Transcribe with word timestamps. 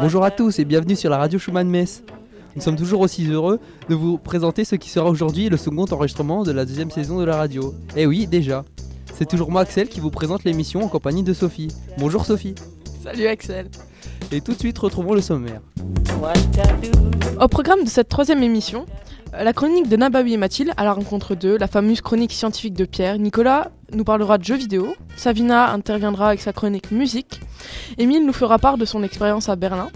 Bonjour 0.00 0.24
à 0.24 0.32
tous 0.32 0.58
et 0.58 0.64
bienvenue 0.64 0.96
sur 0.96 1.10
la 1.10 1.18
radio 1.18 1.38
Schumann 1.38 1.68
Metz. 1.68 2.02
Nous 2.56 2.62
sommes 2.62 2.74
toujours 2.74 3.00
aussi 3.00 3.24
heureux 3.30 3.60
de 3.88 3.94
vous 3.94 4.18
présenter 4.18 4.64
ce 4.64 4.74
qui 4.74 4.90
sera 4.90 5.08
aujourd'hui 5.08 5.48
le 5.48 5.56
second 5.56 5.84
enregistrement 5.84 6.42
de 6.42 6.50
la 6.50 6.64
deuxième 6.64 6.90
saison 6.90 7.20
de 7.20 7.24
la 7.24 7.36
radio. 7.36 7.72
Eh 7.96 8.04
oui, 8.04 8.26
déjà. 8.26 8.64
C'est 9.14 9.26
toujours 9.26 9.52
moi 9.52 9.60
Axel 9.60 9.88
qui 9.88 10.00
vous 10.00 10.10
présente 10.10 10.42
l'émission 10.42 10.82
en 10.82 10.88
compagnie 10.88 11.22
de 11.22 11.32
Sophie. 11.32 11.68
Bonjour 11.98 12.26
Sophie. 12.26 12.56
Salut 13.04 13.28
Axel. 13.28 13.68
Et 14.32 14.40
tout 14.40 14.54
de 14.54 14.58
suite 14.58 14.78
retrouvons 14.78 15.14
le 15.14 15.20
sommaire. 15.20 15.60
Au 17.40 17.46
programme 17.46 17.84
de 17.84 17.88
cette 17.88 18.08
troisième 18.08 18.42
émission, 18.42 18.86
la 19.32 19.52
chronique 19.52 19.88
de 19.88 19.96
Nabawi 19.96 20.34
et 20.34 20.36
Mathilde 20.36 20.72
à 20.76 20.82
la 20.82 20.92
rencontre 20.92 21.36
d'eux, 21.36 21.58
la 21.58 21.68
fameuse 21.68 22.00
chronique 22.00 22.32
scientifique 22.32 22.74
de 22.74 22.86
Pierre. 22.86 23.18
Nicolas 23.18 23.70
nous 23.92 24.04
parlera 24.04 24.38
de 24.38 24.44
jeux 24.44 24.56
vidéo. 24.56 24.94
Savina 25.16 25.72
interviendra 25.72 26.28
avec 26.28 26.40
sa 26.40 26.52
chronique 26.52 26.90
musique. 26.90 27.40
Émile 27.98 28.26
nous 28.26 28.32
fera 28.32 28.58
part 28.58 28.78
de 28.78 28.84
son 28.84 29.02
expérience 29.02 29.48
à 29.48 29.56
Berlin. 29.56 29.90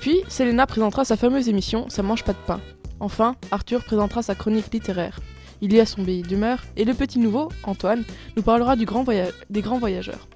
Puis 0.00 0.20
Selena 0.28 0.66
présentera 0.66 1.04
sa 1.04 1.16
fameuse 1.16 1.48
émission 1.48 1.88
Ça 1.88 2.02
mange 2.02 2.24
pas 2.24 2.32
de 2.32 2.38
pain. 2.46 2.60
Enfin, 3.00 3.36
Arthur 3.50 3.84
présentera 3.84 4.22
sa 4.22 4.34
chronique 4.34 4.72
littéraire. 4.72 5.18
Il 5.60 5.72
y 5.72 5.80
a 5.80 5.86
son 5.86 6.02
billet 6.02 6.22
d'humeur. 6.22 6.62
Et 6.76 6.84
le 6.84 6.94
petit 6.94 7.18
nouveau, 7.18 7.50
Antoine, 7.62 8.04
nous 8.36 8.42
parlera 8.42 8.76
du 8.76 8.84
grand 8.84 9.04
des 9.04 9.62
grands 9.62 9.78
voyageurs. 9.78 10.28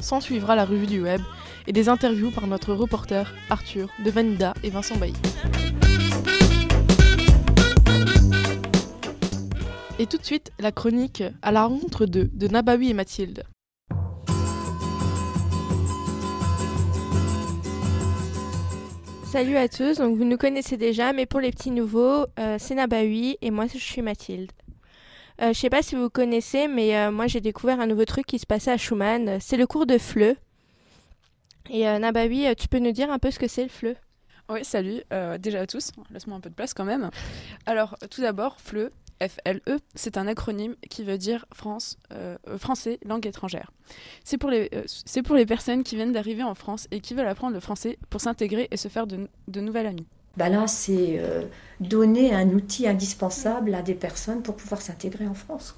S'en 0.00 0.20
suivra 0.20 0.56
la 0.56 0.64
revue 0.64 0.86
du 0.86 1.00
web 1.00 1.20
et 1.66 1.72
des 1.72 1.88
interviews 1.88 2.30
par 2.30 2.46
notre 2.46 2.74
reporter 2.74 3.32
Arthur 3.50 3.88
de 4.04 4.10
Vanida 4.10 4.54
et 4.62 4.70
Vincent 4.70 4.96
Bailly. 4.96 5.14
Et 10.02 10.06
tout 10.06 10.18
de 10.18 10.24
suite, 10.24 10.50
la 10.58 10.72
chronique 10.72 11.22
à 11.42 11.52
la 11.52 11.64
rencontre 11.64 12.06
de, 12.06 12.28
de 12.32 12.48
Nabawi 12.48 12.90
et 12.90 12.92
Mathilde. 12.92 13.44
Salut 19.24 19.56
à 19.56 19.68
tous, 19.68 19.98
donc 19.98 20.16
vous 20.16 20.24
nous 20.24 20.36
connaissez 20.36 20.76
déjà, 20.76 21.12
mais 21.12 21.24
pour 21.24 21.38
les 21.38 21.52
petits 21.52 21.70
nouveaux, 21.70 22.26
euh, 22.40 22.56
c'est 22.58 22.74
Nabawi 22.74 23.38
et 23.42 23.52
moi 23.52 23.66
je 23.72 23.78
suis 23.78 24.02
Mathilde. 24.02 24.50
Euh, 25.40 25.52
je 25.52 25.60
sais 25.60 25.70
pas 25.70 25.82
si 25.82 25.94
vous 25.94 26.10
connaissez, 26.10 26.66
mais 26.66 26.96
euh, 26.96 27.12
moi 27.12 27.28
j'ai 27.28 27.40
découvert 27.40 27.78
un 27.78 27.86
nouveau 27.86 28.04
truc 28.04 28.26
qui 28.26 28.40
se 28.40 28.46
passait 28.46 28.72
à 28.72 28.76
Schumann, 28.78 29.38
c'est 29.38 29.56
le 29.56 29.68
cours 29.68 29.86
de 29.86 29.98
FLE. 29.98 30.34
Et 31.70 31.84
Nabawi, 31.84 32.56
tu 32.56 32.66
peux 32.66 32.80
nous 32.80 32.90
dire 32.90 33.12
un 33.12 33.20
peu 33.20 33.30
ce 33.30 33.38
que 33.38 33.46
c'est 33.46 33.62
le 33.62 33.68
FLE? 33.68 33.94
Oui, 34.48 34.64
salut, 34.64 35.00
déjà 35.38 35.60
à 35.60 35.66
tous, 35.68 35.92
laisse-moi 36.10 36.36
un 36.36 36.40
peu 36.40 36.50
de 36.50 36.56
place 36.56 36.74
quand 36.74 36.84
même. 36.84 37.08
Alors, 37.66 37.96
tout 38.10 38.20
d'abord, 38.20 38.60
FLE, 38.60 38.90
FLE, 39.20 39.78
c'est 39.94 40.16
un 40.16 40.26
acronyme 40.26 40.74
qui 40.88 41.04
veut 41.04 41.18
dire 41.18 41.46
France, 41.52 41.96
euh, 42.12 42.36
français, 42.58 42.98
langue 43.04 43.26
étrangère. 43.26 43.70
C'est 44.24 44.38
pour, 44.38 44.50
les, 44.50 44.70
euh, 44.74 45.22
pour 45.22 45.36
les 45.36 45.46
personnes 45.46 45.82
qui 45.82 45.96
viennent 45.96 46.12
d'arriver 46.12 46.42
en 46.42 46.54
France 46.54 46.88
et 46.90 47.00
qui 47.00 47.14
veulent 47.14 47.28
apprendre 47.28 47.54
le 47.54 47.60
français 47.60 47.98
pour 48.10 48.20
s'intégrer 48.20 48.68
et 48.70 48.76
se 48.76 48.88
faire 48.88 49.06
de, 49.06 49.28
de 49.48 49.60
nouvelles 49.60 49.86
amies. 49.86 50.06
Bah 50.36 50.48
là, 50.48 50.66
c'est 50.66 51.18
euh, 51.18 51.42
donner 51.80 52.34
un 52.34 52.48
outil 52.50 52.88
indispensable 52.88 53.74
à 53.74 53.82
des 53.82 53.94
personnes 53.94 54.42
pour 54.42 54.56
pouvoir 54.56 54.80
s'intégrer 54.80 55.26
en 55.26 55.34
France. 55.34 55.74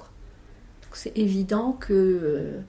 c'est 0.93 1.17
évident 1.19 1.73
que 1.73 2.61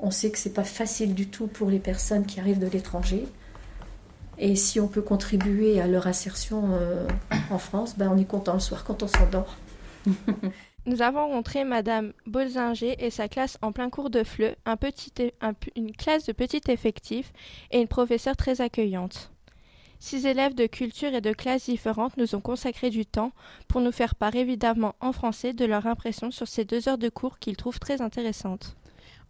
on 0.00 0.10
sait 0.10 0.30
que 0.30 0.38
c'est 0.38 0.54
pas 0.54 0.64
facile 0.64 1.14
du 1.14 1.28
tout 1.28 1.46
pour 1.46 1.70
les 1.70 1.78
personnes 1.78 2.26
qui 2.26 2.40
arrivent 2.40 2.58
de 2.58 2.66
l'étranger. 2.66 3.26
Et 4.38 4.56
si 4.56 4.80
on 4.80 4.88
peut 4.88 5.02
contribuer 5.02 5.80
à 5.80 5.86
leur 5.86 6.06
insertion 6.06 6.70
en 7.50 7.58
France, 7.58 7.96
ben 7.96 8.10
on 8.12 8.18
est 8.18 8.24
content 8.24 8.54
le 8.54 8.60
soir 8.60 8.82
quand 8.82 9.02
on 9.02 9.08
s'endort. 9.08 9.56
Nous 10.86 11.02
avons 11.02 11.26
rencontré 11.26 11.64
Madame 11.64 12.12
Bolzinger 12.26 12.96
et 12.98 13.10
sa 13.10 13.28
classe 13.28 13.58
en 13.62 13.72
plein 13.72 13.90
cours 13.90 14.10
de 14.10 14.24
FLE, 14.24 14.56
un 14.64 14.76
petit, 14.76 15.12
une 15.76 15.92
classe 15.92 16.24
de 16.24 16.32
petit 16.32 16.62
effectif 16.68 17.32
et 17.70 17.80
une 17.80 17.88
professeure 17.88 18.36
très 18.36 18.60
accueillante. 18.60 19.30
Six 19.98 20.24
élèves 20.24 20.54
de 20.54 20.66
culture 20.66 21.14
et 21.14 21.20
de 21.20 21.34
classes 21.34 21.66
différentes 21.66 22.16
nous 22.16 22.34
ont 22.34 22.40
consacré 22.40 22.88
du 22.88 23.04
temps 23.04 23.32
pour 23.68 23.82
nous 23.82 23.92
faire 23.92 24.14
part 24.14 24.34
évidemment 24.34 24.94
en 25.00 25.12
français 25.12 25.52
de 25.52 25.66
leur 25.66 25.86
impression 25.86 26.30
sur 26.30 26.48
ces 26.48 26.64
deux 26.64 26.88
heures 26.88 26.96
de 26.96 27.10
cours 27.10 27.38
qu'ils 27.38 27.58
trouvent 27.58 27.78
très 27.78 28.00
intéressantes. 28.00 28.76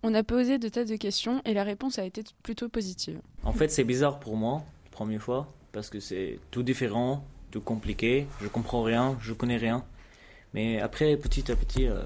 On 0.05 0.15
a 0.15 0.23
posé 0.23 0.59
de 0.59 0.69
tas 0.69 0.85
de 0.85 0.95
questions 0.95 1.43
et 1.45 1.55
la 1.55 1.65
réponse 1.65 1.99
a 1.99 2.05
été 2.05 2.23
plutôt 2.45 2.69
positive. 2.69 3.21
En 3.43 3.53
fait, 3.53 3.69
c'est 3.69 3.83
bizarre 3.83 4.21
pour 4.21 4.37
moi, 4.37 4.63
première 4.93 5.21
fois, 5.21 5.53
parce 5.73 5.91
que 5.91 5.99
c'est 5.99 6.39
tout 6.53 6.63
différent, 6.63 7.25
tout 7.51 7.61
compliqué, 7.61 8.29
je 8.41 8.47
comprends 8.47 8.85
rien, 8.85 9.19
je 9.21 9.33
connais 9.33 9.57
rien. 9.57 9.85
Mais 10.55 10.81
après, 10.81 11.17
petit 11.17 11.51
à 11.51 11.57
petit, 11.57 11.87
euh, 11.87 12.03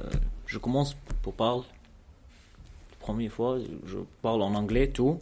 je 0.46 0.58
commence 0.58 0.94
pour 1.22 1.34
parler. 1.34 1.62
La 2.90 2.96
première 2.98 3.32
fois, 3.32 3.58
je 3.86 3.98
parle 4.22 4.42
en 4.42 4.54
anglais, 4.54 4.88
tout. 4.88 5.20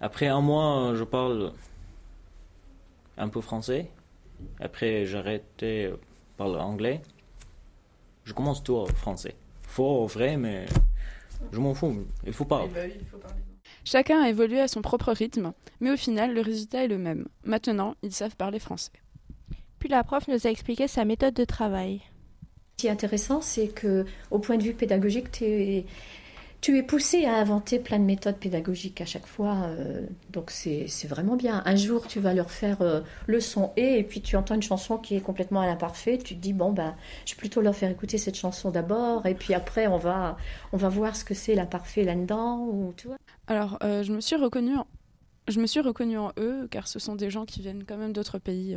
Après 0.00 0.26
un 0.26 0.40
mois, 0.40 0.94
je 0.94 1.04
parle 1.04 1.52
un 3.16 3.28
peu 3.28 3.40
français. 3.40 3.90
Après, 4.60 5.04
j'arrête 5.06 5.44
de 5.58 5.98
parler 6.36 6.56
anglais. 6.56 7.02
Je 8.24 8.32
commence 8.32 8.62
tout 8.62 8.76
en 8.76 8.86
français. 8.86 9.34
Faux, 9.62 10.06
vrai, 10.06 10.36
mais 10.36 10.66
je 11.52 11.58
m'en 11.58 11.74
fous. 11.74 12.06
Il 12.26 12.32
faut 12.32 12.44
parler. 12.44 12.70
Chacun 13.84 14.22
a 14.22 14.28
évolué 14.28 14.60
à 14.60 14.68
son 14.68 14.82
propre 14.82 15.12
rythme, 15.12 15.52
mais 15.80 15.90
au 15.90 15.96
final, 15.96 16.34
le 16.34 16.40
résultat 16.40 16.84
est 16.84 16.88
le 16.88 16.98
même. 16.98 17.26
Maintenant, 17.44 17.94
ils 18.02 18.12
savent 18.12 18.36
parler 18.36 18.58
français. 18.58 18.92
Puis 19.78 19.88
la 19.88 20.04
prof 20.04 20.28
nous 20.28 20.46
a 20.46 20.50
expliqué 20.50 20.88
sa 20.88 21.04
méthode 21.04 21.34
de 21.34 21.44
travail. 21.44 22.02
Ce 22.78 22.82
qui 22.82 22.86
est 22.86 22.90
intéressant, 22.90 23.40
c'est 23.40 23.66
que 23.66 24.06
au 24.30 24.38
point 24.38 24.56
de 24.56 24.62
vue 24.62 24.72
pédagogique, 24.72 25.32
tu 25.32 25.44
es, 25.44 26.82
poussé 26.84 27.24
à 27.24 27.34
inventer 27.34 27.80
plein 27.80 27.98
de 27.98 28.04
méthodes 28.04 28.36
pédagogiques 28.36 29.00
à 29.00 29.04
chaque 29.04 29.26
fois. 29.26 29.64
Euh, 29.64 30.06
donc 30.30 30.52
c'est 30.52 30.86
vraiment 31.08 31.34
bien. 31.34 31.60
Un 31.66 31.74
jour, 31.74 32.06
tu 32.06 32.20
vas 32.20 32.34
leur 32.34 32.52
faire 32.52 32.80
euh, 32.80 33.00
le 33.26 33.40
son 33.40 33.72
et, 33.76 34.04
puis 34.04 34.20
tu 34.20 34.36
entends 34.36 34.54
une 34.54 34.62
chanson 34.62 34.96
qui 34.96 35.16
est 35.16 35.20
complètement 35.20 35.60
à 35.60 35.66
l'imparfait. 35.66 36.18
Tu 36.18 36.36
te 36.36 36.40
dis, 36.40 36.52
bon, 36.52 36.70
ben, 36.70 36.94
je 37.26 37.34
vais 37.34 37.38
plutôt 37.38 37.62
leur 37.62 37.74
faire 37.74 37.90
écouter 37.90 38.16
cette 38.16 38.36
chanson 38.36 38.70
d'abord. 38.70 39.26
Et 39.26 39.34
puis 39.34 39.54
après, 39.54 39.88
on 39.88 39.98
va, 39.98 40.36
on 40.72 40.76
va 40.76 40.88
voir 40.88 41.16
ce 41.16 41.24
que 41.24 41.34
c'est 41.34 41.56
l'imparfait 41.56 42.04
là-dedans. 42.04 42.92
Tu. 42.96 43.08
Alors, 43.48 43.80
euh, 43.82 44.04
je 44.04 44.12
me 44.12 44.20
suis 44.20 44.36
reconnue 44.36 44.76
je 45.48 45.60
me 45.60 45.66
suis 45.66 45.80
reconnue 45.80 46.18
en 46.18 46.30
eux, 46.38 46.68
car 46.70 46.86
ce 46.86 46.98
sont 46.98 47.16
des 47.16 47.30
gens 47.30 47.46
qui 47.46 47.62
viennent 47.62 47.84
quand 47.84 47.96
même 47.96 48.12
d'autres 48.12 48.38
pays. 48.38 48.76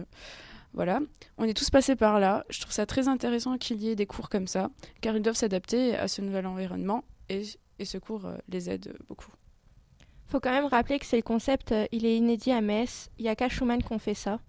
Voilà, 0.74 1.02
on 1.38 1.44
est 1.44 1.54
tous 1.54 1.70
passés 1.70 1.96
par 1.96 2.20
là. 2.20 2.46
Je 2.50 2.62
trouve 2.62 2.72
ça 2.72 2.86
très 2.86 3.08
intéressant 3.08 3.58
qu'il 3.58 3.82
y 3.82 3.90
ait 3.90 3.96
des 3.96 4.06
cours 4.06 4.30
comme 4.30 4.48
ça, 4.48 4.70
car 5.02 5.16
ils 5.16 5.22
doivent 5.22 5.36
s'adapter 5.36 5.96
à 5.98 6.08
ce 6.08 6.22
nouvel 6.22 6.46
environnement 6.46 7.04
et, 7.30 7.44
ce 7.84 7.98
cours 7.98 8.26
euh, 8.26 8.38
les 8.48 8.70
aide 8.70 8.96
beaucoup. 9.10 9.32
Faut 10.28 10.40
quand 10.40 10.52
même 10.52 10.66
rappeler 10.66 11.00
que 11.00 11.06
c'est 11.06 11.18
le 11.18 11.24
concept, 11.24 11.72
euh, 11.72 11.88
il 11.92 12.06
est 12.06 12.16
inédit 12.16 12.52
à 12.52 12.62
Metz. 12.62 13.10
Il 13.18 13.24
n'y 13.24 13.30
a 13.30 13.36
qu'à 13.36 13.50
Schumann 13.50 13.84
qu'on 13.84 14.00
fait 14.00 14.14
ça. 14.14 14.40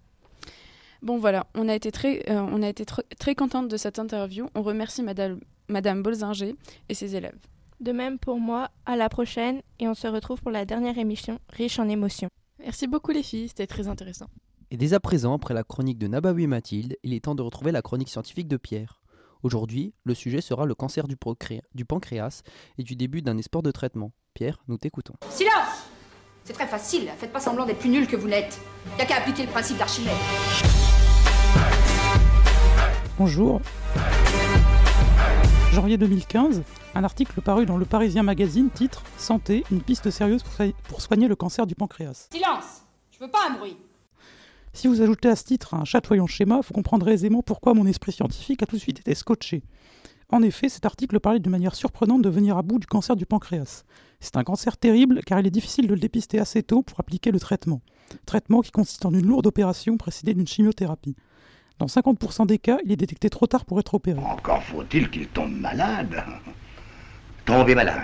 Bon 1.01 1.17
voilà, 1.17 1.47
on 1.55 1.67
a 1.67 1.75
été 1.75 1.91
très, 1.91 2.29
euh, 2.29 2.39
on 2.39 2.61
a 2.61 2.69
été 2.69 2.85
très 2.85 3.35
contente 3.35 3.67
de 3.67 3.75
cette 3.75 3.99
interview. 3.99 4.47
On 4.55 4.61
remercie 4.61 5.03
Madame, 5.03 5.41
Madame 5.67 6.01
Bolzinger 6.01 6.55
et 6.87 6.93
ses 6.93 7.17
élèves. 7.17 7.37
De 7.81 7.91
même 7.91 8.17
pour 8.17 8.39
moi, 8.39 8.69
à 8.85 8.95
la 8.95 9.09
prochaine 9.09 9.61
et 9.79 9.89
on 9.89 9.93
se 9.93 10.07
retrouve 10.07 10.41
pour 10.41 10.51
la 10.51 10.63
dernière 10.63 10.97
émission 10.97 11.39
riche 11.49 11.79
en 11.79 11.89
émotions. 11.89 12.29
Merci 12.59 12.87
beaucoup 12.87 13.11
les 13.11 13.23
filles, 13.23 13.49
c'était 13.49 13.67
très 13.67 13.89
intéressant. 13.89 14.27
Et 14.73 14.75
dès 14.75 14.95
à 14.95 14.99
présent, 14.99 15.35
après 15.35 15.53
la 15.53 15.63
chronique 15.63 15.99
de 15.99 16.07
Nabawi 16.07 16.45
et 16.45 16.47
Mathilde, 16.47 16.97
il 17.03 17.13
est 17.13 17.25
temps 17.25 17.35
de 17.35 17.43
retrouver 17.43 17.71
la 17.71 17.83
chronique 17.83 18.09
scientifique 18.09 18.47
de 18.47 18.57
Pierre. 18.57 19.03
Aujourd'hui, 19.43 19.93
le 20.03 20.15
sujet 20.15 20.41
sera 20.41 20.65
le 20.65 20.73
cancer 20.73 21.07
du, 21.07 21.15
du 21.75 21.85
pancréas 21.85 22.41
et 22.79 22.83
du 22.83 22.95
début 22.95 23.21
d'un 23.21 23.37
espoir 23.37 23.61
de 23.61 23.69
traitement. 23.69 24.13
Pierre, 24.33 24.63
nous 24.67 24.79
t'écoutons. 24.79 25.13
Silence 25.29 25.85
C'est 26.43 26.53
très 26.53 26.65
facile, 26.65 27.07
faites 27.19 27.31
pas 27.31 27.39
semblant 27.39 27.67
d'être 27.67 27.77
plus 27.77 27.91
nul 27.91 28.07
que 28.07 28.15
vous 28.15 28.27
n'êtes. 28.27 28.59
Y 28.97 29.03
a 29.03 29.05
qu'à 29.05 29.17
appliquer 29.17 29.43
le 29.43 29.51
principe 29.51 29.77
d'Archimède. 29.77 30.17
Bonjour. 33.19 33.61
Janvier 35.71 35.99
2015, 35.99 36.63
un 36.95 37.03
article 37.03 37.41
paru 37.41 37.67
dans 37.67 37.77
le 37.77 37.85
Parisien 37.85 38.23
Magazine 38.23 38.71
titre 38.71 39.03
Santé, 39.19 39.65
une 39.69 39.83
piste 39.83 40.09
sérieuse 40.09 40.41
pour 40.89 41.01
soigner 41.01 41.27
le 41.27 41.35
cancer 41.35 41.67
du 41.67 41.75
pancréas. 41.75 42.29
Silence 42.31 42.81
Je 43.11 43.19
veux 43.19 43.29
pas 43.29 43.51
un 43.51 43.53
bruit 43.59 43.77
si 44.73 44.87
vous 44.87 45.01
ajoutez 45.01 45.29
à 45.29 45.35
ce 45.35 45.43
titre 45.43 45.75
un 45.75 45.85
chatoyant 45.85 46.27
schéma, 46.27 46.59
vous 46.65 46.73
comprendrez 46.73 47.13
aisément 47.13 47.43
pourquoi 47.43 47.73
mon 47.73 47.85
esprit 47.85 48.11
scientifique 48.11 48.63
a 48.63 48.65
tout 48.65 48.75
de 48.75 48.81
suite 48.81 48.99
été 48.99 49.13
scotché. 49.15 49.63
En 50.29 50.41
effet, 50.41 50.67
cet 50.67 50.85
article 50.85 51.19
parlait 51.19 51.39
d'une 51.39 51.51
manière 51.51 51.75
surprenante 51.75 52.23
de 52.23 52.29
venir 52.29 52.57
à 52.57 52.63
bout 52.63 52.79
du 52.79 52.87
cancer 52.87 53.15
du 53.15 53.27
pancréas. 53.27 53.83
C'est 54.19 54.35
un 54.35 54.43
cancer 54.43 54.77
terrible 54.77 55.21
car 55.25 55.39
il 55.39 55.45
est 55.45 55.51
difficile 55.51 55.85
de 55.85 55.93
le 55.93 55.99
dépister 55.99 56.39
assez 56.39 56.63
tôt 56.63 56.81
pour 56.81 56.99
appliquer 56.99 57.29
le 57.29 57.39
traitement. 57.39 57.81
Traitement 58.25 58.61
qui 58.61 58.71
consiste 58.71 59.05
en 59.05 59.13
une 59.13 59.27
lourde 59.27 59.45
opération 59.45 59.95
précédée 59.97 60.33
d'une 60.33 60.47
chimiothérapie. 60.47 61.15
Dans 61.77 61.85
50% 61.85 62.47
des 62.47 62.57
cas, 62.57 62.77
il 62.83 62.91
est 62.91 62.95
détecté 62.95 63.29
trop 63.29 63.45
tard 63.45 63.65
pour 63.65 63.79
être 63.79 63.93
opéré. 63.93 64.19
Encore 64.19 64.63
faut-il 64.63 65.09
qu'il 65.11 65.27
tombe 65.27 65.53
malade. 65.53 66.23
Tomber 67.45 67.75
malade. 67.75 68.01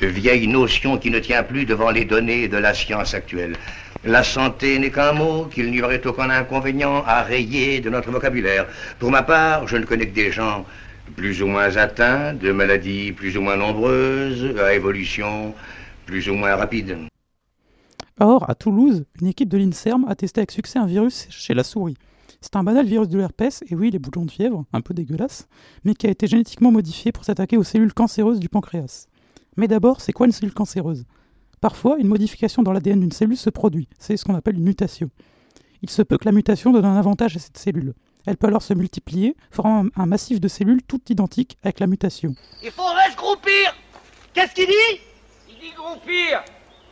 Vieille 0.00 0.46
notion 0.46 0.98
qui 0.98 1.10
ne 1.10 1.18
tient 1.18 1.42
plus 1.42 1.66
devant 1.66 1.90
les 1.90 2.04
données 2.04 2.46
de 2.46 2.58
la 2.58 2.74
science 2.74 3.14
actuelle. 3.14 3.56
La 4.04 4.22
santé 4.22 4.78
n'est 4.78 4.90
qu'un 4.90 5.12
mot 5.12 5.44
qu'il 5.44 5.70
n'y 5.70 5.82
aurait 5.82 6.06
aucun 6.06 6.30
inconvénient 6.30 7.04
à 7.04 7.22
rayer 7.22 7.80
de 7.80 7.90
notre 7.90 8.10
vocabulaire. 8.10 8.66
Pour 8.98 9.10
ma 9.10 9.22
part, 9.22 9.68
je 9.68 9.76
ne 9.76 9.84
connais 9.84 10.08
que 10.08 10.14
des 10.14 10.32
gens 10.32 10.64
plus 11.16 11.42
ou 11.42 11.46
moins 11.46 11.76
atteints 11.76 12.32
de 12.32 12.50
maladies 12.50 13.12
plus 13.12 13.36
ou 13.36 13.42
moins 13.42 13.56
nombreuses, 13.56 14.56
à 14.58 14.72
évolution 14.72 15.54
plus 16.06 16.30
ou 16.30 16.34
moins 16.34 16.56
rapide. 16.56 16.96
Or, 18.18 18.48
à 18.48 18.54
Toulouse, 18.54 19.04
une 19.20 19.26
équipe 19.26 19.50
de 19.50 19.58
l'INSERM 19.58 20.06
a 20.08 20.14
testé 20.14 20.40
avec 20.40 20.50
succès 20.50 20.78
un 20.78 20.86
virus 20.86 21.26
chez 21.28 21.52
la 21.52 21.62
souris. 21.62 21.96
C'est 22.40 22.56
un 22.56 22.64
banal 22.64 22.86
virus 22.86 23.08
de 23.08 23.18
l'herpès, 23.18 23.62
et 23.68 23.74
oui, 23.74 23.90
les 23.90 23.98
boutons 23.98 24.24
de 24.24 24.30
fièvre, 24.30 24.64
un 24.72 24.80
peu 24.80 24.94
dégueulasse, 24.94 25.46
mais 25.84 25.92
qui 25.92 26.06
a 26.06 26.10
été 26.10 26.26
génétiquement 26.26 26.72
modifié 26.72 27.12
pour 27.12 27.24
s'attaquer 27.24 27.58
aux 27.58 27.64
cellules 27.64 27.92
cancéreuses 27.92 28.40
du 28.40 28.48
pancréas. 28.48 29.08
Mais 29.58 29.68
d'abord, 29.68 30.00
c'est 30.00 30.12
quoi 30.12 30.24
une 30.24 30.32
cellule 30.32 30.54
cancéreuse? 30.54 31.04
Parfois, 31.60 31.98
une 31.98 32.08
modification 32.08 32.62
dans 32.62 32.72
l'ADN 32.72 33.00
d'une 33.00 33.12
cellule 33.12 33.36
se 33.36 33.50
produit, 33.50 33.88
c'est 33.98 34.16
ce 34.16 34.24
qu'on 34.24 34.34
appelle 34.34 34.56
une 34.56 34.64
mutation. 34.64 35.10
Il 35.82 35.90
se 35.90 36.02
peut 36.02 36.18
que 36.18 36.24
la 36.24 36.32
mutation 36.32 36.72
donne 36.72 36.84
un 36.84 36.96
avantage 36.96 37.36
à 37.36 37.38
cette 37.38 37.58
cellule. 37.58 37.94
Elle 38.26 38.36
peut 38.36 38.48
alors 38.48 38.62
se 38.62 38.74
multiplier, 38.74 39.36
formant 39.50 39.86
un 39.96 40.06
massif 40.06 40.40
de 40.40 40.48
cellules 40.48 40.82
toutes 40.82 41.08
identiques 41.10 41.56
avec 41.62 41.80
la 41.80 41.86
mutation. 41.86 42.34
Il 42.62 42.70
faudrait 42.70 43.10
se 43.10 43.16
groupir 43.16 43.74
Qu'est-ce 44.34 44.54
qu'il 44.54 44.66
dit? 44.66 45.00
Il 45.48 45.58
dit 45.58 45.74
groupir 45.74 46.42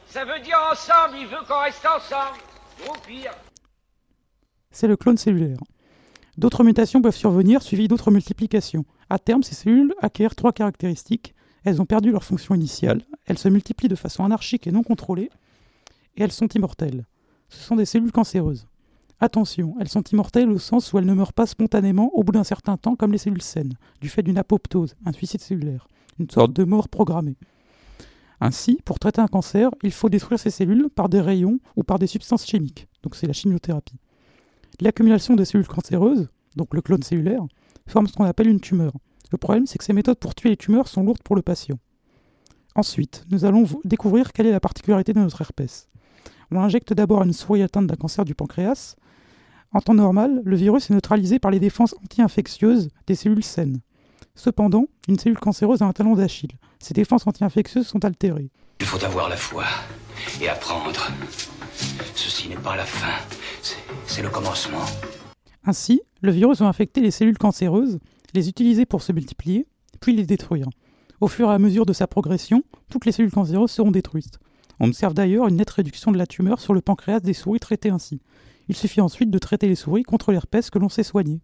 Ça 0.06 0.25
veut 0.25 0.41
dire 0.43 0.59
ensemble, 0.73 1.17
il 1.21 1.26
veut 1.26 1.44
qu'on 1.47 1.61
reste 1.61 1.87
ensemble. 1.87 2.38
Groupir 2.85 3.32
c'est 4.71 4.87
le 4.87 4.97
clone 4.97 5.17
cellulaire. 5.17 5.59
D'autres 6.37 6.62
mutations 6.62 7.03
peuvent 7.03 7.17
survenir 7.17 7.62
suivies 7.62 7.88
d'autres 7.88 8.12
multiplications. 8.12 8.85
À 9.11 9.19
terme, 9.19 9.43
ces 9.43 9.56
cellules 9.56 9.93
acquièrent 10.00 10.37
trois 10.37 10.53
caractéristiques. 10.53 11.35
Elles 11.69 11.82
ont 11.82 11.87
perdu 11.87 12.11
leur 12.11 12.25
fonction 12.25 12.55
initiale, 12.55 13.03
elles 13.26 13.37
se 13.37 13.50
multiplient 13.50 13.91
de 13.91 13.94
façon 13.94 14.25
anarchique 14.25 14.67
et 14.67 14.73
non 14.73 14.82
contrôlée, 14.82 15.29
et 16.17 16.23
elles 16.23 16.32
sont 16.32 16.49
immortelles. 16.49 17.05
Ce 17.50 17.62
sont 17.62 17.76
des 17.76 17.85
cellules 17.85 18.11
cancéreuses. 18.11 18.67
Attention, 19.20 19.76
elles 19.79 19.91
sont 19.91 20.03
immortelles 20.05 20.49
au 20.49 20.59
sens 20.59 20.91
où 20.91 20.99
elles 20.99 21.05
ne 21.05 21.12
meurent 21.12 21.35
pas 21.35 21.44
spontanément 21.44 22.11
au 22.15 22.25
bout 22.25 22.32
d'un 22.32 22.43
certain 22.43 22.79
temps 22.79 22.97
comme 22.97 23.12
les 23.12 23.19
cellules 23.19 23.43
saines, 23.43 23.75
du 24.00 24.09
fait 24.09 24.23
d'une 24.23 24.38
apoptose, 24.38 24.97
un 25.05 25.12
suicide 25.12 25.43
cellulaire, 25.43 25.88
une 26.19 26.31
sorte 26.31 26.55
de 26.55 26.65
mort 26.65 26.88
programmée. 26.88 27.37
Ainsi, 28.41 28.79
pour 28.87 28.99
traiter 28.99 29.21
un 29.21 29.29
cancer, 29.29 29.69
il 29.82 29.93
faut 29.93 30.09
détruire 30.09 30.41
ces 30.41 30.49
cellules 30.49 30.88
par 30.88 31.11
des 31.11 31.21
rayons 31.21 31.61
ou 31.76 31.82
par 31.82 31.99
des 31.99 32.06
substances 32.06 32.47
chimiques. 32.47 32.88
Donc 33.03 33.14
c'est 33.14 33.26
la 33.26 33.35
chimiothérapie. 33.35 33.99
L'accumulation 34.81 35.37
des 35.37 35.44
cellules 35.44 35.69
cancéreuses, 35.69 36.31
donc 36.56 36.73
le 36.73 36.81
clone 36.81 37.03
cellulaire, 37.03 37.44
forme 37.87 38.06
ce 38.06 38.14
qu'on 38.14 38.25
appelle 38.25 38.49
une 38.49 38.61
tumeur. 38.61 38.94
Le 39.30 39.38
problème, 39.38 39.66
c'est 39.66 39.78
que 39.78 39.84
ces 39.84 39.92
méthodes 39.92 40.19
pour 40.19 40.34
tuer 40.34 40.50
les 40.50 40.56
tumeurs 40.56 40.88
sont 40.88 41.02
lourdes 41.02 41.22
pour 41.22 41.36
le 41.36 41.42
patient. 41.42 41.78
Ensuite, 42.75 43.25
nous 43.30 43.44
allons 43.44 43.64
découvrir 43.84 44.32
quelle 44.32 44.46
est 44.46 44.52
la 44.52 44.60
particularité 44.60 45.12
de 45.12 45.20
notre 45.20 45.40
herpès. 45.40 45.88
On 46.50 46.60
injecte 46.60 46.92
d'abord 46.92 47.22
une 47.22 47.32
souris 47.32 47.62
atteinte 47.62 47.86
d'un 47.86 47.96
cancer 47.96 48.25
du 48.25 48.34
pancréas. 48.34 48.96
En 49.72 49.80
temps 49.80 49.94
normal, 49.94 50.40
le 50.44 50.56
virus 50.56 50.90
est 50.90 50.94
neutralisé 50.94 51.38
par 51.38 51.50
les 51.50 51.60
défenses 51.60 51.94
anti-infectieuses 52.02 52.88
des 53.06 53.14
cellules 53.14 53.44
saines. 53.44 53.80
Cependant, 54.34 54.86
une 55.08 55.19
cellule 55.19 55.38
cancéreuse 55.38 55.82
a 55.82 55.86
un 55.86 55.92
talon 55.92 56.14
d'Achille. 56.14 56.52
Ces 56.78 56.94
défenses 56.94 57.26
anti-infectieuses 57.26 57.86
sont 57.86 58.04
altérées. 58.04 58.50
Il 58.80 58.86
faut 58.86 59.04
avoir 59.04 59.28
la 59.28 59.36
foi 59.36 59.64
et 60.40 60.48
apprendre. 60.48 61.10
Ceci 62.14 62.48
n'est 62.48 62.56
pas 62.56 62.76
la 62.76 62.84
fin, 62.84 63.12
c'est 64.06 64.22
le 64.22 64.30
commencement. 64.30 64.84
Ainsi, 65.64 66.00
le 66.22 66.30
virus 66.30 66.60
va 66.60 66.66
infecter 66.66 67.00
les 67.00 67.10
cellules 67.10 67.36
cancéreuses, 67.36 67.98
les 68.34 68.48
utiliser 68.48 68.86
pour 68.86 69.02
se 69.02 69.12
multiplier, 69.12 69.66
puis 70.00 70.14
les 70.14 70.26
détruire. 70.26 70.69
Au 71.20 71.28
fur 71.28 71.50
et 71.50 71.54
à 71.54 71.58
mesure 71.58 71.86
de 71.86 71.92
sa 71.92 72.06
progression, 72.06 72.62
toutes 72.88 73.04
les 73.04 73.12
cellules 73.12 73.32
cancéreuses 73.32 73.70
seront 73.70 73.90
détruites. 73.90 74.38
On 74.80 74.88
observe 74.88 75.14
d'ailleurs 75.14 75.48
une 75.48 75.56
nette 75.56 75.70
réduction 75.70 76.12
de 76.12 76.19
la 76.19 76.26
tumeur 76.26 76.60
sur 76.60 76.75
le 76.75 76.80
pancréas 76.80 77.20
des 77.20 77.32
souris 77.32 77.58
traitées 77.58 77.90
ainsi. 77.90 78.20
Il 78.69 78.76
suffit 78.76 79.00
ensuite 79.00 79.30
de 79.30 79.38
traiter 79.38 79.66
les 79.66 79.75
souris 79.75 80.04
contre 80.04 80.30
l'herpès 80.30 80.70
que 80.70 80.78
l'on 80.78 80.88
sait 80.88 81.02
soigner. 81.02 81.40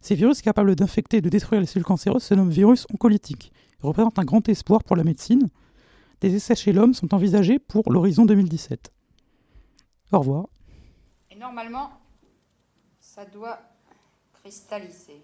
Ces 0.00 0.14
virus 0.14 0.42
capables 0.42 0.76
d'infecter 0.76 1.18
et 1.18 1.20
de 1.20 1.28
détruire 1.28 1.60
les 1.60 1.66
cellules 1.66 1.84
cancéreuses 1.84 2.24
se 2.24 2.34
nomment 2.34 2.50
virus 2.50 2.86
oncolytiques. 2.92 3.52
Ils 3.80 3.86
représentent 3.86 4.18
un 4.18 4.24
grand 4.24 4.46
espoir 4.48 4.84
pour 4.84 4.96
la 4.96 5.04
médecine. 5.04 5.48
Des 6.20 6.34
essais 6.34 6.54
chez 6.54 6.72
l'homme 6.72 6.94
sont 6.94 7.14
envisagés 7.14 7.58
pour 7.58 7.90
l'horizon 7.92 8.26
2017. 8.26 8.92
Au 10.12 10.18
revoir. 10.18 10.48
Et 11.30 11.36
normalement, 11.36 11.90
ça 13.00 13.24
doit 13.24 13.60
cristalliser. 14.32 15.22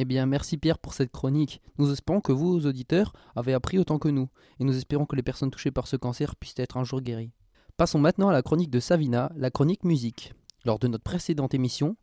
Eh 0.00 0.04
bien, 0.04 0.26
merci 0.26 0.58
Pierre 0.58 0.78
pour 0.78 0.94
cette 0.94 1.10
chronique. 1.10 1.60
Nous 1.76 1.92
espérons 1.92 2.20
que 2.20 2.30
vous, 2.30 2.66
auditeurs, 2.66 3.12
avez 3.34 3.52
appris 3.52 3.80
autant 3.80 3.98
que 3.98 4.08
nous, 4.08 4.28
et 4.60 4.64
nous 4.64 4.76
espérons 4.76 5.06
que 5.06 5.16
les 5.16 5.24
personnes 5.24 5.50
touchées 5.50 5.72
par 5.72 5.88
ce 5.88 5.96
cancer 5.96 6.36
puissent 6.36 6.54
être 6.58 6.76
un 6.76 6.84
jour 6.84 7.00
guéries. 7.00 7.32
Passons 7.76 7.98
maintenant 7.98 8.28
à 8.28 8.32
la 8.32 8.42
chronique 8.42 8.70
de 8.70 8.78
Savina, 8.78 9.32
la 9.34 9.50
chronique 9.50 9.82
musique. 9.82 10.34
Lors 10.64 10.78
de 10.78 10.86
notre 10.86 11.02
précédente 11.02 11.52
émission, 11.52 11.96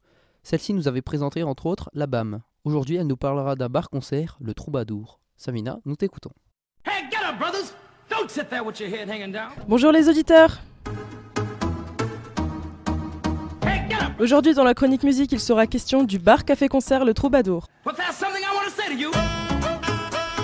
celle-ci 0.43 0.73
nous 0.73 0.89
avait 0.89 1.01
présenté 1.01 1.43
entre 1.43 1.67
autres 1.67 1.89
la 1.93 2.05
BAM. 2.05 2.41
Aujourd'hui, 2.65 2.97
elle 2.97 3.07
nous 3.07 3.15
parlera 3.15 3.55
d'un 3.55 3.69
bar-concert, 3.69 4.37
le 4.41 4.53
Troubadour. 4.53 5.21
Samina, 5.37 5.79
nous 5.85 5.95
t'écoutons. 5.95 6.31
Bonjour 9.69 9.91
les 9.93 10.09
auditeurs 10.09 10.59
Aujourd'hui 14.17 14.53
dans 14.53 14.63
la 14.63 14.73
chronique 14.73 15.03
musique, 15.03 15.33
il 15.33 15.41
sera 15.41 15.67
question 15.67 16.05
du 16.05 16.19
bar 16.19 16.45
café 16.45 16.69
concert 16.69 17.03
Le 17.03 17.13
Troubadour. 17.13 17.67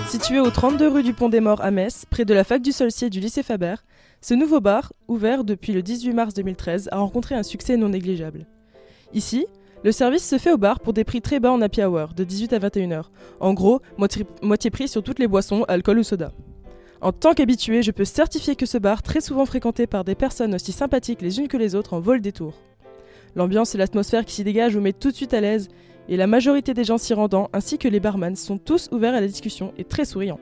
Situé 0.08 0.40
au 0.40 0.50
32 0.50 0.88
rue 0.88 1.02
du 1.02 1.14
Pont 1.14 1.30
des 1.30 1.40
Morts 1.40 1.62
à 1.62 1.70
Metz, 1.70 2.04
près 2.10 2.26
de 2.26 2.34
la 2.34 2.44
fac 2.44 2.60
du 2.60 2.70
Solcier 2.70 3.08
du 3.08 3.18
lycée 3.18 3.42
Faber, 3.42 3.76
ce 4.20 4.34
nouveau 4.34 4.60
bar, 4.60 4.92
ouvert 5.08 5.42
depuis 5.42 5.72
le 5.72 5.80
18 5.80 6.12
mars 6.12 6.34
2013, 6.34 6.90
a 6.92 6.98
rencontré 6.98 7.34
un 7.34 7.42
succès 7.42 7.78
non 7.78 7.88
négligeable. 7.88 8.46
Ici, 9.14 9.46
le 9.84 9.90
service 9.90 10.28
se 10.28 10.36
fait 10.36 10.52
au 10.52 10.58
bar 10.58 10.78
pour 10.80 10.92
des 10.92 11.04
prix 11.04 11.22
très 11.22 11.40
bas 11.40 11.50
en 11.50 11.62
happy 11.62 11.82
hour, 11.82 12.12
de 12.12 12.24
18 12.24 12.52
à 12.52 12.58
21h. 12.58 13.04
En 13.40 13.54
gros, 13.54 13.80
moitié, 13.96 14.70
prix 14.70 14.86
sur 14.86 15.02
toutes 15.02 15.18
les 15.18 15.28
boissons, 15.28 15.64
alcool 15.66 15.98
ou 15.98 16.02
soda. 16.02 16.32
En 17.00 17.12
tant 17.12 17.32
qu'habitué, 17.32 17.82
je 17.82 17.90
peux 17.90 18.04
certifier 18.04 18.54
que 18.54 18.66
ce 18.66 18.76
bar, 18.76 19.02
très 19.02 19.22
souvent 19.22 19.46
fréquenté 19.46 19.86
par 19.86 20.04
des 20.04 20.14
personnes 20.14 20.54
aussi 20.54 20.72
sympathiques 20.72 21.22
les 21.22 21.40
unes 21.40 21.48
que 21.48 21.56
les 21.56 21.74
autres, 21.74 21.94
en 21.94 22.00
vole 22.00 22.20
des 22.20 22.32
tours. 22.32 22.60
L'ambiance 23.34 23.74
et 23.74 23.78
l'atmosphère 23.78 24.24
qui 24.24 24.34
s'y 24.34 24.44
dégage 24.44 24.74
vous 24.74 24.80
mettent 24.80 24.98
tout 24.98 25.10
de 25.10 25.16
suite 25.16 25.34
à 25.34 25.40
l'aise, 25.40 25.68
et 26.08 26.16
la 26.16 26.26
majorité 26.26 26.74
des 26.74 26.84
gens 26.84 26.98
s'y 26.98 27.14
rendant, 27.14 27.48
ainsi 27.52 27.78
que 27.78 27.88
les 27.88 28.00
barman, 28.00 28.36
sont 28.36 28.58
tous 28.58 28.88
ouverts 28.92 29.14
à 29.14 29.20
la 29.20 29.26
discussion 29.26 29.72
et 29.78 29.84
très 29.84 30.04
souriants. 30.04 30.40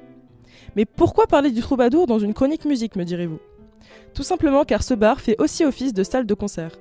Mais 0.76 0.84
pourquoi 0.84 1.26
parler 1.26 1.50
du 1.50 1.60
troubadour 1.60 2.06
dans 2.06 2.19
une 2.19 2.34
chronique 2.34 2.64
musique, 2.64 2.96
me 2.96 3.04
direz-vous? 3.04 3.40
Tout 4.14 4.22
simplement 4.22 4.64
car 4.64 4.82
ce 4.82 4.94
bar 4.94 5.20
fait 5.20 5.40
aussi 5.40 5.64
office 5.64 5.92
de 5.92 6.02
salle 6.02 6.26
de 6.26 6.34
concert. 6.34 6.72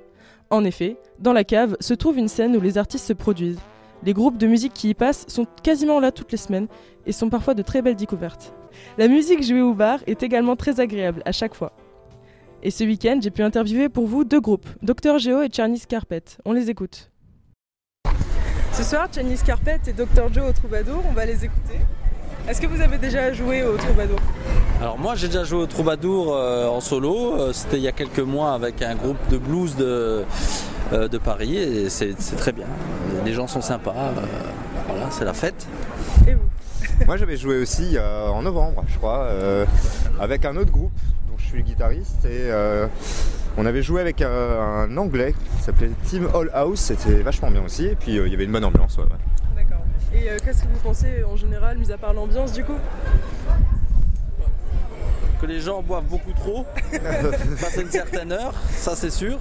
En 0.50 0.64
effet, 0.64 0.96
dans 1.20 1.32
la 1.32 1.44
cave 1.44 1.76
se 1.80 1.94
trouve 1.94 2.18
une 2.18 2.28
scène 2.28 2.56
où 2.56 2.60
les 2.60 2.78
artistes 2.78 3.06
se 3.06 3.12
produisent. 3.12 3.60
Les 4.02 4.14
groupes 4.14 4.38
de 4.38 4.46
musique 4.46 4.72
qui 4.72 4.88
y 4.88 4.94
passent 4.94 5.26
sont 5.28 5.46
quasiment 5.62 6.00
là 6.00 6.10
toutes 6.10 6.32
les 6.32 6.38
semaines 6.38 6.68
et 7.06 7.12
sont 7.12 7.28
parfois 7.28 7.54
de 7.54 7.62
très 7.62 7.82
belles 7.82 7.96
découvertes. 7.96 8.52
La 8.98 9.08
musique 9.08 9.42
jouée 9.42 9.60
au 9.60 9.74
bar 9.74 10.00
est 10.06 10.22
également 10.22 10.56
très 10.56 10.80
agréable 10.80 11.22
à 11.24 11.32
chaque 11.32 11.54
fois. 11.54 11.72
Et 12.62 12.70
ce 12.70 12.84
week-end, 12.84 13.18
j'ai 13.22 13.30
pu 13.30 13.42
interviewer 13.42 13.88
pour 13.88 14.06
vous 14.06 14.22
deux 14.22 14.40
groupes, 14.40 14.68
Dr 14.82 15.18
Geo 15.18 15.40
et 15.40 15.48
Chinese 15.50 15.86
Carpet. 15.86 16.22
On 16.44 16.52
les 16.52 16.68
écoute. 16.68 17.10
Ce 18.74 18.82
soir, 18.82 19.08
Chinese 19.10 19.42
Carpet 19.42 19.80
et 19.86 19.94
Dr 19.94 20.30
Joe 20.30 20.50
au 20.50 20.52
Troubadour, 20.52 21.02
on 21.08 21.12
va 21.12 21.24
les 21.24 21.42
écouter. 21.42 21.80
Est-ce 22.46 22.60
que 22.60 22.66
vous 22.66 22.82
avez 22.82 22.98
déjà 22.98 23.32
joué 23.32 23.64
au 23.64 23.78
Troubadour? 23.78 24.18
Alors 24.80 24.98
moi 24.98 25.14
j'ai 25.14 25.28
déjà 25.28 25.44
joué 25.44 25.60
au 25.60 25.66
Troubadour 25.66 26.34
euh, 26.34 26.66
en 26.66 26.80
solo, 26.80 27.34
euh, 27.34 27.52
c'était 27.52 27.76
il 27.76 27.82
y 27.82 27.88
a 27.88 27.92
quelques 27.92 28.20
mois 28.20 28.52
avec 28.52 28.82
un 28.82 28.94
groupe 28.94 29.18
de 29.30 29.38
blues 29.38 29.76
de, 29.76 30.24
euh, 30.92 31.08
de 31.08 31.18
Paris 31.18 31.56
et 31.56 31.88
c'est 31.88 32.14
très 32.36 32.52
bien. 32.52 32.66
Les 33.24 33.32
gens 33.32 33.46
sont 33.46 33.60
sympas, 33.60 33.94
voilà, 34.86 35.10
c'est 35.10 35.24
la 35.24 35.34
fête. 35.34 35.66
Et 36.26 36.34
vous? 36.34 37.06
Moi 37.06 37.16
j'avais 37.16 37.36
joué 37.36 37.58
aussi 37.58 37.96
en 37.98 38.42
novembre 38.42 38.84
je 38.88 38.98
crois, 38.98 39.28
avec 40.18 40.44
un 40.44 40.56
autre 40.56 40.70
groupe 40.70 40.92
je 41.40 41.46
suis 41.48 41.62
guitariste 41.62 42.24
et 42.24 42.50
on 43.56 43.66
avait 43.66 43.82
joué 43.82 44.00
avec 44.00 44.22
un, 44.22 44.96
anglais 44.96 45.34
qui 45.56 45.62
s'appelait 45.62 45.90
Team 46.04 46.28
All 46.34 46.50
House, 46.52 46.80
c'était 46.80 47.22
vachement 47.22 47.50
bien 47.50 47.62
aussi 47.62 47.86
et 47.86 47.96
puis 47.96 48.16
il 48.16 48.28
y 48.28 48.34
avait 48.34 48.44
une 48.44 48.52
bonne 48.52 48.64
ambiance. 48.64 48.98
Et 50.12 50.28
euh, 50.28 50.36
qu'est-ce 50.44 50.64
que 50.64 50.68
vous 50.68 50.78
pensez 50.82 51.22
en 51.22 51.36
général, 51.36 51.78
mis 51.78 51.92
à 51.92 51.98
part 51.98 52.12
l'ambiance 52.12 52.52
du 52.52 52.64
coup? 52.64 52.76
Que 55.40 55.46
les 55.46 55.60
gens 55.60 55.82
boivent 55.82 56.04
beaucoup 56.04 56.32
trop, 56.32 56.66
passé 57.60 57.82
une 57.82 57.90
certaine 57.90 58.32
heure, 58.32 58.52
ça 58.70 58.96
c'est 58.96 59.10
sûr. 59.10 59.38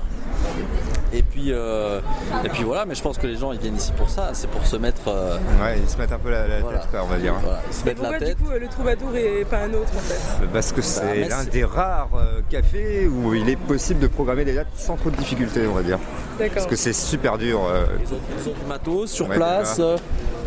Et 1.12 1.24
puis, 1.24 1.52
euh, 1.52 2.02
et 2.44 2.50
puis 2.50 2.64
voilà, 2.64 2.86
mais 2.86 2.94
je 2.94 3.02
pense 3.02 3.18
que 3.18 3.26
les 3.26 3.36
gens 3.36 3.52
ils 3.52 3.60
viennent 3.60 3.76
ici 3.76 3.92
pour 3.98 4.10
ça, 4.10 4.30
c'est 4.34 4.50
pour 4.50 4.66
se 4.66 4.76
mettre. 4.76 5.08
Euh, 5.08 5.38
ouais, 5.62 5.80
ils 5.82 5.90
se 5.90 5.98
mettent 5.98 6.12
un 6.12 6.20
peu 6.20 6.30
la, 6.30 6.44
tête, 6.44 6.64
on 6.94 7.06
va 7.06 7.18
dire. 7.18 7.34
Voilà, 7.42 7.62
ils 7.68 7.74
se 7.74 7.86
mettent 7.86 7.98
pourquoi, 7.98 8.20
la 8.20 8.26
tête. 8.26 8.38
du 8.38 8.44
coup 8.44 8.52
le 8.52 8.68
troubadour 8.68 9.16
et 9.16 9.44
pas 9.50 9.60
un 9.60 9.74
autre 9.74 9.92
en 9.96 10.00
fait 10.00 10.46
Parce 10.54 10.72
que 10.72 10.82
c'est 10.82 11.28
l'un 11.28 11.44
des 11.46 11.64
rares 11.64 12.10
cafés 12.50 13.08
où 13.08 13.34
il 13.34 13.50
est 13.50 13.56
possible 13.56 14.00
de 14.00 14.08
programmer 14.08 14.46
des 14.46 14.54
dates 14.54 14.68
sans 14.76 14.98
trop 14.98 15.10
de 15.10 15.16
difficultés, 15.16 15.66
on 15.66 15.74
va 15.74 15.82
dire. 15.82 15.98
D'accord. 16.38 16.56
Parce 16.56 16.68
que 16.68 16.76
c'est 16.76 16.94
super 16.94 17.40
dur. 17.40 17.62
Ils 18.00 18.50
ont, 18.50 18.54
du 18.54 18.66
matos 18.68 19.10
sur 19.10 19.28
place. 19.28 19.82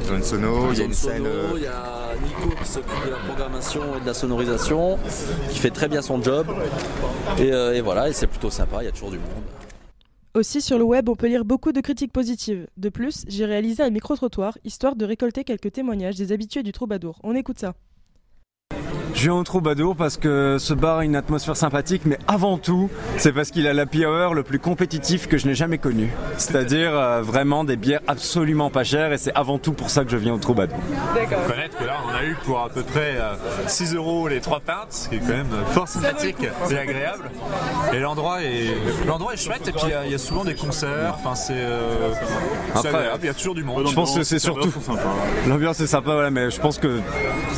Ils 0.04 0.12
ont 0.12 0.16
une 0.16 0.22
sono, 0.22 0.72
il 0.72 0.78
y 0.78 0.82
a 0.82 0.84
une 0.84 0.92
scène. 0.92 1.24
Il 1.56 1.62
y 1.62 1.66
a 1.66 2.12
Nico 2.24 2.56
qui 2.56 2.68
s'occupe 2.68 3.04
de 3.04 3.10
la 3.10 3.16
programmation 3.16 3.82
et 3.96 4.00
de 4.00 4.06
la 4.06 4.14
sonorisation, 4.14 4.98
qui 5.48 5.58
fait 5.58 5.70
très 5.70 5.88
bien 5.88 6.02
son 6.02 6.22
job. 6.22 6.46
Et, 7.38 7.48
et 7.48 7.80
voilà, 7.80 8.08
et 8.08 8.12
c'est 8.12 8.28
plutôt 8.28 8.50
sympa, 8.50 8.78
il 8.80 8.84
y 8.84 8.88
a 8.88 8.92
toujours 8.92 9.10
du 9.10 9.18
monde. 9.18 9.51
Aussi, 10.34 10.62
sur 10.62 10.78
le 10.78 10.84
web, 10.84 11.10
on 11.10 11.14
peut 11.14 11.26
lire 11.26 11.44
beaucoup 11.44 11.72
de 11.72 11.82
critiques 11.82 12.10
positives. 12.10 12.66
De 12.78 12.88
plus, 12.88 13.26
j'ai 13.28 13.44
réalisé 13.44 13.82
un 13.82 13.90
micro-trottoir, 13.90 14.56
histoire 14.64 14.96
de 14.96 15.04
récolter 15.04 15.44
quelques 15.44 15.72
témoignages 15.72 16.16
des 16.16 16.32
habitués 16.32 16.62
du 16.62 16.72
troubadour. 16.72 17.20
On 17.22 17.34
écoute 17.34 17.58
ça. 17.58 17.74
Je 19.22 19.28
viens 19.28 19.38
au 19.38 19.44
Troubadour 19.44 19.94
parce 19.94 20.16
que 20.16 20.56
ce 20.58 20.74
bar 20.74 20.98
a 20.98 21.04
une 21.04 21.14
atmosphère 21.14 21.56
sympathique, 21.56 22.02
mais 22.06 22.18
avant 22.26 22.58
tout, 22.58 22.90
c'est 23.18 23.30
parce 23.30 23.52
qu'il 23.52 23.68
a 23.68 23.72
l'happy 23.72 24.04
hour 24.04 24.34
le 24.34 24.42
plus 24.42 24.58
compétitif 24.58 25.28
que 25.28 25.38
je 25.38 25.46
n'ai 25.46 25.54
jamais 25.54 25.78
connu. 25.78 26.10
C'est-à-dire 26.38 26.90
euh, 26.92 27.22
vraiment 27.22 27.62
des 27.62 27.76
bières 27.76 28.00
absolument 28.08 28.68
pas 28.68 28.82
chères, 28.82 29.12
et 29.12 29.18
c'est 29.18 29.32
avant 29.36 29.58
tout 29.58 29.74
pour 29.74 29.90
ça 29.90 30.04
que 30.04 30.10
je 30.10 30.16
viens 30.16 30.34
au 30.34 30.38
Troubadour. 30.38 30.76
D'accord. 31.14 31.38
connaître 31.46 31.78
que 31.78 31.84
là, 31.84 31.98
on 32.04 32.12
a 32.12 32.24
eu 32.24 32.36
pour 32.44 32.58
à 32.64 32.68
peu 32.68 32.82
près 32.82 33.14
euh, 33.16 33.34
6 33.68 33.94
euros 33.94 34.26
les 34.26 34.40
3 34.40 34.58
pintes, 34.58 34.86
ce 34.90 35.08
qui 35.08 35.14
est 35.14 35.20
quand 35.20 35.28
même 35.28 35.46
fort 35.70 35.86
sympathique 35.86 36.38
et 36.72 36.76
agréable. 36.76 37.30
Et 37.92 38.00
l'endroit 38.00 38.42
est, 38.42 38.74
l'endroit 39.06 39.34
est 39.34 39.36
chouette, 39.36 39.68
et 39.68 39.70
puis 39.70 39.82
il 39.84 39.90
y 39.90 39.94
a- 39.94 40.04
il 40.04 40.10
y, 40.10 40.16
a 40.16 40.18
souvent 40.18 40.42
des 40.42 40.56
concerts, 40.56 41.14
enfin 41.14 41.36
c'est 41.36 41.52
euh, 41.54 42.10
c'est 42.74 42.88
Après, 42.88 42.88
agréable, 42.88 43.18
il 43.22 43.26
y 43.26 43.30
a 43.30 43.34
toujours 43.34 43.54
du 43.54 43.62
monde. 43.62 43.86
Je 43.86 43.94
pense 43.94 44.16
que 44.16 44.24
c'est 44.24 44.40
surtout. 44.40 44.72
L'ambiance 45.46 45.78
est 45.78 45.86
sympa, 45.86 46.12
voilà, 46.12 46.30
mais 46.32 46.50
je 46.50 46.60
pense 46.60 46.78
que 46.78 46.98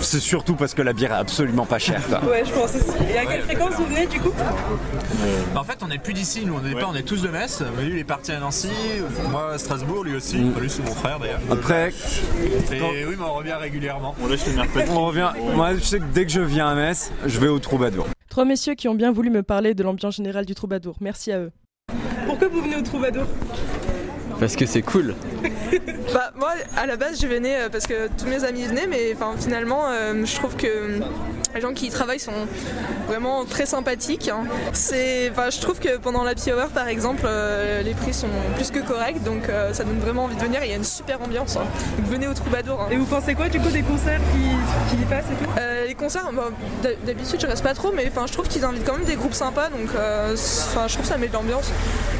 c'est 0.02 0.20
surtout 0.20 0.56
parce 0.56 0.74
que 0.74 0.82
la 0.82 0.92
bière 0.92 1.12
est 1.12 1.16
absolument 1.16 1.53
pas 1.62 1.78
quoi. 1.78 2.30
Ouais, 2.30 2.42
je 2.44 2.52
pense 2.52 2.74
aussi. 2.74 2.90
Et 3.12 3.18
à 3.18 3.26
quelle 3.26 3.42
fréquence 3.42 3.74
vous 3.74 3.86
venez 3.86 4.06
du 4.06 4.20
coup 4.20 4.32
Bah, 5.54 5.60
en 5.60 5.64
fait, 5.64 5.78
on 5.82 5.88
n'est 5.88 5.98
plus 5.98 6.12
d'ici, 6.12 6.44
nous, 6.44 6.54
on 6.54 6.60
n'est 6.60 6.74
pas, 6.74 6.88
on 6.90 6.94
est 6.94 7.02
tous 7.02 7.22
de 7.22 7.28
Metz. 7.28 7.62
Mais 7.76 7.84
lui, 7.84 7.92
il 7.92 7.98
est 7.98 8.04
parti 8.04 8.32
à 8.32 8.40
Nancy, 8.40 8.68
moi 9.30 9.52
à 9.52 9.58
Strasbourg, 9.58 10.04
lui 10.04 10.16
aussi. 10.16 10.36
Mm. 10.36 10.50
Enfin, 10.50 10.60
lui, 10.60 10.70
c'est 10.70 10.84
mon 10.84 10.94
frère 10.94 11.18
d'ailleurs. 11.18 11.40
Après, 11.50 11.90
Et 12.72 13.04
oui, 13.06 13.14
mais 13.18 13.24
on 13.24 13.34
revient 13.34 13.56
régulièrement. 13.60 14.14
on 14.90 15.06
revient. 15.06 15.30
Moi, 15.54 15.74
je 15.74 15.80
sais 15.80 15.98
que 15.98 16.04
dès 16.12 16.26
que 16.26 16.32
je 16.32 16.40
viens 16.40 16.68
à 16.68 16.74
Metz, 16.74 17.12
je 17.26 17.38
vais 17.38 17.48
au 17.48 17.58
Troubadour. 17.58 18.06
Trois 18.28 18.44
messieurs 18.44 18.74
qui 18.74 18.88
ont 18.88 18.94
bien 18.94 19.12
voulu 19.12 19.30
me 19.30 19.42
parler 19.44 19.74
de 19.74 19.82
l'ambiance 19.84 20.16
générale 20.16 20.44
du 20.44 20.56
troubadour. 20.56 20.96
Merci 21.00 21.30
à 21.30 21.38
eux. 21.38 21.52
Pourquoi 22.26 22.48
vous 22.48 22.62
venez 22.62 22.76
au 22.76 22.82
troubadour? 22.82 23.26
Parce 24.40 24.56
que 24.56 24.66
c'est 24.66 24.82
cool. 24.82 25.14
Bah 26.12 26.30
moi 26.36 26.50
à 26.76 26.86
la 26.86 26.96
base 26.96 27.20
je 27.20 27.26
venais 27.26 27.56
euh, 27.62 27.68
parce 27.68 27.86
que 27.88 28.08
tous 28.18 28.26
mes 28.26 28.44
amis 28.44 28.64
venaient 28.66 28.86
mais 28.86 29.16
finalement 29.40 29.86
euh, 29.88 30.24
je 30.24 30.34
trouve 30.36 30.54
que 30.54 31.00
les 31.54 31.60
gens 31.60 31.72
qui 31.72 31.86
y 31.86 31.90
travaillent 31.90 32.20
sont 32.20 32.46
vraiment 33.08 33.44
très 33.44 33.66
sympathiques. 33.66 34.28
hein. 34.28 34.44
C'est, 34.72 35.32
je 35.50 35.60
trouve 35.60 35.80
que 35.80 35.96
pendant 35.96 36.22
la 36.22 36.32
hour 36.32 36.68
par 36.72 36.86
exemple 36.86 37.22
euh, 37.26 37.82
les 37.82 37.94
prix 37.94 38.14
sont 38.14 38.28
plus 38.54 38.70
que 38.70 38.78
corrects 38.78 39.22
donc 39.24 39.48
euh, 39.48 39.72
ça 39.72 39.82
donne 39.82 39.98
vraiment 39.98 40.24
envie 40.24 40.36
de 40.36 40.40
venir. 40.40 40.60
Il 40.62 40.70
y 40.70 40.72
a 40.72 40.76
une 40.76 40.84
super 40.84 41.20
ambiance. 41.20 41.56
hein. 41.56 41.64
Donc 41.98 42.06
venez 42.08 42.28
au 42.28 42.34
Troubadour. 42.34 42.80
hein. 42.82 42.88
Et 42.92 42.96
vous 42.96 43.06
pensez 43.06 43.34
quoi 43.34 43.48
du 43.48 43.58
coup 43.58 43.70
des 43.70 43.82
concerts 43.82 44.20
qui, 44.32 44.94
qui 44.96 45.02
y 45.02 45.06
passent 45.06 45.24
et 45.32 45.44
tout? 45.44 45.50
Euh, 45.58 45.86
Les 45.86 45.94
concerts, 45.94 46.30
bah, 46.32 46.50
d'hab- 46.82 47.04
d'habitude 47.04 47.40
je 47.40 47.46
reste 47.46 47.64
pas 47.64 47.74
trop 47.74 47.90
mais 47.92 48.04
je 48.26 48.32
trouve 48.32 48.46
qu'ils 48.46 48.64
invitent 48.64 48.84
quand 48.86 48.96
même 48.96 49.06
des 49.06 49.16
groupes 49.16 49.34
sympas 49.34 49.68
donc 49.70 49.88
euh, 49.96 50.36
je 50.36 50.92
trouve 50.92 51.02
que 51.02 51.08
ça 51.08 51.16
met 51.18 51.28
de 51.28 51.32
l'ambiance 51.32 51.70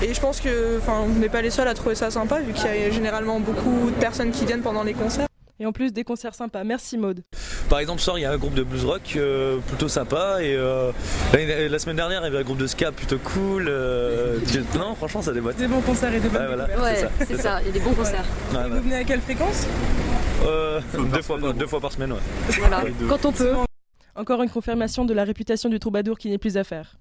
et 0.02 0.12
je 0.12 0.20
pense 0.20 0.40
que 0.40 0.80
on 0.88 1.08
n'est 1.20 1.28
pas 1.28 1.42
les 1.42 1.50
seuls 1.50 1.68
à 1.68 1.74
trouver 1.74 1.94
ça 1.94 2.10
sympa 2.14 2.40
vu 2.40 2.52
qu'il 2.52 2.64
y 2.66 2.84
a 2.84 2.90
généralement 2.90 3.40
beaucoup 3.40 3.90
de 3.90 3.96
personnes 4.00 4.30
qui 4.30 4.46
viennent 4.46 4.62
pendant 4.62 4.82
les 4.84 4.94
concerts. 4.94 5.26
Et 5.60 5.66
en 5.66 5.72
plus 5.72 5.92
des 5.92 6.02
concerts 6.02 6.34
sympas. 6.34 6.64
Merci 6.64 6.98
Maude. 6.98 7.22
Par 7.68 7.78
exemple, 7.78 8.00
ce 8.00 8.04
soir, 8.06 8.18
il 8.18 8.22
y 8.22 8.24
a 8.24 8.32
un 8.32 8.36
groupe 8.38 8.54
de 8.54 8.64
blues 8.64 8.84
rock 8.84 9.14
euh, 9.16 9.58
plutôt 9.68 9.86
sympa. 9.88 10.38
Et 10.42 10.54
euh, 10.56 10.90
la 11.32 11.78
semaine 11.78 11.94
dernière, 11.96 12.22
il 12.22 12.24
y 12.24 12.26
avait 12.28 12.38
un 12.38 12.42
groupe 12.42 12.58
de 12.58 12.66
ska 12.66 12.90
plutôt 12.92 13.18
cool. 13.18 13.66
euh, 13.68 14.38
non, 14.76 14.94
franchement, 14.96 15.22
ça 15.22 15.32
déboîte. 15.32 15.56
Des 15.56 15.68
bons 15.68 15.80
concerts 15.80 16.12
et 16.14 16.18
des 16.20 16.28
bonnes 16.28 16.40
Ouais, 16.42 16.46
voilà, 16.48 16.66
découvertes. 16.66 17.12
c'est 17.28 17.36
ça, 17.40 17.60
il 17.62 17.66
y 17.66 17.70
a 17.70 17.72
des 17.72 17.80
bons 17.80 17.94
concerts. 17.94 18.24
Ouais, 18.52 18.58
Et 18.58 18.62
ouais. 18.64 18.68
vous 18.70 18.82
venez 18.82 18.96
à 18.96 19.04
quelle 19.04 19.20
fréquence 19.20 19.66
Euh, 20.44 20.80
deux, 21.12 21.22
fois, 21.22 21.38
par- 21.38 21.54
deux 21.54 21.66
fois 21.68 21.80
par 21.80 21.92
semaine, 21.92 22.12
ouais. 22.12 22.18
Voilà, 22.58 22.82
quand 23.08 23.24
on 23.24 23.32
peut. 23.32 23.52
Encore 24.16 24.42
une 24.42 24.50
confirmation 24.50 25.04
de 25.04 25.14
la 25.14 25.24
réputation 25.24 25.68
du 25.68 25.78
troubadour 25.80 26.18
qui 26.18 26.30
n'est 26.30 26.38
plus 26.38 26.56
à 26.56 26.64
faire. 26.64 26.96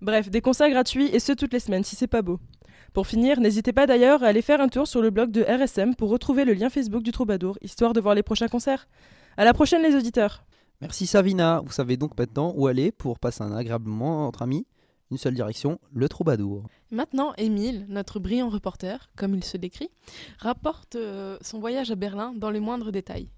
Bref, 0.00 0.28
des 0.28 0.40
concerts 0.40 0.70
gratuits 0.70 1.08
et 1.12 1.20
ce 1.20 1.32
toutes 1.32 1.52
les 1.52 1.60
semaines 1.60 1.84
si 1.84 1.94
c'est 1.96 2.06
pas 2.08 2.22
beau. 2.22 2.38
Pour 2.92 3.06
finir, 3.06 3.40
n'hésitez 3.40 3.72
pas 3.72 3.86
d'ailleurs 3.86 4.22
à 4.22 4.26
aller 4.26 4.42
faire 4.42 4.60
un 4.60 4.68
tour 4.68 4.86
sur 4.86 5.00
le 5.00 5.08
blog 5.08 5.30
de 5.30 5.42
RSM 5.42 5.94
pour 5.94 6.10
retrouver 6.10 6.44
le 6.44 6.52
lien 6.52 6.68
Facebook 6.68 7.02
du 7.02 7.10
troubadour, 7.10 7.56
histoire 7.62 7.94
de 7.94 8.00
voir 8.02 8.14
les 8.14 8.22
prochains 8.22 8.48
concerts. 8.48 8.86
À 9.38 9.46
la 9.46 9.54
prochaine 9.54 9.82
les 9.82 9.94
auditeurs 9.94 10.44
Merci 10.82 11.06
Savina. 11.06 11.62
Vous 11.64 11.72
savez 11.72 11.96
donc 11.96 12.18
maintenant 12.18 12.52
où 12.54 12.66
aller 12.66 12.92
pour 12.92 13.18
passer 13.18 13.42
un 13.42 13.56
agréable 13.56 13.88
moment 13.88 14.26
entre 14.26 14.42
amis. 14.42 14.66
Une 15.10 15.16
seule 15.16 15.32
direction, 15.32 15.78
le 15.94 16.06
troubadour. 16.08 16.64
Maintenant, 16.90 17.32
Émile, 17.38 17.86
notre 17.88 18.18
brillant 18.18 18.50
reporter, 18.50 19.10
comme 19.16 19.34
il 19.34 19.44
se 19.44 19.56
décrit, 19.56 19.88
rapporte 20.38 20.96
euh, 20.96 21.38
son 21.40 21.60
voyage 21.60 21.90
à 21.90 21.94
Berlin 21.94 22.34
dans 22.36 22.50
les 22.50 22.60
moindres 22.60 22.92
détails. 22.92 23.28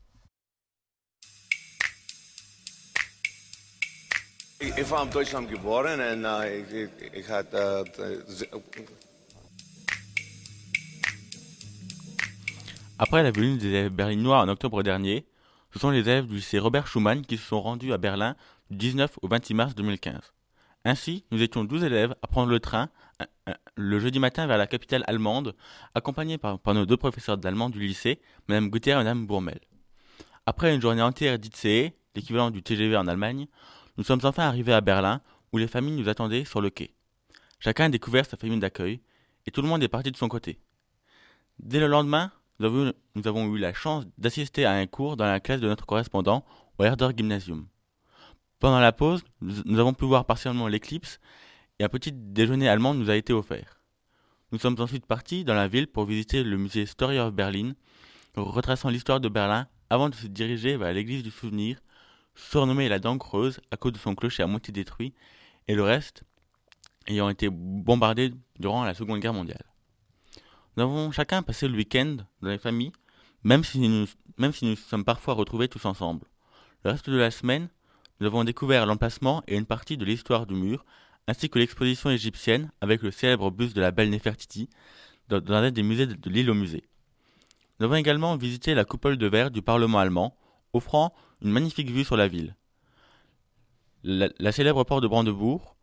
War 4.90 5.02
in 5.02 5.06
Deutschland 5.06 5.48
geboren 5.48 6.00
uh. 6.00 6.86
Uh, 7.52 7.84
Après 12.96 13.24
la 13.24 13.32
venue 13.32 13.56
des 13.56 13.66
élèves 13.66 13.90
berlinois 13.90 14.40
en 14.40 14.48
octobre 14.48 14.84
dernier, 14.84 15.26
ce 15.72 15.80
sont 15.80 15.90
les 15.90 16.00
élèves 16.00 16.26
du 16.26 16.36
lycée 16.36 16.60
Robert 16.60 16.86
Schumann 16.86 17.26
qui 17.26 17.36
se 17.36 17.44
sont 17.44 17.60
rendus 17.60 17.92
à 17.92 17.98
Berlin 17.98 18.36
du 18.70 18.76
19 18.76 19.18
au 19.20 19.26
26 19.26 19.54
mars 19.54 19.74
2015. 19.74 20.32
Ainsi, 20.84 21.24
nous 21.32 21.42
étions 21.42 21.64
12 21.64 21.82
élèves 21.82 22.14
à 22.22 22.28
prendre 22.28 22.50
le 22.50 22.60
train 22.60 22.88
le 23.76 23.98
jeudi 23.98 24.20
matin 24.20 24.46
vers 24.46 24.58
la 24.58 24.68
capitale 24.68 25.02
allemande, 25.08 25.56
accompagnés 25.96 26.38
par, 26.38 26.60
nos 26.66 26.86
deux 26.86 26.96
professeurs 26.96 27.36
d'allemand 27.36 27.68
du 27.68 27.80
lycée, 27.80 28.20
Mme 28.48 28.70
Gutter 28.70 28.92
et 28.92 28.94
Mme 28.94 29.26
Bourmel. 29.26 29.58
Après 30.46 30.72
une 30.72 30.80
journée 30.80 31.02
entière 31.02 31.38
d'ITCE, 31.38 31.92
l'équivalent 32.14 32.52
du 32.52 32.62
TGV 32.62 32.96
en 32.96 33.08
Allemagne, 33.08 33.48
nous 33.96 34.04
sommes 34.04 34.20
enfin 34.22 34.44
arrivés 34.44 34.72
à 34.72 34.80
Berlin, 34.80 35.20
où 35.52 35.58
les 35.58 35.66
familles 35.66 35.96
nous 35.96 36.08
attendaient 36.08 36.44
sur 36.44 36.60
le 36.60 36.70
quai. 36.70 36.94
Chacun 37.58 37.86
a 37.86 37.88
découvert 37.88 38.26
sa 38.26 38.36
famille 38.36 38.60
d'accueil, 38.60 39.00
et 39.46 39.50
tout 39.50 39.62
le 39.62 39.68
monde 39.68 39.82
est 39.82 39.88
parti 39.88 40.12
de 40.12 40.16
son 40.16 40.28
côté. 40.28 40.60
Dès 41.58 41.80
le 41.80 41.88
lendemain, 41.88 42.30
nous 42.60 42.92
avons, 43.26 43.54
eu 43.54 43.58
la 43.58 43.74
chance 43.74 44.04
d'assister 44.18 44.64
à 44.64 44.72
un 44.72 44.86
cours 44.86 45.16
dans 45.16 45.26
la 45.26 45.40
classe 45.40 45.60
de 45.60 45.68
notre 45.68 45.86
correspondant 45.86 46.44
au 46.78 46.84
Herder 46.84 47.10
Gymnasium. 47.16 47.66
Pendant 48.60 48.80
la 48.80 48.92
pause, 48.92 49.24
nous, 49.40 49.54
nous 49.64 49.78
avons 49.78 49.92
pu 49.92 50.04
voir 50.04 50.24
partiellement 50.24 50.68
l'éclipse 50.68 51.18
et 51.78 51.84
un 51.84 51.88
petit 51.88 52.12
déjeuner 52.12 52.68
allemand 52.68 52.94
nous 52.94 53.10
a 53.10 53.16
été 53.16 53.32
offert. 53.32 53.80
Nous 54.52 54.58
sommes 54.58 54.76
ensuite 54.78 55.06
partis 55.06 55.44
dans 55.44 55.54
la 55.54 55.66
ville 55.66 55.88
pour 55.88 56.04
visiter 56.04 56.44
le 56.44 56.56
musée 56.56 56.86
Story 56.86 57.18
of 57.18 57.34
Berlin, 57.34 57.72
retraçant 58.36 58.88
l'histoire 58.88 59.20
de 59.20 59.28
Berlin 59.28 59.66
avant 59.90 60.08
de 60.08 60.14
se 60.14 60.26
diriger 60.26 60.76
vers 60.76 60.92
l'église 60.92 61.22
du 61.22 61.30
souvenir, 61.30 61.80
surnommée 62.34 62.88
la 62.88 62.98
Dent 62.98 63.18
Creuse 63.18 63.60
à 63.70 63.76
cause 63.76 63.92
de 63.92 63.98
son 63.98 64.14
clocher 64.14 64.42
à 64.42 64.46
moitié 64.46 64.72
détruit 64.72 65.14
et 65.66 65.74
le 65.74 65.82
reste 65.82 66.24
ayant 67.06 67.28
été 67.28 67.48
bombardé 67.50 68.32
durant 68.58 68.84
la 68.84 68.94
Seconde 68.94 69.20
Guerre 69.20 69.34
mondiale. 69.34 69.64
Nous 70.76 70.82
avons 70.82 71.12
chacun 71.12 71.42
passé 71.42 71.68
le 71.68 71.76
week-end 71.76 72.16
dans 72.42 72.48
les 72.48 72.58
familles, 72.58 72.92
même 73.44 73.62
si 73.62 73.78
nous 73.78 74.76
sommes 74.76 75.04
parfois 75.04 75.34
retrouvés 75.34 75.68
tous 75.68 75.84
ensemble. 75.84 76.26
Le 76.84 76.90
reste 76.90 77.08
de 77.08 77.16
la 77.16 77.30
semaine, 77.30 77.68
nous 78.20 78.26
avons 78.26 78.44
découvert 78.44 78.86
l'emplacement 78.86 79.42
et 79.46 79.56
une 79.56 79.66
partie 79.66 79.96
de 79.96 80.04
l'histoire 80.04 80.46
du 80.46 80.54
mur, 80.54 80.84
ainsi 81.26 81.48
que 81.48 81.58
l'exposition 81.58 82.10
égyptienne 82.10 82.70
avec 82.80 83.02
le 83.02 83.10
célèbre 83.10 83.50
buste 83.50 83.74
de 83.74 83.80
la 83.80 83.90
belle 83.90 84.10
Néfertiti 84.10 84.68
dans, 85.28 85.40
un 85.52 85.70
des 85.70 85.82
musées 85.82 86.06
de, 86.06 86.30
l'île 86.30 86.50
au 86.50 86.54
musée. 86.54 86.84
Nous 87.78 87.86
avons 87.86 87.96
également 87.96 88.36
visité 88.36 88.74
la 88.74 88.84
coupole 88.84 89.16
de 89.16 89.26
verre 89.26 89.50
du 89.50 89.62
Parlement 89.62 89.98
allemand, 89.98 90.36
offrant 90.72 91.14
une 91.40 91.50
magnifique 91.50 91.90
vue 91.90 92.04
sur 92.04 92.16
la 92.16 92.28
ville. 92.28 92.56
La, 94.02 94.52
célèbre 94.52 94.84
porte 94.84 95.02
de 95.02 95.08
Brandebourg, 95.08 95.76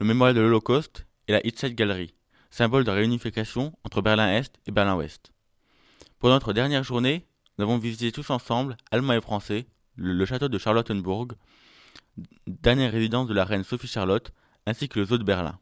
le 0.00 0.06
mémorial 0.06 0.34
de 0.34 0.40
l'Holocauste 0.40 1.06
et 1.28 1.32
la 1.32 1.46
Hitzeit 1.46 1.74
Gallery, 1.74 2.15
symbole 2.56 2.84
de 2.84 2.90
réunification 2.90 3.74
entre 3.84 4.00
Berlin-Est 4.00 4.58
et 4.66 4.70
Berlin-Ouest. 4.70 5.30
Pour 6.18 6.30
notre 6.30 6.54
dernière 6.54 6.84
journée, 6.84 7.26
nous 7.58 7.64
avons 7.64 7.76
visité 7.76 8.10
tous 8.10 8.30
ensemble, 8.30 8.78
Allemands 8.90 9.12
et 9.12 9.20
Français, 9.20 9.66
le, 9.94 10.24
château 10.24 10.48
de 10.48 10.56
Charlottenburg, 10.56 11.32
dernière 12.46 12.92
résidence 12.92 13.28
de 13.28 13.34
la 13.34 13.44
reine 13.44 13.62
Sophie 13.62 13.86
Charlotte, 13.86 14.32
ainsi 14.64 14.88
que 14.88 14.98
le 14.98 15.04
zoo 15.04 15.18
de 15.18 15.22
Berlin. 15.22 15.58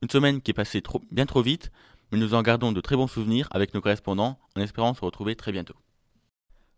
Une 0.00 0.08
semaine 0.08 0.40
qui 0.40 0.52
est 0.52 0.54
passée 0.54 0.80
bien 1.10 1.26
trop 1.26 1.42
vite, 1.42 1.72
mais 2.12 2.18
nous 2.18 2.34
en 2.34 2.42
gardons 2.42 2.70
de 2.70 2.80
très 2.80 2.94
bons 2.94 3.08
souvenirs 3.08 3.48
avec 3.50 3.74
nos 3.74 3.80
correspondants, 3.80 4.38
en 4.56 4.60
espérant 4.60 4.94
se 4.94 5.04
retrouver 5.04 5.34
très 5.34 5.50
bientôt. 5.50 5.74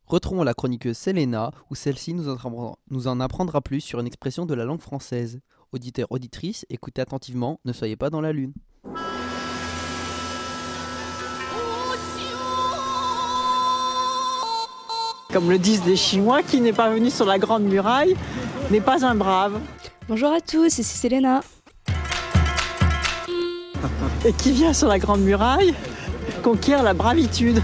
Retrouvons 0.06 0.42
la 0.42 0.54
chroniqueuse 0.54 0.96
Selena, 0.96 1.50
où 1.68 1.74
celle-ci 1.74 2.14
nous 2.14 3.08
en 3.08 3.20
apprendra 3.20 3.60
plus 3.60 3.82
sur 3.82 4.00
une 4.00 4.06
expression 4.06 4.46
de 4.46 4.54
la 4.54 4.64
langue 4.64 4.80
française. 4.80 5.40
Auditeurs, 5.72 6.10
auditrices, 6.10 6.64
écoutez 6.70 7.02
attentivement, 7.02 7.60
ne 7.66 7.74
soyez 7.74 7.96
pas 7.96 8.08
dans 8.08 8.22
la 8.22 8.32
lune. 8.32 8.54
Comme 15.38 15.50
le 15.50 15.58
disent 15.60 15.84
les 15.86 15.94
Chinois, 15.94 16.42
qui 16.42 16.60
n'est 16.60 16.72
pas 16.72 16.90
venu 16.90 17.10
sur 17.10 17.24
la 17.24 17.38
Grande 17.38 17.62
Muraille 17.62 18.16
n'est 18.72 18.80
pas 18.80 19.06
un 19.06 19.14
brave. 19.14 19.60
Bonjour 20.08 20.32
à 20.32 20.40
tous, 20.40 20.78
ici 20.78 20.98
Selena. 20.98 21.42
Et 24.24 24.32
qui 24.32 24.50
vient 24.50 24.72
sur 24.72 24.88
la 24.88 24.98
Grande 24.98 25.20
Muraille 25.20 25.74
conquiert 26.42 26.82
la 26.82 26.92
bravitude. 26.92 27.62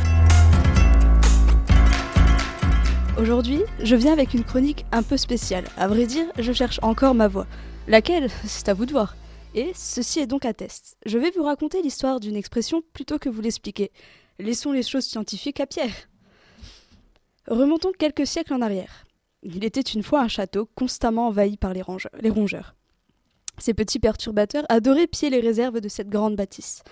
Aujourd'hui, 3.18 3.62
je 3.82 3.96
viens 3.96 4.12
avec 4.12 4.34
une 4.34 4.44
chronique 4.44 4.86
un 4.92 5.02
peu 5.02 5.16
spéciale. 5.16 5.64
À 5.76 5.88
vrai 5.88 6.06
dire, 6.06 6.26
je 6.38 6.52
cherche 6.52 6.78
encore 6.80 7.16
ma 7.16 7.26
voix. 7.26 7.48
Laquelle? 7.88 8.30
C'est 8.46 8.68
à 8.68 8.74
vous 8.74 8.86
de 8.86 8.92
voir. 8.92 9.16
Et 9.56 9.72
ceci 9.74 10.20
est 10.20 10.28
donc 10.28 10.44
un 10.44 10.52
test. 10.52 10.96
Je 11.06 11.18
vais 11.18 11.32
vous 11.36 11.42
raconter 11.42 11.82
l'histoire 11.82 12.20
d'une 12.20 12.36
expression 12.36 12.82
plutôt 12.92 13.18
que 13.18 13.28
vous 13.28 13.40
l'expliquer. 13.40 13.90
Laissons 14.38 14.70
les 14.70 14.84
choses 14.84 15.06
scientifiques 15.06 15.58
à 15.58 15.66
Pierre. 15.66 15.90
Remontons 17.48 17.92
quelques 17.92 18.26
siècles 18.26 18.54
en 18.54 18.62
arrière. 18.62 19.04
Il 19.42 19.64
était 19.64 19.80
une 19.80 20.02
fois 20.02 20.22
un 20.22 20.28
château 20.28 20.66
constamment 20.74 21.28
envahi 21.28 21.58
par 21.58 21.74
les, 21.74 21.82
rongeurs. 21.82 22.74
Ces 23.58 23.74
petits 23.74 23.98
perturbateurs 23.98 24.64
adoraient 24.70 25.06
piller 25.06 25.28
les 25.28 25.40
réserves 25.40 25.82
de 25.82 25.88
cette 25.88 26.08
grande 26.08 26.36
bâtisse. 26.36 26.82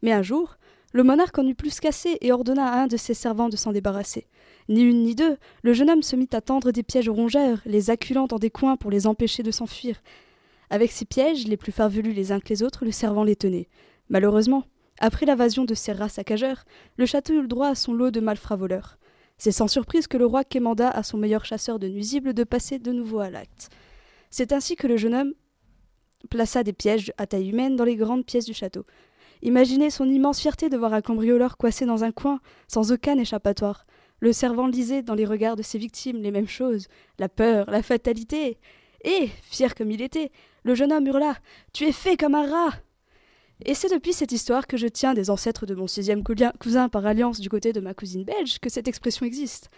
Mais 0.00 0.12
un 0.12 0.22
jour, 0.22 0.56
le 0.94 1.02
monarque 1.02 1.38
en 1.38 1.46
eut 1.46 1.54
plus 1.54 1.78
qu'assez 1.78 2.16
et 2.22 2.32
ordonna 2.32 2.66
à 2.66 2.82
un 2.82 2.86
de 2.86 2.96
ses 2.96 3.12
servants 3.12 3.50
de 3.50 3.56
s'en 3.56 3.72
débarrasser. 3.72 4.26
Ni 4.70 4.80
une 4.80 5.02
ni 5.02 5.14
deux, 5.14 5.36
le 5.62 5.74
jeune 5.74 5.90
homme 5.90 6.02
se 6.02 6.16
mit 6.16 6.30
à 6.32 6.40
tendre 6.40 6.70
des 6.70 6.82
pièges 6.82 7.08
aux 7.08 7.14
rongeurs, 7.14 7.60
les 7.66 7.90
acculant 7.90 8.26
dans 8.26 8.38
des 8.38 8.50
coins 8.50 8.76
pour 8.76 8.90
les 8.90 9.06
empêcher 9.06 9.42
de 9.42 9.50
s'enfuir. 9.50 10.00
Avec 10.70 10.90
ces 10.90 11.04
pièges, 11.04 11.46
les 11.46 11.58
plus 11.58 11.72
farfelus 11.72 12.12
les 12.12 12.32
uns 12.32 12.40
que 12.40 12.48
les 12.48 12.62
autres, 12.62 12.86
le 12.86 12.92
servant 12.92 13.24
les 13.24 13.36
tenait. 13.36 13.68
Malheureusement, 14.08 14.64
après 15.00 15.26
l'invasion 15.26 15.66
de 15.66 15.74
ces 15.74 15.92
rats 15.92 16.08
saccageurs, 16.08 16.64
le 16.96 17.04
château 17.04 17.34
eut 17.34 17.42
le 17.42 17.48
droit 17.48 17.68
à 17.68 17.74
son 17.74 17.92
lot 17.92 18.10
de 18.10 18.20
malfrats 18.20 18.56
voleurs. 18.56 18.98
C'est 19.38 19.52
sans 19.52 19.68
surprise 19.68 20.06
que 20.06 20.16
le 20.16 20.26
roi 20.26 20.44
quémanda 20.44 20.90
à 20.90 21.02
son 21.02 21.16
meilleur 21.16 21.44
chasseur 21.44 21.78
de 21.78 21.88
nuisibles 21.88 22.34
de 22.34 22.44
passer 22.44 22.78
de 22.78 22.92
nouveau 22.92 23.20
à 23.20 23.30
l'acte. 23.30 23.68
C'est 24.30 24.52
ainsi 24.52 24.76
que 24.76 24.86
le 24.86 24.96
jeune 24.96 25.14
homme 25.14 25.32
plaça 26.30 26.64
des 26.64 26.72
pièges 26.72 27.12
à 27.16 27.26
taille 27.26 27.50
humaine 27.50 27.76
dans 27.76 27.84
les 27.84 27.96
grandes 27.96 28.26
pièces 28.26 28.44
du 28.44 28.54
château. 28.54 28.84
Imaginez 29.42 29.90
son 29.90 30.08
immense 30.08 30.40
fierté 30.40 30.68
de 30.68 30.76
voir 30.76 30.92
un 30.92 31.00
cambrioleur 31.00 31.56
coincé 31.56 31.86
dans 31.86 32.02
un 32.02 32.10
coin, 32.10 32.40
sans 32.66 32.90
aucun 32.90 33.16
échappatoire. 33.18 33.86
Le 34.20 34.32
servant 34.32 34.66
lisait 34.66 35.02
dans 35.02 35.14
les 35.14 35.24
regards 35.24 35.54
de 35.54 35.62
ses 35.62 35.78
victimes 35.78 36.20
les 36.20 36.32
mêmes 36.32 36.48
choses, 36.48 36.88
la 37.20 37.28
peur, 37.28 37.70
la 37.70 37.82
fatalité. 37.82 38.58
Et, 39.04 39.28
fier 39.42 39.76
comme 39.76 39.92
il 39.92 40.02
était, 40.02 40.32
le 40.64 40.74
jeune 40.74 40.92
homme 40.92 41.06
hurla 41.06 41.36
Tu 41.72 41.84
es 41.84 41.92
fait 41.92 42.16
comme 42.16 42.34
un 42.34 42.50
rat 42.50 42.74
Et 43.64 43.74
c'est 43.74 43.92
depuis 43.92 44.12
cette 44.12 44.32
histoire 44.32 44.66
que 44.66 44.76
je 44.76 44.86
tiens 44.86 45.14
des 45.14 45.30
ancêtres 45.30 45.66
de 45.66 45.74
mon 45.74 45.86
sixième 45.86 46.22
cousin 46.58 46.88
par 46.88 47.04
alliance 47.04 47.40
du 47.40 47.48
côté 47.48 47.72
de 47.72 47.80
ma 47.80 47.94
cousine 47.94 48.24
belge 48.24 48.58
que 48.60 48.70
cette 48.70 48.88
expression 48.88 49.26
existe. 49.26 49.70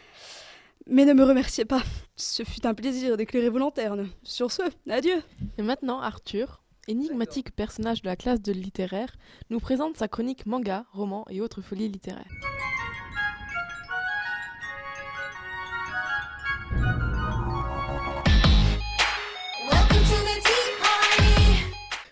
Mais 0.87 1.05
ne 1.05 1.13
me 1.13 1.25
remerciez 1.25 1.65
pas, 1.65 1.83
ce 2.17 2.43
fut 2.43 2.67
un 2.67 2.75
plaisir 2.75 3.17
d'éclairer 3.17 3.49
vos 3.49 3.59
lanternes. 3.59 4.09
Sur 4.23 4.51
ce, 4.51 4.63
adieu 4.89 5.23
Et 5.59 5.63
maintenant, 5.63 6.01
Arthur, 6.01 6.63
énigmatique 6.89 7.55
personnage 7.55 8.03
de 8.03 8.09
la 8.09 8.17
classe 8.17 8.43
de 8.43 8.53
littéraire, 8.53 9.17
nous 9.51 9.61
présente 9.61 9.97
sa 9.97 10.09
chronique 10.09 10.47
manga, 10.47 10.85
roman 10.93 11.25
et 11.31 11.41
autres 11.41 11.63
folies 11.63 11.89
littéraires. 11.89 12.50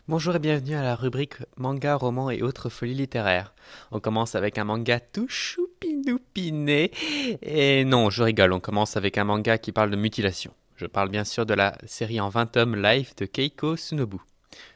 Bonjour 0.08 0.34
et 0.34 0.38
bienvenue 0.38 0.74
à 0.74 0.82
la 0.82 0.96
rubrique 0.96 1.34
manga, 1.58 1.94
roman 1.94 2.30
et 2.30 2.40
autres 2.40 2.70
folies 2.70 2.94
littéraires. 2.94 3.52
On 3.90 4.00
commence 4.00 4.34
avec 4.36 4.56
un 4.56 4.64
manga 4.64 5.00
tout 5.00 5.28
choupinoupiné. 5.28 6.92
Et 7.42 7.84
non, 7.84 8.08
je 8.08 8.22
rigole, 8.22 8.54
on 8.54 8.58
commence 8.58 8.96
avec 8.96 9.18
un 9.18 9.24
manga 9.24 9.58
qui 9.58 9.70
parle 9.70 9.90
de 9.90 9.96
mutilation. 9.96 10.54
Je 10.76 10.86
parle 10.86 11.10
bien 11.10 11.24
sûr 11.24 11.44
de 11.44 11.52
la 11.52 11.76
série 11.84 12.22
en 12.22 12.30
20 12.30 12.46
tomes 12.46 12.82
Life 12.82 13.16
de 13.16 13.26
Keiko 13.26 13.76
Tsunobu. 13.76 14.16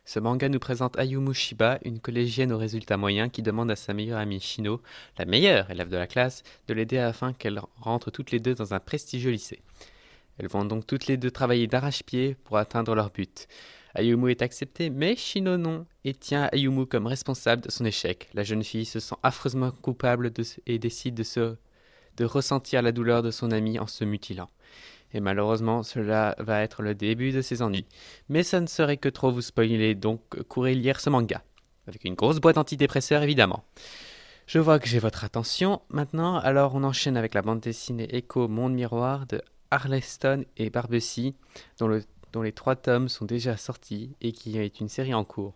Ce 0.04 0.20
manga 0.20 0.50
nous 0.50 0.58
présente 0.58 0.98
Ayumu 0.98 1.32
Shiba, 1.32 1.78
une 1.82 2.00
collégienne 2.00 2.52
aux 2.52 2.58
résultats 2.58 2.98
moyens 2.98 3.30
qui 3.32 3.40
demande 3.40 3.70
à 3.70 3.76
sa 3.76 3.94
meilleure 3.94 4.18
amie 4.18 4.38
Shino, 4.38 4.82
la 5.16 5.24
meilleure 5.24 5.70
élève 5.70 5.88
de 5.88 5.96
la 5.96 6.06
classe, 6.06 6.42
de 6.68 6.74
l'aider 6.74 6.98
afin 6.98 7.32
qu'elles 7.32 7.62
rentrent 7.80 8.10
toutes 8.10 8.32
les 8.32 8.38
deux 8.38 8.54
dans 8.54 8.74
un 8.74 8.80
prestigieux 8.80 9.30
lycée. 9.30 9.62
Elles 10.36 10.48
vont 10.48 10.66
donc 10.66 10.86
toutes 10.86 11.06
les 11.06 11.16
deux 11.16 11.30
travailler 11.30 11.68
d'arrache-pied 11.68 12.36
pour 12.44 12.58
atteindre 12.58 12.94
leur 12.94 13.08
but. 13.08 13.48
Ayumu 13.94 14.30
est 14.30 14.42
acceptée, 14.42 14.90
mais 14.90 15.16
Shino 15.16 15.56
non, 15.56 15.86
et 16.04 16.14
tient 16.14 16.48
Ayumu 16.52 16.86
comme 16.86 17.06
responsable 17.06 17.62
de 17.62 17.70
son 17.70 17.84
échec. 17.84 18.28
La 18.34 18.42
jeune 18.42 18.64
fille 18.64 18.86
se 18.86 19.00
sent 19.00 19.16
affreusement 19.22 19.70
coupable 19.70 20.32
et 20.66 20.78
décide 20.78 21.14
de, 21.14 21.22
se, 21.22 21.56
de 22.16 22.24
ressentir 22.24 22.82
la 22.82 22.92
douleur 22.92 23.22
de 23.22 23.30
son 23.30 23.50
ami 23.50 23.78
en 23.78 23.86
se 23.86 24.04
mutilant. 24.04 24.48
Et 25.14 25.20
malheureusement, 25.20 25.82
cela 25.82 26.34
va 26.38 26.62
être 26.62 26.80
le 26.80 26.94
début 26.94 27.32
de 27.32 27.42
ses 27.42 27.60
ennuis. 27.60 27.86
Mais 28.28 28.42
ça 28.42 28.60
ne 28.60 28.66
serait 28.66 28.96
que 28.96 29.10
trop 29.10 29.30
vous 29.30 29.42
spoiler, 29.42 29.94
donc 29.94 30.20
courez 30.48 30.74
lire 30.74 31.00
ce 31.00 31.10
manga. 31.10 31.42
Avec 31.86 32.04
une 32.04 32.14
grosse 32.14 32.40
boîte 32.40 32.58
antidépresseur, 32.58 33.22
évidemment. 33.22 33.64
Je 34.46 34.58
vois 34.58 34.78
que 34.78 34.88
j'ai 34.88 34.98
votre 34.98 35.24
attention 35.24 35.82
maintenant, 35.88 36.36
alors 36.36 36.74
on 36.74 36.82
enchaîne 36.82 37.16
avec 37.16 37.34
la 37.34 37.42
bande 37.42 37.60
dessinée 37.60 38.08
Echo 38.14 38.48
Monde 38.48 38.74
Miroir 38.74 39.26
de 39.26 39.40
Arleston 39.70 40.44
et 40.56 40.70
Barbesi, 40.70 41.34
dont 41.78 41.88
le 41.88 42.02
dont 42.32 42.42
les 42.42 42.52
trois 42.52 42.76
tomes 42.76 43.08
sont 43.08 43.24
déjà 43.24 43.56
sortis 43.56 44.16
et 44.20 44.32
qui 44.32 44.58
est 44.58 44.80
une 44.80 44.88
série 44.88 45.14
en 45.14 45.24
cours. 45.24 45.54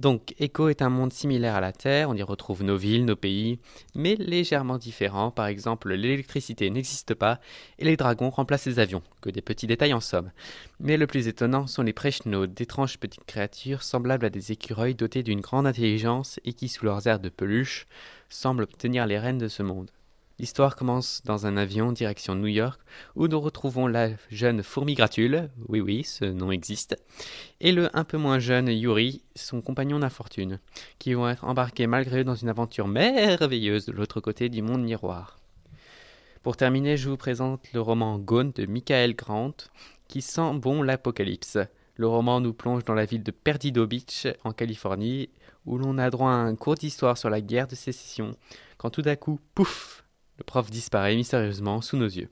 Donc, 0.00 0.34
Echo 0.40 0.68
est 0.68 0.82
un 0.82 0.88
monde 0.88 1.12
similaire 1.12 1.54
à 1.54 1.60
la 1.60 1.70
Terre, 1.70 2.10
on 2.10 2.16
y 2.16 2.22
retrouve 2.22 2.64
nos 2.64 2.76
villes, 2.76 3.04
nos 3.04 3.14
pays, 3.14 3.60
mais 3.94 4.16
légèrement 4.16 4.76
différent. 4.76 5.30
Par 5.30 5.46
exemple, 5.46 5.92
l'électricité 5.92 6.68
n'existe 6.68 7.14
pas 7.14 7.38
et 7.78 7.84
les 7.84 7.96
dragons 7.96 8.30
remplacent 8.30 8.66
les 8.66 8.80
avions, 8.80 9.02
que 9.20 9.30
des 9.30 9.40
petits 9.40 9.68
détails 9.68 9.94
en 9.94 10.00
somme. 10.00 10.32
Mais 10.80 10.96
le 10.96 11.06
plus 11.06 11.28
étonnant 11.28 11.68
sont 11.68 11.82
les 11.82 11.92
Prechno, 11.92 12.46
d'étranges 12.48 12.98
petites 12.98 13.24
créatures 13.24 13.84
semblables 13.84 14.26
à 14.26 14.30
des 14.30 14.50
écureuils 14.50 14.96
dotés 14.96 15.22
d'une 15.22 15.40
grande 15.40 15.66
intelligence 15.66 16.40
et 16.44 16.54
qui, 16.54 16.68
sous 16.68 16.84
leurs 16.84 17.06
airs 17.06 17.20
de 17.20 17.28
peluche, 17.28 17.86
semblent 18.28 18.66
tenir 18.66 19.06
les 19.06 19.20
rênes 19.20 19.38
de 19.38 19.48
ce 19.48 19.62
monde. 19.62 19.92
L'histoire 20.40 20.74
commence 20.74 21.22
dans 21.24 21.46
un 21.46 21.56
avion 21.56 21.92
direction 21.92 22.34
New 22.34 22.48
York 22.48 22.80
où 23.14 23.28
nous 23.28 23.40
retrouvons 23.40 23.86
la 23.86 24.08
jeune 24.30 24.64
fourmi 24.64 24.94
Gratule, 24.94 25.48
oui 25.68 25.80
oui, 25.80 26.02
ce 26.02 26.24
nom 26.24 26.50
existe, 26.50 26.96
et 27.60 27.70
le 27.70 27.88
un 27.96 28.02
peu 28.02 28.18
moins 28.18 28.40
jeune 28.40 28.66
Yuri, 28.66 29.22
son 29.36 29.60
compagnon 29.60 30.00
d'infortune, 30.00 30.58
qui 30.98 31.14
vont 31.14 31.28
être 31.28 31.44
embarqués 31.44 31.86
malgré 31.86 32.20
eux 32.20 32.24
dans 32.24 32.34
une 32.34 32.48
aventure 32.48 32.88
merveilleuse 32.88 33.86
de 33.86 33.92
l'autre 33.92 34.20
côté 34.20 34.48
du 34.48 34.60
monde 34.60 34.82
miroir. 34.82 35.38
Pour 36.42 36.56
terminer, 36.56 36.96
je 36.96 37.08
vous 37.08 37.16
présente 37.16 37.72
le 37.72 37.80
roman 37.80 38.18
Gone 38.18 38.50
de 38.50 38.66
Michael 38.66 39.14
Grant, 39.14 39.54
qui 40.08 40.20
sent 40.20 40.54
bon 40.54 40.82
l'apocalypse. 40.82 41.58
Le 41.94 42.08
roman 42.08 42.40
nous 42.40 42.52
plonge 42.52 42.84
dans 42.84 42.94
la 42.94 43.04
ville 43.04 43.22
de 43.22 43.30
Perdido 43.30 43.86
Beach, 43.86 44.26
en 44.42 44.52
Californie, 44.52 45.30
où 45.64 45.78
l'on 45.78 45.96
a 45.96 46.10
droit 46.10 46.32
à 46.32 46.34
un 46.34 46.56
cours 46.56 46.74
d'histoire 46.74 47.16
sur 47.16 47.30
la 47.30 47.40
guerre 47.40 47.68
de 47.68 47.76
sécession, 47.76 48.32
quand 48.78 48.90
tout 48.90 49.04
à 49.06 49.14
coup, 49.14 49.38
pouf, 49.54 50.03
le 50.38 50.44
prof 50.44 50.70
disparaît 50.70 51.16
mystérieusement 51.16 51.80
sous 51.80 51.96
nos 51.96 52.06
yeux. 52.06 52.28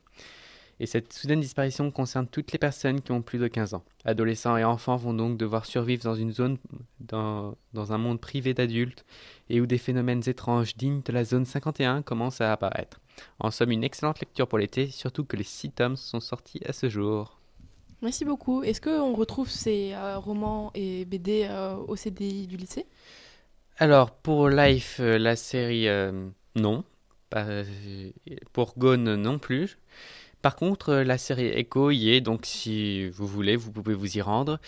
Et 0.81 0.87
cette 0.87 1.13
soudaine 1.13 1.41
disparition 1.41 1.91
concerne 1.93 2.27
toutes 2.27 2.51
les 2.51 2.59
personnes 2.59 3.03
qui 3.03 3.13
ont 3.13 3.23
plus 3.23 3.39
de 3.39 3.47
15 3.47 3.75
ans. 3.75 3.85
Adolescents 4.05 4.57
et 4.57 4.65
enfants 4.65 4.97
vont 4.97 5.15
donc 5.15 5.39
devoir 5.39 5.65
survivre 5.65 6.03
dans 6.03 6.17
une 6.17 6.33
zone, 6.33 6.59
dans, 6.99 7.57
dans 7.73 7.93
un 7.93 7.99
monde 7.99 8.21
privé 8.21 8.53
d'adultes, 8.53 9.05
et 9.49 9.61
où 9.61 9.67
des 9.67 9.79
phénomènes 9.79 10.23
étranges 10.27 10.77
dignes 10.77 11.03
de 11.05 11.13
la 11.13 11.25
zone 11.25 11.45
51 11.45 12.03
commencent 12.03 12.41
à 12.41 12.53
apparaître. 12.53 13.01
En 13.39 13.53
somme, 13.53 13.71
une 13.71 13.85
excellente 13.85 14.19
lecture 14.19 14.49
pour 14.49 14.59
l'été, 14.59 14.89
surtout 14.89 15.25
que 15.25 15.37
les 15.37 15.45
6 15.45 15.71
tomes 15.71 15.97
sont 15.97 16.21
sortis 16.21 16.61
à 16.67 16.73
ce 16.73 16.89
jour. 16.89 17.39
Merci 18.03 18.25
beaucoup. 18.25 18.65
Est-ce 18.65 18.81
qu'on 18.81 19.15
retrouve 19.15 19.49
ces 19.49 19.93
euh, 19.93 20.19
romans 20.19 20.73
et 20.75 21.05
BD 21.05 21.47
euh, 21.49 21.77
au 21.77 21.95
CDI 21.95 22.49
du 22.49 22.57
lycée? 22.57 22.87
Alors, 23.79 24.11
pour 24.11 24.49
Life, 24.49 24.97
euh, 24.99 25.19
la 25.19 25.37
série, 25.37 25.87
non 26.57 26.85
pour 28.53 28.75
Gone 28.79 29.17
non 29.17 29.39
plus. 29.39 29.79
Par 30.43 30.57
contre, 30.57 30.95
la 30.95 31.19
série 31.19 31.47
Echo 31.47 31.91
y 31.91 32.11
est, 32.11 32.21
donc 32.21 32.47
si 32.47 33.09
vous 33.11 33.27
voulez, 33.27 33.57
vous 33.57 33.71
pouvez 33.71 33.95
vous 33.95 34.17
y 34.17 34.21
rendre. 34.21 34.59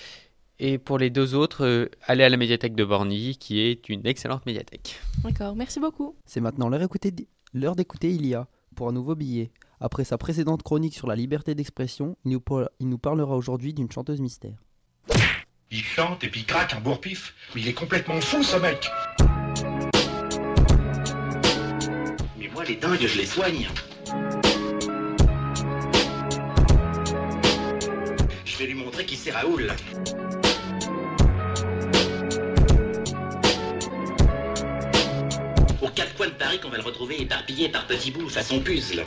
Et 0.61 0.79
pour 0.79 0.99
les 0.99 1.11
deux 1.11 1.35
autres, 1.35 1.65
euh, 1.65 1.91
allez 2.03 2.23
à 2.23 2.29
la 2.29 2.37
médiathèque 2.37 2.77
de 2.77 2.85
Borny, 2.85 3.37
qui 3.37 3.61
est 3.61 3.89
une 3.89 4.07
excellente 4.07 4.47
médiathèque. 4.47 5.01
D'accord, 5.25 5.57
merci 5.57 5.81
beaucoup. 5.81 6.15
C'est 6.27 6.41
maintenant 6.41 6.69
l'heure 6.69 7.75
d'écouter 7.75 8.11
Ilia 8.11 8.47
pour 8.77 8.89
un 8.89 8.93
nouveau 8.93 9.17
billet. 9.17 9.51
Après 9.81 10.05
sa 10.05 10.17
précédente 10.17 10.63
chronique 10.63 10.95
sur 10.95 11.09
la 11.09 11.17
liberté 11.17 11.57
d'expression, 11.57 12.17
il, 12.25 12.39
il 12.79 12.89
nous 12.89 12.99
parlera 12.99 13.37
aujourd'hui 13.37 13.75
d'une 13.75 13.91
chanteuse 13.91 14.21
mystère. 14.21 14.57
Il 15.73 15.83
chante 15.83 16.23
et 16.23 16.29
puis 16.29 16.43
il 16.43 16.47
craque 16.47 16.73
un 16.75 16.81
bourre-pif. 16.81 17.35
Mais 17.55 17.63
il 17.63 17.69
est 17.69 17.75
complètement 17.75 18.21
fou 18.21 18.45
ce 18.45 18.57
mec 18.57 18.89
les 22.69 23.07
je 23.07 23.19
les 23.19 23.27
soigne. 23.27 23.69
Je 28.45 28.57
vais 28.57 28.67
lui 28.67 28.75
montrer 28.75 29.05
qui 29.05 29.17
c'est 29.17 29.33
Raoul. 29.33 29.71
Aux 35.83 35.89
quatre 35.89 36.15
coins 36.17 36.29
de 36.29 36.33
Paris 36.33 36.59
qu'on 36.61 36.71
va 36.71 36.79
le 36.79 36.83
retrouver 36.83 37.21
éparpillé 37.21 37.69
par 37.69 37.87
petits 37.87 38.11
bouts 38.11 38.29
façon 38.29 38.61
puzzle. 38.61 39.05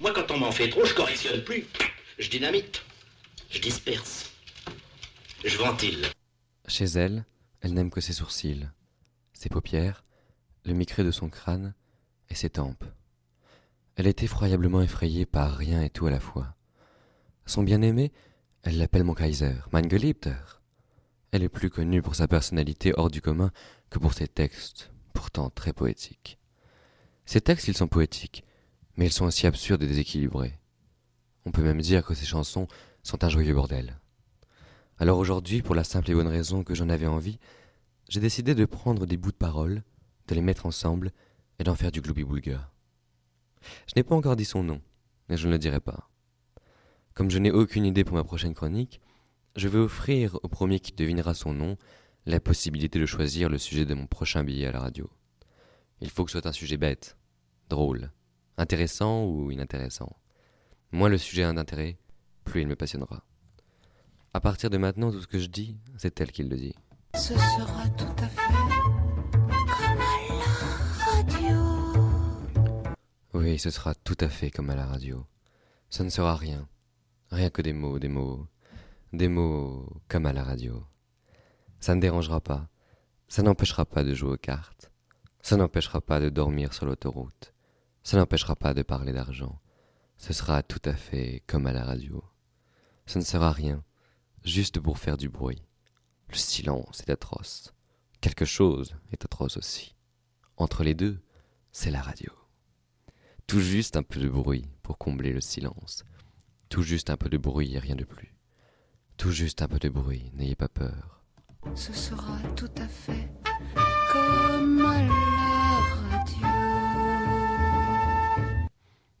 Moi, 0.00 0.12
quand 0.12 0.30
on 0.30 0.38
m'en 0.38 0.52
fait 0.52 0.68
trop, 0.68 0.84
je 0.84 0.94
correctionne 0.94 1.42
plus. 1.44 1.66
Je 2.18 2.28
dynamite. 2.28 2.82
Je 3.50 3.60
disperse. 3.60 4.32
Je 5.44 5.56
ventile. 5.56 6.06
Chez 6.66 6.86
elle, 6.86 7.24
elle 7.60 7.74
n'aime 7.74 7.90
que 7.90 8.00
ses 8.00 8.12
sourcils, 8.12 8.66
ses 9.34 9.48
paupières 9.48 10.02
le 10.64 10.74
micré 10.74 11.04
de 11.04 11.10
son 11.10 11.28
crâne 11.28 11.74
et 12.30 12.34
ses 12.34 12.50
tempes. 12.50 12.84
Elle 13.96 14.06
est 14.06 14.22
effroyablement 14.22 14.82
effrayée 14.82 15.26
par 15.26 15.56
rien 15.56 15.82
et 15.82 15.90
tout 15.90 16.06
à 16.06 16.10
la 16.10 16.20
fois. 16.20 16.56
Son 17.46 17.62
bien-aimé, 17.62 18.12
Elle 18.62 18.78
l'appelle 18.78 19.04
mon 19.04 19.12
Kaiser, 19.14 19.56
mein 19.72 19.88
Geliebter. 19.88 20.60
Elle 21.32 21.42
est 21.42 21.50
plus 21.50 21.68
connue 21.68 22.00
pour 22.00 22.14
sa 22.14 22.26
personnalité 22.26 22.94
hors 22.96 23.10
du 23.10 23.20
commun 23.20 23.50
que 23.90 23.98
pour 23.98 24.14
ses 24.14 24.26
textes, 24.26 24.90
pourtant 25.12 25.50
très 25.50 25.74
poétiques. 25.74 26.38
Ses 27.26 27.42
textes, 27.42 27.68
ils 27.68 27.76
sont 27.76 27.88
poétiques, 27.88 28.42
mais 28.96 29.06
ils 29.06 29.12
sont 29.12 29.26
aussi 29.26 29.46
absurdes 29.46 29.82
et 29.82 29.86
déséquilibrés. 29.86 30.58
On 31.44 31.52
peut 31.52 31.62
même 31.62 31.82
dire 31.82 32.06
que 32.06 32.14
ses 32.14 32.24
chansons 32.24 32.66
sont 33.02 33.22
un 33.22 33.28
joyeux 33.28 33.54
bordel. 33.54 33.98
Alors 34.98 35.18
aujourd'hui, 35.18 35.60
pour 35.60 35.74
la 35.74 35.84
simple 35.84 36.10
et 36.10 36.14
bonne 36.14 36.28
raison 36.28 36.64
que 36.64 36.74
j'en 36.74 36.88
avais 36.88 37.06
envie, 37.06 37.38
j'ai 38.08 38.20
décidé 38.20 38.54
de 38.54 38.64
prendre 38.64 39.06
des 39.06 39.18
bouts 39.18 39.32
de 39.32 39.36
paroles, 39.36 39.82
de 40.28 40.34
les 40.34 40.40
mettre 40.40 40.66
ensemble 40.66 41.12
et 41.58 41.64
d'en 41.64 41.74
faire 41.74 41.92
du 41.92 42.00
gloubi-boulga. 42.00 42.70
Je 43.86 43.92
n'ai 43.96 44.02
pas 44.02 44.14
encore 44.14 44.36
dit 44.36 44.44
son 44.44 44.62
nom, 44.62 44.80
mais 45.28 45.36
je 45.36 45.46
ne 45.46 45.52
le 45.52 45.58
dirai 45.58 45.80
pas. 45.80 46.10
Comme 47.14 47.30
je 47.30 47.38
n'ai 47.38 47.50
aucune 47.50 47.84
idée 47.84 48.04
pour 48.04 48.16
ma 48.16 48.24
prochaine 48.24 48.54
chronique, 48.54 49.00
je 49.56 49.68
vais 49.68 49.78
offrir 49.78 50.38
au 50.42 50.48
premier 50.48 50.80
qui 50.80 50.92
devinera 50.92 51.34
son 51.34 51.54
nom 51.54 51.76
la 52.26 52.40
possibilité 52.40 52.98
de 52.98 53.06
choisir 53.06 53.48
le 53.48 53.58
sujet 53.58 53.84
de 53.84 53.94
mon 53.94 54.06
prochain 54.06 54.42
billet 54.42 54.66
à 54.66 54.72
la 54.72 54.80
radio. 54.80 55.08
Il 56.00 56.10
faut 56.10 56.24
que 56.24 56.30
ce 56.30 56.40
soit 56.40 56.48
un 56.48 56.52
sujet 56.52 56.76
bête, 56.76 57.16
drôle, 57.68 58.10
intéressant 58.56 59.24
ou 59.26 59.50
inintéressant. 59.50 60.16
Moins 60.90 61.08
le 61.08 61.18
sujet 61.18 61.44
a 61.44 61.52
d'intérêt, 61.52 61.98
plus 62.44 62.62
il 62.62 62.68
me 62.68 62.76
passionnera. 62.76 63.24
À 64.32 64.40
partir 64.40 64.70
de 64.70 64.78
maintenant, 64.78 65.12
tout 65.12 65.20
ce 65.20 65.26
que 65.26 65.38
je 65.38 65.46
dis, 65.46 65.76
c'est 65.96 66.20
elle 66.20 66.32
qui 66.32 66.42
le 66.42 66.56
dit. 66.56 66.74
Ce 67.14 67.34
sera 67.34 67.88
tout 67.96 68.24
à 68.24 68.26
fait 68.26 69.13
Oui, 73.34 73.58
ce 73.58 73.68
sera 73.70 73.96
tout 73.96 74.16
à 74.20 74.28
fait 74.28 74.52
comme 74.52 74.70
à 74.70 74.76
la 74.76 74.86
radio. 74.86 75.26
Ça 75.90 76.04
ne 76.04 76.08
sera 76.08 76.36
rien. 76.36 76.68
Rien 77.32 77.50
que 77.50 77.62
des 77.62 77.72
mots, 77.72 77.98
des 77.98 78.06
mots. 78.06 78.46
Des 79.12 79.26
mots 79.26 79.92
comme 80.06 80.26
à 80.26 80.32
la 80.32 80.44
radio. 80.44 80.86
Ça 81.80 81.96
ne 81.96 82.00
dérangera 82.00 82.40
pas. 82.40 82.68
Ça 83.26 83.42
n'empêchera 83.42 83.86
pas 83.86 84.04
de 84.04 84.14
jouer 84.14 84.34
aux 84.34 84.36
cartes. 84.36 84.92
Ça 85.42 85.56
n'empêchera 85.56 86.00
pas 86.00 86.20
de 86.20 86.28
dormir 86.28 86.72
sur 86.72 86.86
l'autoroute. 86.86 87.52
Ça 88.04 88.18
n'empêchera 88.18 88.54
pas 88.54 88.72
de 88.72 88.82
parler 88.82 89.12
d'argent. 89.12 89.60
Ce 90.16 90.32
sera 90.32 90.62
tout 90.62 90.82
à 90.84 90.94
fait 90.94 91.42
comme 91.48 91.66
à 91.66 91.72
la 91.72 91.82
radio. 91.82 92.22
Ce 93.06 93.18
ne 93.18 93.24
sera 93.24 93.50
rien, 93.50 93.82
juste 94.44 94.78
pour 94.78 94.96
faire 94.96 95.16
du 95.16 95.28
bruit. 95.28 95.66
Le 96.28 96.36
silence 96.36 97.00
est 97.00 97.10
atroce. 97.10 97.74
Quelque 98.20 98.44
chose 98.44 98.94
est 99.10 99.24
atroce 99.24 99.56
aussi. 99.56 99.96
Entre 100.56 100.84
les 100.84 100.94
deux, 100.94 101.20
c'est 101.72 101.90
la 101.90 102.00
radio. 102.00 102.30
Tout 103.46 103.60
juste 103.60 103.96
un 103.96 104.02
peu 104.02 104.20
de 104.20 104.28
bruit 104.28 104.64
pour 104.82 104.96
combler 104.96 105.32
le 105.32 105.40
silence. 105.40 106.04
Tout 106.70 106.82
juste 106.82 107.10
un 107.10 107.16
peu 107.16 107.28
de 107.28 107.36
bruit 107.36 107.74
et 107.74 107.78
rien 107.78 107.94
de 107.94 108.04
plus. 108.04 108.34
Tout 109.18 109.30
juste 109.30 109.60
un 109.60 109.68
peu 109.68 109.78
de 109.78 109.90
bruit, 109.90 110.30
n'ayez 110.34 110.56
pas 110.56 110.68
peur. 110.68 111.22
Ce 111.74 111.92
sera 111.92 112.38
tout 112.56 112.70
à 112.78 112.88
fait 112.88 113.30
comme 114.10 114.80
à 114.80 115.02
la 115.02 115.12
radio. 116.10 116.46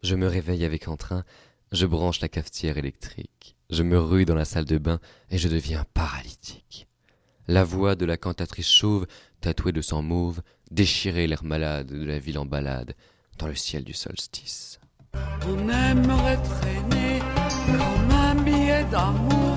Je 0.02 0.14
me 0.16 0.26
réveille 0.26 0.64
avec 0.64 0.88
entrain, 0.88 1.24
je 1.70 1.86
branche 1.86 2.20
la 2.20 2.28
cafetière 2.28 2.78
électrique, 2.78 3.56
je 3.70 3.82
me 3.82 3.98
rue 3.98 4.24
dans 4.24 4.34
la 4.34 4.46
salle 4.46 4.64
de 4.64 4.78
bain 4.78 5.00
et 5.30 5.38
je 5.38 5.48
deviens 5.48 5.84
paralytique. 5.92 6.88
La 7.46 7.62
voix 7.62 7.94
de 7.94 8.06
la 8.06 8.16
cantatrice 8.16 8.70
chauve, 8.70 9.06
tatouée 9.42 9.72
de 9.72 9.82
sang 9.82 10.02
mauve, 10.02 10.42
déchirait 10.70 11.26
l'air 11.26 11.44
malade 11.44 11.88
de 11.88 12.04
la 12.04 12.18
ville 12.18 12.38
en 12.38 12.46
balade 12.46 12.94
dans 13.38 13.46
le 13.46 13.54
ciel 13.54 13.84
du 13.84 13.92
solstice. 13.92 14.78
On 15.46 15.68
aimerait 15.68 16.42
traîner 16.42 17.20
comme 17.66 18.10
un 18.10 18.34
billet 18.42 18.84
d'amour 18.90 19.56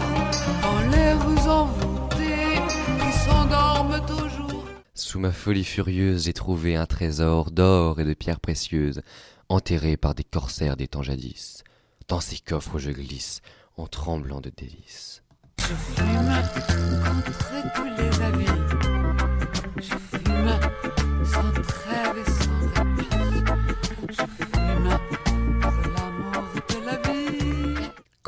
dans 0.62 0.80
les 0.92 1.14
rues 1.14 1.50
envoûtées 1.50 2.62
qui 3.00 3.12
s'endorment 3.20 4.06
toujours. 4.06 4.66
Sous 4.94 5.20
ma 5.20 5.32
folie 5.32 5.64
furieuse, 5.64 6.26
j'ai 6.26 6.34
trouvé 6.34 6.76
un 6.76 6.86
trésor 6.86 7.52
d'or 7.52 8.00
et 8.00 8.06
de 8.06 8.14
pierres 8.14 8.40
précieuses, 8.40 9.02
enterré 9.50 9.98
par 9.98 10.16
des 10.16 10.24
corsaires 10.24 10.78
des 10.78 10.88
temps 10.88 11.04
jadis. 11.04 11.64
Dans 12.08 12.20
ces 12.20 12.40
coffres 12.40 12.80
je 12.80 12.92
glisse, 12.92 13.42
en 13.78 13.88
tremblant 13.88 14.42
de 14.42 14.50
délices. 14.50 15.24
Je 15.60 15.74
fume 15.74 16.32
contre 17.04 17.74
tous 17.76 17.84
les 17.98 18.22
avis. 18.22 18.46
Je 19.78 19.96
fume 19.98 20.60
sans 21.26 21.87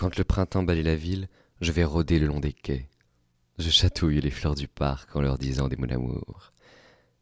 Quand 0.10 0.17
le 0.17 0.24
printemps 0.24 0.63
balaye 0.63 0.82
la 0.82 0.95
ville, 0.95 1.28
je 1.62 1.72
vais 1.72 1.84
rôder 1.84 2.17
le 2.17 2.26
long 2.26 2.39
des 2.39 2.52
quais. 2.52 2.89
Je 3.60 3.69
chatouille 3.69 4.19
les 4.19 4.32
fleurs 4.32 4.56
du 4.56 4.67
parc 4.67 5.15
en 5.15 5.22
leur 5.22 5.38
disant 5.38 5.67
des 5.67 5.76
mots 5.76 5.86
d'amour. 5.86 6.52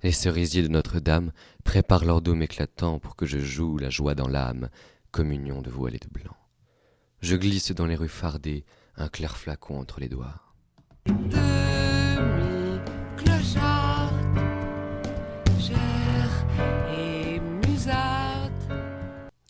Les 0.03 0.13
cerisiers 0.13 0.61
de 0.61 0.69
Notre-Dame 0.69 1.33
préparent 1.65 2.05
leur 2.05 2.21
dôme 2.21 2.43
éclatant 2.43 2.97
pour 2.97 3.17
que 3.17 3.25
je 3.25 3.39
joue 3.39 3.77
la 3.77 3.89
joie 3.89 4.15
dans 4.15 4.29
l'âme, 4.29 4.69
communion 5.11 5.61
de 5.61 5.69
voile 5.69 5.95
et 5.95 5.99
de 5.99 6.07
blanc. 6.07 6.37
Je 7.19 7.35
glisse 7.35 7.73
dans 7.73 7.87
les 7.87 7.97
rues 7.97 8.07
fardées, 8.07 8.63
un 8.95 9.09
clair 9.09 9.35
flacon 9.35 9.81
entre 9.81 9.99
les 9.99 10.07
doigts. 10.07 10.41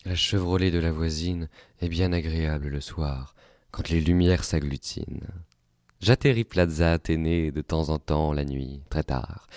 La 0.08 0.14
Chevrolet 0.14 0.70
de 0.70 0.78
la 0.78 0.90
voisine 0.90 1.50
est 1.82 1.90
bien 1.90 2.14
agréable 2.14 2.68
le 2.68 2.80
soir, 2.80 3.34
quand 3.70 3.90
les 3.90 4.00
lumières 4.00 4.42
s'agglutinent. 4.42 5.28
J'atterris 6.00 6.44
Plaza 6.44 6.92
Athénée 6.92 7.52
de 7.52 7.60
temps 7.60 7.90
en 7.90 7.98
temps 7.98 8.32
la 8.32 8.46
nuit, 8.46 8.80
très 8.88 9.02
tard, 9.02 9.48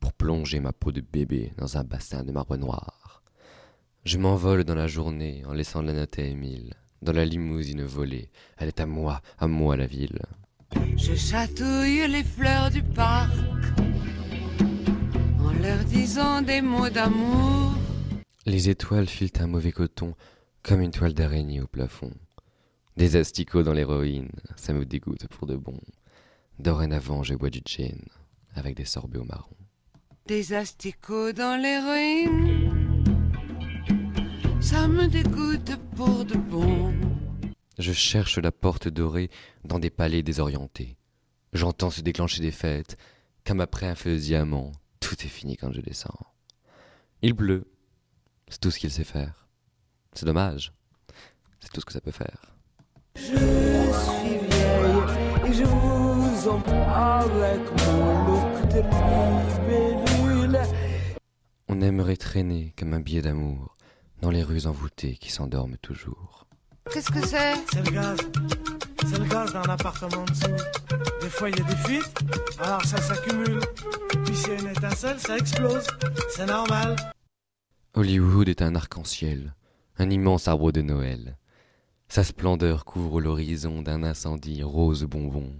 pour 0.00 0.12
plonger 0.12 0.58
ma 0.58 0.72
peau 0.72 0.90
de 0.90 1.00
bébé 1.00 1.52
dans 1.58 1.76
un 1.76 1.84
bassin 1.84 2.24
de 2.24 2.32
marbre 2.32 2.56
noir. 2.56 3.22
Je 4.04 4.18
m'envole 4.18 4.64
dans 4.64 4.74
la 4.74 4.88
journée 4.88 5.44
en 5.46 5.52
laissant 5.52 5.80
la 5.80 5.92
note 5.92 6.18
à 6.18 6.22
Émile, 6.22 6.74
dans 7.02 7.12
la 7.12 7.24
limousine 7.24 7.84
volée. 7.84 8.30
Elle 8.56 8.66
est 8.66 8.80
à 8.80 8.86
moi, 8.86 9.22
à 9.38 9.46
moi 9.46 9.76
la 9.76 9.86
ville. 9.86 10.22
Je 10.96 11.14
chatouille 11.14 12.08
les 12.08 12.24
fleurs 12.24 12.72
du 12.72 12.82
parc 12.82 13.32
en 15.38 15.52
leur 15.62 15.84
disant 15.84 16.42
des 16.42 16.62
mots 16.62 16.90
d'amour. 16.90 17.76
Les 18.50 18.68
étoiles 18.68 19.06
filent 19.06 19.30
un 19.38 19.46
mauvais 19.46 19.70
coton, 19.70 20.16
comme 20.64 20.80
une 20.80 20.90
toile 20.90 21.14
d'araignée 21.14 21.60
au 21.60 21.68
plafond. 21.68 22.12
Des 22.96 23.14
asticots 23.14 23.62
dans 23.62 23.72
l'héroïne, 23.72 24.32
ça 24.56 24.72
me 24.72 24.84
dégoûte 24.84 25.28
pour 25.28 25.46
de 25.46 25.54
bon. 25.54 25.78
Dorénavant, 26.58 27.22
je 27.22 27.36
bois 27.36 27.50
du 27.50 27.60
gin, 27.64 28.02
avec 28.56 28.74
des 28.74 28.84
sorbets 28.84 29.20
au 29.20 29.24
marron. 29.24 29.54
Des 30.26 30.52
asticots 30.52 31.30
dans 31.30 31.62
l'héroïne. 31.62 32.74
Ça 34.60 34.88
me 34.88 35.06
dégoûte 35.06 35.76
pour 35.94 36.24
de 36.24 36.34
bon. 36.34 36.92
Je 37.78 37.92
cherche 37.92 38.38
la 38.38 38.50
porte 38.50 38.88
dorée 38.88 39.30
dans 39.62 39.78
des 39.78 39.90
palais 39.90 40.24
désorientés. 40.24 40.96
J'entends 41.52 41.90
se 41.90 42.00
déclencher 42.00 42.42
des 42.42 42.50
fêtes, 42.50 42.96
comme 43.46 43.60
après 43.60 43.86
un 43.86 43.94
feu 43.94 44.14
de 44.14 44.18
diamant. 44.18 44.72
Tout 44.98 45.14
est 45.24 45.28
fini 45.28 45.56
quand 45.56 45.70
je 45.70 45.80
descends. 45.80 46.18
Il 47.22 47.36
pleut. 47.36 47.64
C'est 48.50 48.60
tout 48.60 48.70
ce 48.72 48.78
qu'il 48.80 48.90
sait 48.90 49.04
faire. 49.04 49.46
C'est 50.12 50.26
dommage. 50.26 50.72
C'est 51.60 51.70
tout 51.72 51.80
ce 51.80 51.86
que 51.86 51.92
ça 51.92 52.00
peut 52.00 52.10
faire. 52.10 52.52
Je 53.14 53.22
suis 53.22 53.34
vieille 54.48 55.46
et 55.46 55.52
je 55.54 55.64
vous 55.64 56.48
embrasse 56.48 57.26
avec 57.26 57.60
mon 57.86 58.26
look 58.26 58.68
de 58.68 58.82
libellule. 58.82 60.58
On 61.68 61.80
aimerait 61.80 62.16
traîner 62.16 62.74
comme 62.76 62.92
un 62.92 63.00
billet 63.00 63.22
d'amour 63.22 63.76
dans 64.20 64.30
les 64.30 64.42
rues 64.42 64.66
envoûtées 64.66 65.16
qui 65.16 65.30
s'endorment 65.30 65.78
toujours. 65.78 66.48
Qu'est-ce 66.92 67.10
que 67.10 67.24
c'est? 67.24 67.54
C'est 67.72 67.84
le 67.84 67.92
gaz. 67.92 68.18
C'est 69.08 69.18
le 69.18 69.26
gaz 69.26 69.52
d'un 69.52 69.62
appartement 69.62 70.22
en 70.22 70.24
dessous. 70.24 70.56
Des 71.20 71.30
fois, 71.30 71.50
il 71.50 71.58
y 71.58 71.60
a 71.60 71.64
des 71.64 71.76
fuites, 71.76 72.18
alors 72.58 72.84
ça 72.84 73.00
s'accumule. 73.00 73.60
Puis 74.24 74.36
s'il 74.36 74.54
y 74.54 74.56
a 74.56 74.60
une 74.60 74.68
étincelle, 74.68 75.20
ça 75.20 75.36
explose. 75.36 75.86
C'est 76.30 76.46
normal. 76.46 76.96
Hollywood 77.94 78.48
est 78.48 78.62
un 78.62 78.76
arc-en-ciel, 78.76 79.52
un 79.98 80.10
immense 80.10 80.46
arbre 80.46 80.70
de 80.70 80.80
Noël. 80.80 81.36
Sa 82.08 82.22
splendeur 82.22 82.84
couvre 82.84 83.20
l'horizon 83.20 83.82
d'un 83.82 84.04
incendie 84.04 84.62
rose 84.62 85.02
bonbon. 85.02 85.50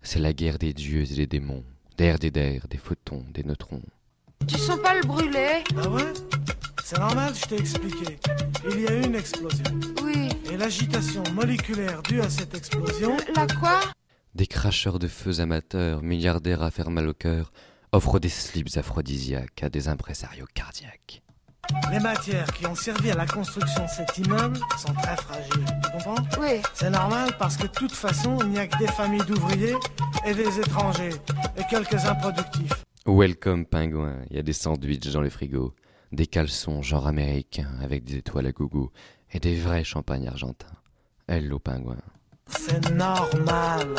C'est 0.00 0.20
la 0.20 0.32
guerre 0.32 0.58
des 0.58 0.72
dieux 0.72 1.02
et 1.02 1.14
des 1.16 1.26
démons, 1.26 1.64
d'air 1.96 2.20
des 2.20 2.30
der, 2.30 2.68
des 2.68 2.78
photons, 2.78 3.24
des 3.34 3.42
neutrons. 3.42 3.82
Tu 4.46 4.56
sens 4.56 4.78
pas 4.80 4.94
le 4.94 5.04
brûler? 5.04 5.64
Ah 5.76 5.88
ouais? 5.90 6.12
C'est 6.84 7.00
normal, 7.00 7.34
je 7.34 7.46
t'ai 7.46 7.56
expliqué. 7.56 8.18
Il 8.70 8.80
y 8.80 8.86
a 8.86 8.94
eu 8.94 9.04
une 9.06 9.16
explosion. 9.16 9.64
Oui. 10.04 10.28
Et 10.52 10.56
l'agitation 10.56 11.24
moléculaire 11.34 12.04
due 12.04 12.20
à 12.20 12.30
cette 12.30 12.54
explosion. 12.54 13.16
La 13.34 13.48
quoi? 13.48 13.80
Des 14.36 14.46
cracheurs 14.46 15.00
de 15.00 15.08
feux 15.08 15.40
amateurs, 15.40 16.02
milliardaires 16.02 16.62
à 16.62 16.70
faire 16.70 16.90
mal 16.90 17.08
au 17.08 17.14
cœur, 17.14 17.52
offrent 17.90 18.20
des 18.20 18.28
slips 18.28 18.76
aphrodisiaques 18.76 19.64
à 19.64 19.68
des 19.68 19.88
impresarios 19.88 20.46
cardiaques. 20.54 21.22
Les 21.90 22.00
matières 22.00 22.52
qui 22.52 22.66
ont 22.66 22.74
servi 22.74 23.10
à 23.10 23.14
la 23.14 23.26
construction 23.26 23.84
de 23.84 23.88
cet 23.88 24.18
immeuble 24.18 24.58
sont 24.76 24.92
très 24.94 25.16
fragiles. 25.16 25.64
Tu 25.82 25.90
comprends? 25.92 26.22
Oui. 26.40 26.60
C'est 26.74 26.90
normal 26.90 27.30
parce 27.38 27.56
que 27.56 27.62
de 27.62 27.72
toute 27.72 27.92
façon, 27.92 28.38
il 28.42 28.48
n'y 28.48 28.58
a 28.58 28.66
que 28.66 28.78
des 28.78 28.88
familles 28.88 29.24
d'ouvriers 29.26 29.76
et 30.26 30.34
des 30.34 30.58
étrangers 30.58 31.14
et 31.56 31.64
quelques 31.70 32.04
improductifs. 32.04 32.84
Welcome 33.06 33.64
pingouin, 33.64 34.18
il 34.30 34.36
y 34.36 34.38
a 34.38 34.42
des 34.42 34.52
sandwichs 34.52 35.10
dans 35.10 35.22
le 35.22 35.30
frigo, 35.30 35.74
des 36.12 36.26
caleçons 36.26 36.82
genre 36.82 37.06
américains 37.06 37.72
avec 37.82 38.04
des 38.04 38.16
étoiles 38.16 38.46
à 38.46 38.52
gogo 38.52 38.92
et 39.32 39.40
des 39.40 39.56
vrais 39.56 39.84
champagnes 39.84 40.28
argentins. 40.28 40.66
Hello 41.26 41.58
pingouin. 41.58 41.96
C'est 42.48 42.90
normal. 42.90 43.94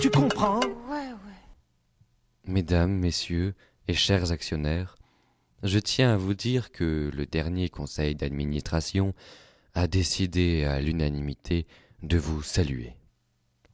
Tu 0.00 0.10
comprends? 0.10 0.60
Ouais, 0.90 1.10
ouais. 1.10 1.40
Mesdames, 2.46 2.92
messieurs 2.92 3.54
et 3.88 3.94
chers 3.94 4.32
actionnaires, 4.32 4.96
je 5.62 5.78
tiens 5.78 6.14
à 6.14 6.16
vous 6.16 6.34
dire 6.34 6.72
que 6.72 7.10
le 7.14 7.26
dernier 7.26 7.68
conseil 7.68 8.14
d'administration 8.14 9.14
a 9.74 9.86
décidé 9.86 10.64
à 10.64 10.80
l'unanimité 10.80 11.66
de 12.02 12.18
vous 12.18 12.42
saluer. 12.42 12.94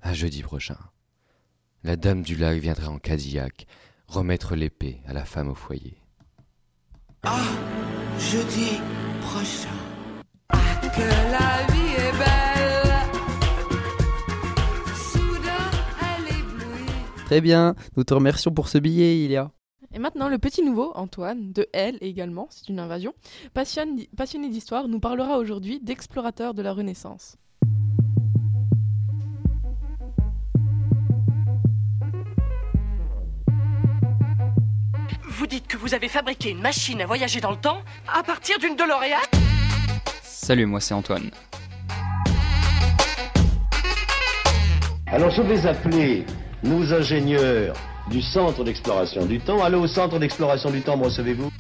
À 0.03 0.13
jeudi 0.13 0.43
prochain. 0.43 0.79
La 1.85 1.97
dame 1.97 2.23
du 2.23 2.35
lac 2.37 2.59
viendra 2.59 2.89
en 2.91 2.99
Cadillac 2.99 3.67
remettre 4.09 4.57
l'épée 4.57 5.01
à 5.07 5.13
la 5.13 5.25
femme 5.25 5.49
au 5.49 5.55
foyer. 5.55 5.99
Ah, 7.23 7.45
jeudi 8.19 8.81
prochain. 9.21 9.69
Ah, 10.49 10.59
que 10.83 11.01
la 11.01 11.67
vie 11.73 11.95
est 11.97 12.13
belle. 12.19 12.95
Soudain, 14.95 15.71
elle 16.03 16.37
éblouit. 16.37 17.25
Très 17.27 17.41
bien, 17.41 17.75
nous 17.97 18.05
te 18.05 18.15
remercions 18.15 18.53
pour 18.53 18.69
ce 18.69 18.79
billet, 18.79 19.25
Ilia. 19.25 19.53
Et 19.93 19.99
maintenant, 19.99 20.29
le 20.29 20.39
petit 20.39 20.63
nouveau, 20.63 20.93
Antoine, 20.95 21.53
de 21.53 21.67
Elle 21.73 21.99
également, 22.01 22.49
c'est 22.51 22.69
une 22.69 22.79
invasion, 22.79 23.15
passionné, 23.55 24.09
passionné 24.17 24.49
d'histoire, 24.49 24.89
nous 24.89 25.01
parlera 25.01 25.39
aujourd'hui 25.39 25.81
d'explorateurs 25.81 26.55
de 26.55 26.63
la 26.63 26.73
Renaissance. 26.73 27.37
Vous 35.29 35.47
dites 35.47 35.67
que 35.67 35.77
vous 35.77 35.95
avez 35.95 36.09
fabriqué 36.09 36.51
une 36.51 36.61
machine 36.61 37.01
à 37.01 37.07
voyager 37.07 37.41
dans 37.41 37.51
le 37.51 37.57
temps 37.57 37.83
à 38.13 38.23
partir 38.23 38.59
d'une 38.59 38.75
DeLorean 38.75 39.21
Salut, 40.23 40.67
moi 40.67 40.81
c'est 40.81 40.95
Antoine. 40.95 41.31
Alors 45.07 45.31
je 45.31 45.43
vais 45.43 45.67
appeler 45.67 46.25
nos 46.63 46.93
ingénieurs 46.93 47.77
du 48.09 48.23
centre 48.23 48.63
d'exploration 48.65 49.27
du 49.27 49.41
temps. 49.41 49.63
Allô 49.63 49.83
au 49.83 49.87
centre 49.87 50.19
d'exploration 50.19 50.71
du 50.71 50.83
temps, 50.83 50.97
me 50.97 51.05
recevez-vous? 51.05 51.51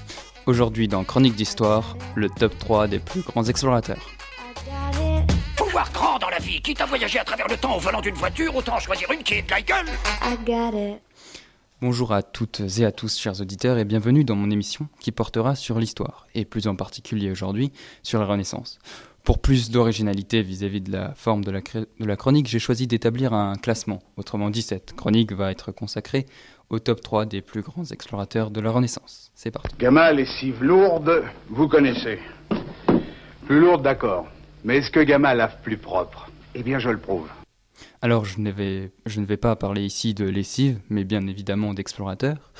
Aujourd'hui 0.46 0.86
dans 0.86 1.02
Chronique 1.02 1.34
d'Histoire, 1.34 1.96
le 2.14 2.28
top 2.28 2.56
3 2.58 2.86
des 2.86 3.00
plus 3.00 3.22
grands 3.22 3.44
explorateurs. 3.44 4.10
Faut 5.56 5.66
voir 5.66 5.90
grand 5.92 6.18
dans 6.18 6.30
la 6.30 6.38
vie. 6.38 6.60
Quitte 6.60 6.80
à 6.80 6.86
voyager 6.86 7.18
à 7.18 7.24
travers 7.24 7.48
le 7.48 7.56
temps 7.56 7.76
au 7.76 7.80
volant 7.80 8.00
d'une 8.00 8.14
voiture, 8.14 8.54
autant 8.54 8.78
choisir 8.78 9.10
une 9.10 9.22
qui 9.22 9.34
est 9.34 9.42
de 9.42 9.50
la 9.50 9.60
gueule. 9.60 9.86
Bonjour 11.82 12.12
à 12.12 12.22
toutes 12.22 12.62
et 12.78 12.84
à 12.84 12.92
tous, 12.92 13.18
chers 13.18 13.40
auditeurs, 13.40 13.76
et 13.76 13.84
bienvenue 13.84 14.24
dans 14.24 14.36
mon 14.36 14.50
émission 14.50 14.88
qui 15.00 15.12
portera 15.12 15.54
sur 15.54 15.78
l'histoire, 15.78 16.26
et 16.34 16.44
plus 16.44 16.68
en 16.68 16.76
particulier 16.76 17.30
aujourd'hui 17.30 17.72
sur 18.02 18.18
la 18.18 18.26
Renaissance. 18.26 18.78
Pour 19.26 19.40
plus 19.40 19.70
d'originalité 19.72 20.40
vis-à-vis 20.40 20.80
de 20.80 20.92
la 20.92 21.12
forme 21.16 21.42
de 21.44 21.50
la, 21.50 21.60
cré- 21.60 21.86
de 21.98 22.04
la 22.06 22.14
chronique, 22.14 22.46
j'ai 22.46 22.60
choisi 22.60 22.86
d'établir 22.86 23.32
un 23.34 23.56
classement. 23.56 23.98
Autrement 24.16 24.50
dit, 24.50 24.62
cette 24.62 24.92
chronique 24.94 25.32
va 25.32 25.50
être 25.50 25.72
consacrée 25.72 26.26
au 26.70 26.78
top 26.78 27.00
3 27.00 27.26
des 27.26 27.42
plus 27.42 27.60
grands 27.62 27.84
explorateurs 27.86 28.52
de 28.52 28.60
la 28.60 28.70
Renaissance. 28.70 29.32
C'est 29.34 29.50
parti. 29.50 29.74
Gamma, 29.80 30.12
lessive 30.12 30.62
lourde, 30.62 31.24
vous 31.48 31.66
connaissez. 31.66 32.20
Plus 33.46 33.58
lourde, 33.58 33.82
d'accord. 33.82 34.28
Mais 34.62 34.76
est-ce 34.76 34.92
que 34.92 35.00
Gamma 35.00 35.34
lave 35.34 35.56
plus 35.60 35.76
propre? 35.76 36.30
Eh 36.54 36.62
bien, 36.62 36.78
je 36.78 36.88
le 36.90 36.98
prouve. 36.98 37.28
Alors, 38.02 38.24
je 38.24 38.38
ne, 38.38 38.52
vais, 38.52 38.92
je 39.06 39.18
ne 39.20 39.26
vais 39.26 39.36
pas 39.36 39.56
parler 39.56 39.82
ici 39.84 40.14
de 40.14 40.24
lessive, 40.24 40.78
mais 40.88 41.02
bien 41.02 41.26
évidemment 41.26 41.74
d'explorateur. 41.74 42.52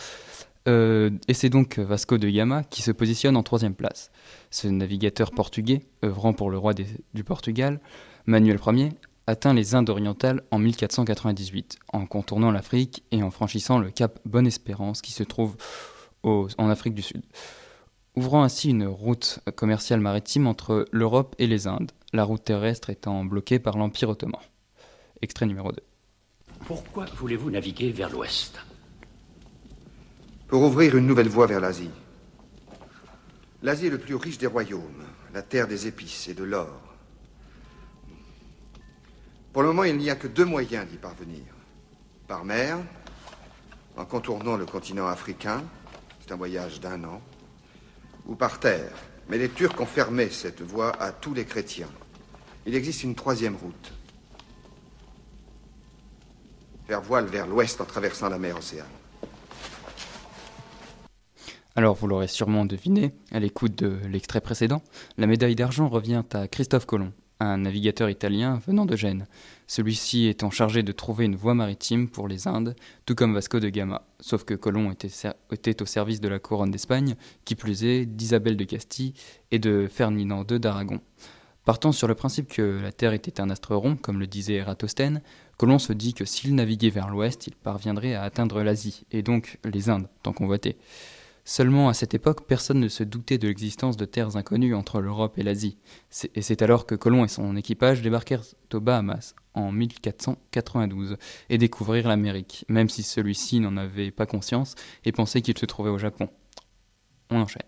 Euh, 0.67 1.11
et 1.29 1.35
c'est 1.35 1.49
donc 1.49 1.79
Vasco 1.79 2.19
de 2.19 2.29
Gama 2.29 2.65
qui 2.65 2.83
se 2.83 2.91
positionne 2.91 3.37
en 3.37 3.43
troisième 3.43 3.75
place. 3.75 4.11
Ce 4.51 4.67
navigateur 4.69 5.31
portugais, 5.31 5.83
œuvrant 6.05 6.33
pour 6.33 6.51
le 6.51 6.59
roi 6.59 6.75
du 6.75 7.25
Portugal, 7.25 7.81
Manuel 8.27 8.59
Ier, 8.67 8.91
atteint 9.27 9.55
les 9.55 9.75
Indes 9.75 9.91
orientales 9.91 10.43
en 10.51 10.59
1498, 10.59 11.79
en 11.93 12.07
contournant 12.07 12.51
l'Afrique 12.51 13.05
et 13.13 13.23
en 13.23 13.31
franchissant 13.31 13.79
le 13.79 13.91
cap 13.91 14.19
Bonne-Espérance 14.25 15.03
qui 15.03 15.13
se 15.13 15.23
trouve 15.23 15.57
en 16.23 16.69
Afrique 16.69 16.95
du 16.95 17.03
Sud, 17.03 17.23
ouvrant 18.17 18.43
ainsi 18.43 18.71
une 18.71 18.87
route 18.87 19.39
commerciale 19.55 20.01
maritime 20.01 20.49
entre 20.49 20.87
l'Europe 20.91 21.37
et 21.39 21.47
les 21.47 21.69
Indes, 21.69 21.93
la 22.13 22.25
route 22.25 22.43
terrestre 22.43 22.91
étant 22.91 23.25
bloquée 23.25 23.61
par 23.61 23.77
l'Empire 23.77 24.09
ottoman. 24.09 24.41
Extrait 25.23 25.47
numéro 25.47 25.71
2. 25.71 25.79
Pourquoi 26.67 27.05
voulez-vous 27.17 27.51
naviguer 27.51 27.93
vers 27.93 28.11
l'ouest? 28.11 28.59
Pour 30.49 30.63
ouvrir 30.63 30.97
une 30.97 31.07
nouvelle 31.07 31.29
voie 31.29 31.47
vers 31.47 31.61
l'Asie. 31.61 31.91
L'Asie 33.63 33.87
est 33.87 33.91
le 33.91 33.99
plus 33.99 34.15
riche 34.15 34.39
des 34.39 34.47
royaumes, 34.47 35.05
la 35.35 35.43
terre 35.43 35.67
des 35.67 35.87
épices 35.87 36.29
et 36.29 36.35
de 36.35 36.45
l'or. 36.45 36.81
Pour 39.53 39.63
le 39.63 39.69
moment, 39.69 39.85
il 39.85 39.97
n'y 39.97 40.11
a 40.11 40.17
que 40.17 40.29
deux 40.29 40.45
moyens 40.45 40.87
d'y 40.87 40.99
parvenir. 40.99 41.43
Par 42.29 42.45
mer, 42.45 42.79
en 43.97 44.05
contournant 44.05 44.57
le 44.57 44.67
continent 44.67 45.07
africain, 45.07 45.65
c'est 46.21 46.33
un 46.33 46.37
voyage 46.37 46.81
d'un 46.81 47.03
an, 47.05 47.23
ou 48.27 48.35
par 48.35 48.61
terre. 48.61 48.93
Mais 49.29 49.39
les 49.39 49.49
Turcs 49.49 49.81
ont 49.81 49.87
fermé 49.87 50.31
cette 50.31 50.63
voie 50.63 50.93
à 51.03 51.11
tous 51.11 51.35
les 51.35 51.45
chrétiens. 51.45 51.91
Il 52.67 52.75
existe 52.75 53.03
une 53.03 53.15
troisième 53.15 53.57
route. 53.57 53.93
Faire 56.87 57.01
voile 57.01 57.27
vers 57.27 57.47
l'ouest 57.47 57.81
en 57.81 57.85
traversant 57.85 58.29
la 58.29 58.39
mer 58.39 58.57
Océane. 58.59 58.87
Alors, 61.79 61.95
vous 61.95 62.07
l'aurez 62.07 62.27
sûrement 62.27 62.65
deviné, 62.65 63.13
à 63.33 63.39
l'écoute 63.39 63.77
de 63.77 63.99
l'extrait 64.09 64.41
précédent, 64.41 64.81
la 65.19 65.27
médaille 65.27 65.55
d'argent 65.55 65.91
revient 65.91 66.23
à 66.33 66.49
Christophe 66.49 66.87
Colomb, 66.87 67.13
un 67.39 67.59
navigateur 67.59 68.09
italien 68.09 68.59
venant 68.67 68.87
de 68.87 68.97
Gênes. 68.97 69.27
Celui-ci 69.67 70.27
étant 70.27 70.49
chargé 70.49 70.83
de 70.83 70.93
trouver 70.93 71.27
une 71.27 71.37
voie 71.37 71.53
maritime 71.53 72.09
pour 72.09 72.29
les 72.29 72.49
Indes, 72.49 72.75
tout 73.05 73.15
comme 73.15 73.35
Vasco 73.35 73.61
de 73.61 73.69
Gama. 73.69 74.07
Sauf 74.21 74.45
que 74.45 74.55
Colomb 74.55 74.91
était, 74.91 75.83
au 75.83 75.85
service 75.85 76.23
de 76.23 76.29
la 76.29 76.39
couronne 76.39 76.71
d'Espagne, 76.71 77.15
qui 77.45 77.57
plus 77.57 77.85
est 77.85 78.07
d'Isabelle 78.07 78.57
de 78.57 78.65
Castille 78.65 79.13
et 79.51 79.59
de 79.59 79.87
Ferdinand 79.87 80.47
II 80.51 80.59
d'Aragon. 80.59 81.03
Partant 81.67 81.93
sur 81.93 82.09
le 82.09 82.15
principe 82.15 82.49
que 82.49 82.81
la 82.83 82.93
Terre 82.93 83.13
était 83.13 83.39
un 83.39 83.51
astre 83.51 83.75
rond, 83.75 83.97
comme 83.97 84.19
le 84.19 84.27
disait 84.27 84.55
Eratosthène, 84.55 85.21
Colomb 85.59 85.79
se 85.79 85.93
dit 85.93 86.15
que 86.15 86.25
s'il 86.25 86.55
naviguait 86.55 86.89
vers 86.89 87.11
l'ouest, 87.11 87.49
il 87.49 87.55
parviendrait 87.55 88.15
à 88.15 88.23
atteindre 88.23 88.63
l'Asie, 88.63 89.05
et 89.11 89.23
donc 89.23 89.59
les 89.63 89.91
Indes, 89.91 90.09
tant 90.23 90.33
convoitées. 90.33 90.79
Seulement 91.49 91.89
à 91.89 91.95
cette 91.95 92.13
époque, 92.13 92.45
personne 92.49 92.81
ne 92.81 92.89
se 92.89 93.05
doutait 93.05 93.39
de 93.39 93.47
l'existence 93.47 93.97
de 93.97 94.05
terres 94.05 94.37
inconnues 94.37 94.75
entre 94.75 95.01
l'Europe 95.01 95.39
et 95.39 95.45
l'Asie. 95.45 95.79
Et 96.35 96.43
c'est 96.43 96.61
alors 96.61 96.87
que 96.87 96.97
Colomb 96.97 97.25
et 97.25 97.29
son 97.29 97.57
équipage 97.57 98.03
débarquèrent 98.03 98.43
aux 98.75 98.81
Bahamas 98.81 99.37
en 99.55 99.71
1492 99.71 101.17
et 101.49 101.57
découvrirent 101.57 102.09
l'Amérique, 102.09 102.65
même 102.69 102.89
si 102.89 103.05
celui-ci 103.05 103.61
n'en 103.61 103.77
avait 103.77 104.11
pas 104.11 104.27
conscience 104.27 104.75
et 105.05 105.13
pensait 105.13 105.41
qu'il 105.41 105.57
se 105.57 105.67
trouvait 105.67 105.89
au 105.89 105.99
Japon. 105.99 106.29
On 107.31 107.43
enchaîne. 107.43 107.63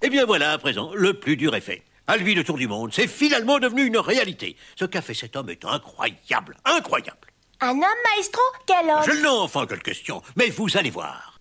Eh 0.00 0.08
bien 0.08 0.24
voilà, 0.24 0.52
à 0.52 0.58
présent, 0.58 0.94
le 0.94 1.20
plus 1.20 1.36
dur 1.36 1.54
est 1.54 1.60
fait. 1.60 1.82
À 2.06 2.16
lui 2.16 2.34
le 2.34 2.42
tour 2.42 2.56
du 2.56 2.68
monde, 2.68 2.94
c'est 2.94 3.06
finalement 3.06 3.58
devenu 3.58 3.84
une 3.84 3.98
réalité. 3.98 4.56
Ce 4.76 4.86
qu'a 4.86 5.02
fait 5.02 5.12
cet 5.12 5.36
homme 5.36 5.50
est 5.50 5.66
incroyable, 5.66 6.56
incroyable. 6.64 7.28
Un 7.60 7.72
homme, 7.72 7.82
maestro? 8.16 8.42
Quel 8.66 8.88
homme? 8.88 9.02
Je 9.06 9.22
n'en 9.22 9.42
enfin 9.42 9.66
quelle 9.66 9.82
question, 9.82 10.22
mais 10.36 10.48
vous 10.48 10.78
allez 10.78 10.90
voir. 10.90 11.33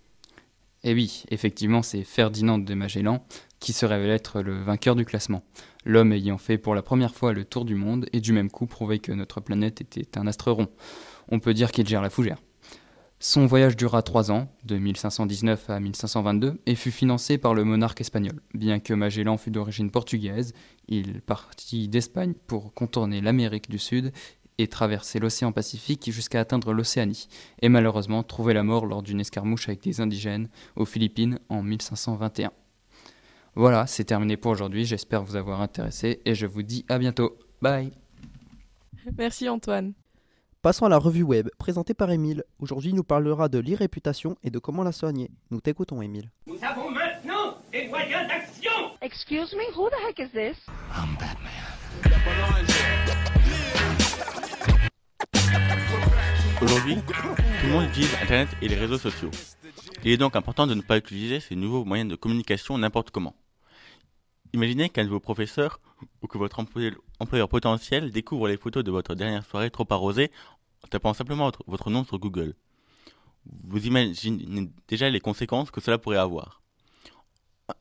Et 0.84 0.94
oui, 0.94 1.24
effectivement, 1.30 1.82
c'est 1.82 2.04
Ferdinand 2.04 2.58
de 2.58 2.74
Magellan 2.74 3.26
qui 3.60 3.72
se 3.72 3.86
révèle 3.86 4.10
être 4.10 4.42
le 4.42 4.62
vainqueur 4.62 4.96
du 4.96 5.06
classement. 5.06 5.44
L'homme 5.86 6.12
ayant 6.12 6.38
fait 6.38 6.58
pour 6.58 6.76
la 6.76 6.82
première 6.82 7.16
fois 7.16 7.32
le 7.32 7.46
tour 7.46 7.64
du 7.64 7.76
monde 7.76 8.08
et 8.12 8.20
du 8.20 8.34
même 8.34 8.52
coup 8.52 8.66
prouvé 8.66 9.00
que 9.00 9.14
notre 9.14 9.40
planète 9.40 9.80
était 9.80 10.18
un 10.18 10.28
astre 10.28 10.52
rond. 10.52 10.68
On 11.30 11.40
peut 11.40 11.54
dire 11.54 11.72
qu'il 11.72 11.88
gère 11.88 12.02
la 12.02 12.10
fougère. 12.10 12.38
Son 13.20 13.46
voyage 13.46 13.78
dura 13.78 14.02
trois 14.02 14.34
ans, 14.34 14.50
de 14.66 14.78
1519 14.78 15.70
à 15.70 15.80
1522, 15.80 16.60
et 16.66 16.76
fut 16.76 16.92
financé 16.92 17.38
par 17.38 17.54
le 17.54 17.64
monarque 17.64 18.02
espagnol. 18.02 18.42
Bien 18.54 18.82
que 18.82 18.94
Magellan 18.94 19.38
fût 19.38 19.50
d'origine 19.50 19.92
portugaise, 19.92 20.54
il 20.90 21.22
partit 21.22 21.88
d'Espagne 21.88 22.34
pour 22.48 22.74
contourner 22.74 23.22
l'Amérique 23.22 23.70
du 23.70 23.80
Sud 23.80 24.12
et 24.58 24.68
traverser 24.68 25.20
l'océan 25.20 25.52
Pacifique 25.52 26.12
jusqu'à 26.12 26.40
atteindre 26.40 26.74
l'Océanie, 26.74 27.28
et 27.62 27.70
malheureusement 27.70 28.24
trouver 28.24 28.54
la 28.54 28.64
mort 28.64 28.86
lors 28.86 29.04
d'une 29.04 29.20
escarmouche 29.20 29.68
avec 29.68 29.82
des 29.82 30.02
indigènes 30.02 30.50
aux 30.76 30.86
Philippines 30.86 31.40
en 31.50 31.64
1521. 31.64 32.52
Voilà, 33.56 33.86
c'est 33.86 34.06
terminé 34.06 34.38
pour 34.38 34.52
aujourd'hui, 34.52 34.86
j'espère 34.86 35.24
vous 35.24 35.36
avoir 35.36 35.62
intéressé, 35.62 36.22
et 36.26 36.36
je 36.36 36.46
vous 36.46 36.64
dis 36.64 36.86
à 36.90 36.98
bientôt. 36.98 37.38
Bye 37.62 37.92
Merci 39.18 39.50
Antoine. 39.50 39.94
Passons 40.64 40.86
à 40.86 40.90
la 40.90 40.98
revue 40.98 41.24
web, 41.24 41.50
présentée 41.58 41.94
par 41.94 42.10
Émile. 42.10 42.46
Aujourd'hui, 42.58 42.92
il 42.92 42.96
nous 42.96 43.04
parlera 43.04 43.50
de 43.50 43.60
l'irréputation 43.60 44.38
et 44.44 44.50
de 44.50 44.60
comment 44.60 44.84
la 44.84 44.94
soigner. 44.94 45.30
Nous 45.52 45.60
t'écoutons, 45.60 46.02
Émile. 46.02 46.32
Nous 46.48 46.58
avons 46.64 46.90
maintenant 46.90 47.58
Des 47.70 47.88
moyens 47.88 48.26
d'action 48.30 48.72
Excuse 49.02 49.54
me, 49.54 49.76
who 49.76 49.90
the 49.90 50.00
heck 50.08 50.20
is 50.20 50.32
this? 50.32 50.56
Aujourd'hui, 56.64 56.96
tout 56.96 57.66
le 57.66 57.72
monde 57.74 57.84
utilise 57.90 58.14
Internet 58.22 58.48
et 58.62 58.70
les 58.70 58.76
réseaux 58.76 58.98
sociaux. 58.98 59.32
Il 60.06 60.12
est 60.12 60.18
donc 60.18 60.38
important 60.38 60.66
de 60.66 60.74
ne 60.74 60.82
pas 60.82 60.98
utiliser 60.98 61.42
ces 61.42 61.58
nouveaux 61.58 61.84
moyens 61.84 62.10
de 62.10 62.16
communication 62.16 62.78
n'importe 62.78 63.12
comment. 63.12 63.36
Imaginez 64.54 64.88
qu'un 64.88 65.04
de 65.04 65.10
vos 65.10 65.20
professeurs 65.20 65.82
ou 66.22 66.28
que 66.28 66.38
votre 66.38 66.60
employeur, 66.60 67.50
potentiel 67.50 68.12
découvre 68.12 68.48
les 68.48 68.56
photos 68.56 68.84
de 68.84 68.92
votre 68.92 69.14
dernière 69.14 69.46
soirée 69.46 69.72
trop 69.72 69.86
arrosée 69.90 70.32
en 70.86 70.88
tapant 70.88 71.14
simplement 71.14 71.52
votre 71.68 71.90
nom 71.90 72.06
sur 72.06 72.18
Google. 72.18 72.56
Vous 73.46 73.86
imaginez 73.86 74.70
déjà 74.88 75.10
les 75.10 75.20
conséquences 75.20 75.70
que 75.70 75.82
cela 75.82 75.98
pourrait 75.98 76.18
avoir. 76.18 76.62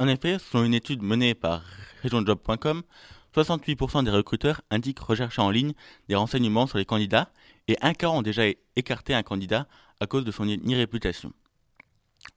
En 0.01 0.09
effet, 0.09 0.39
selon 0.41 0.65
une 0.65 0.75
étude 0.75 1.03
menée 1.03 1.35
par 1.35 1.63
regionjob.com, 2.03 2.83
68% 3.37 4.05
des 4.05 4.11
recruteurs 4.11 4.61
indiquent 4.71 4.99
rechercher 4.99 5.41
en 5.41 5.51
ligne 5.51 5.73
des 6.09 6.17
renseignements 6.17 6.67
sur 6.67 6.79
les 6.79 6.85
candidats 6.85 7.31
et 7.69 7.77
un 7.81 7.95
quart 7.95 8.15
ont 8.15 8.23
déjà 8.23 8.45
écarté 8.77 9.15
un 9.15 9.23
candidat 9.23 9.67
à 10.01 10.07
cause 10.07 10.25
de 10.25 10.31
son 10.31 10.47
irréputation. 10.47 11.33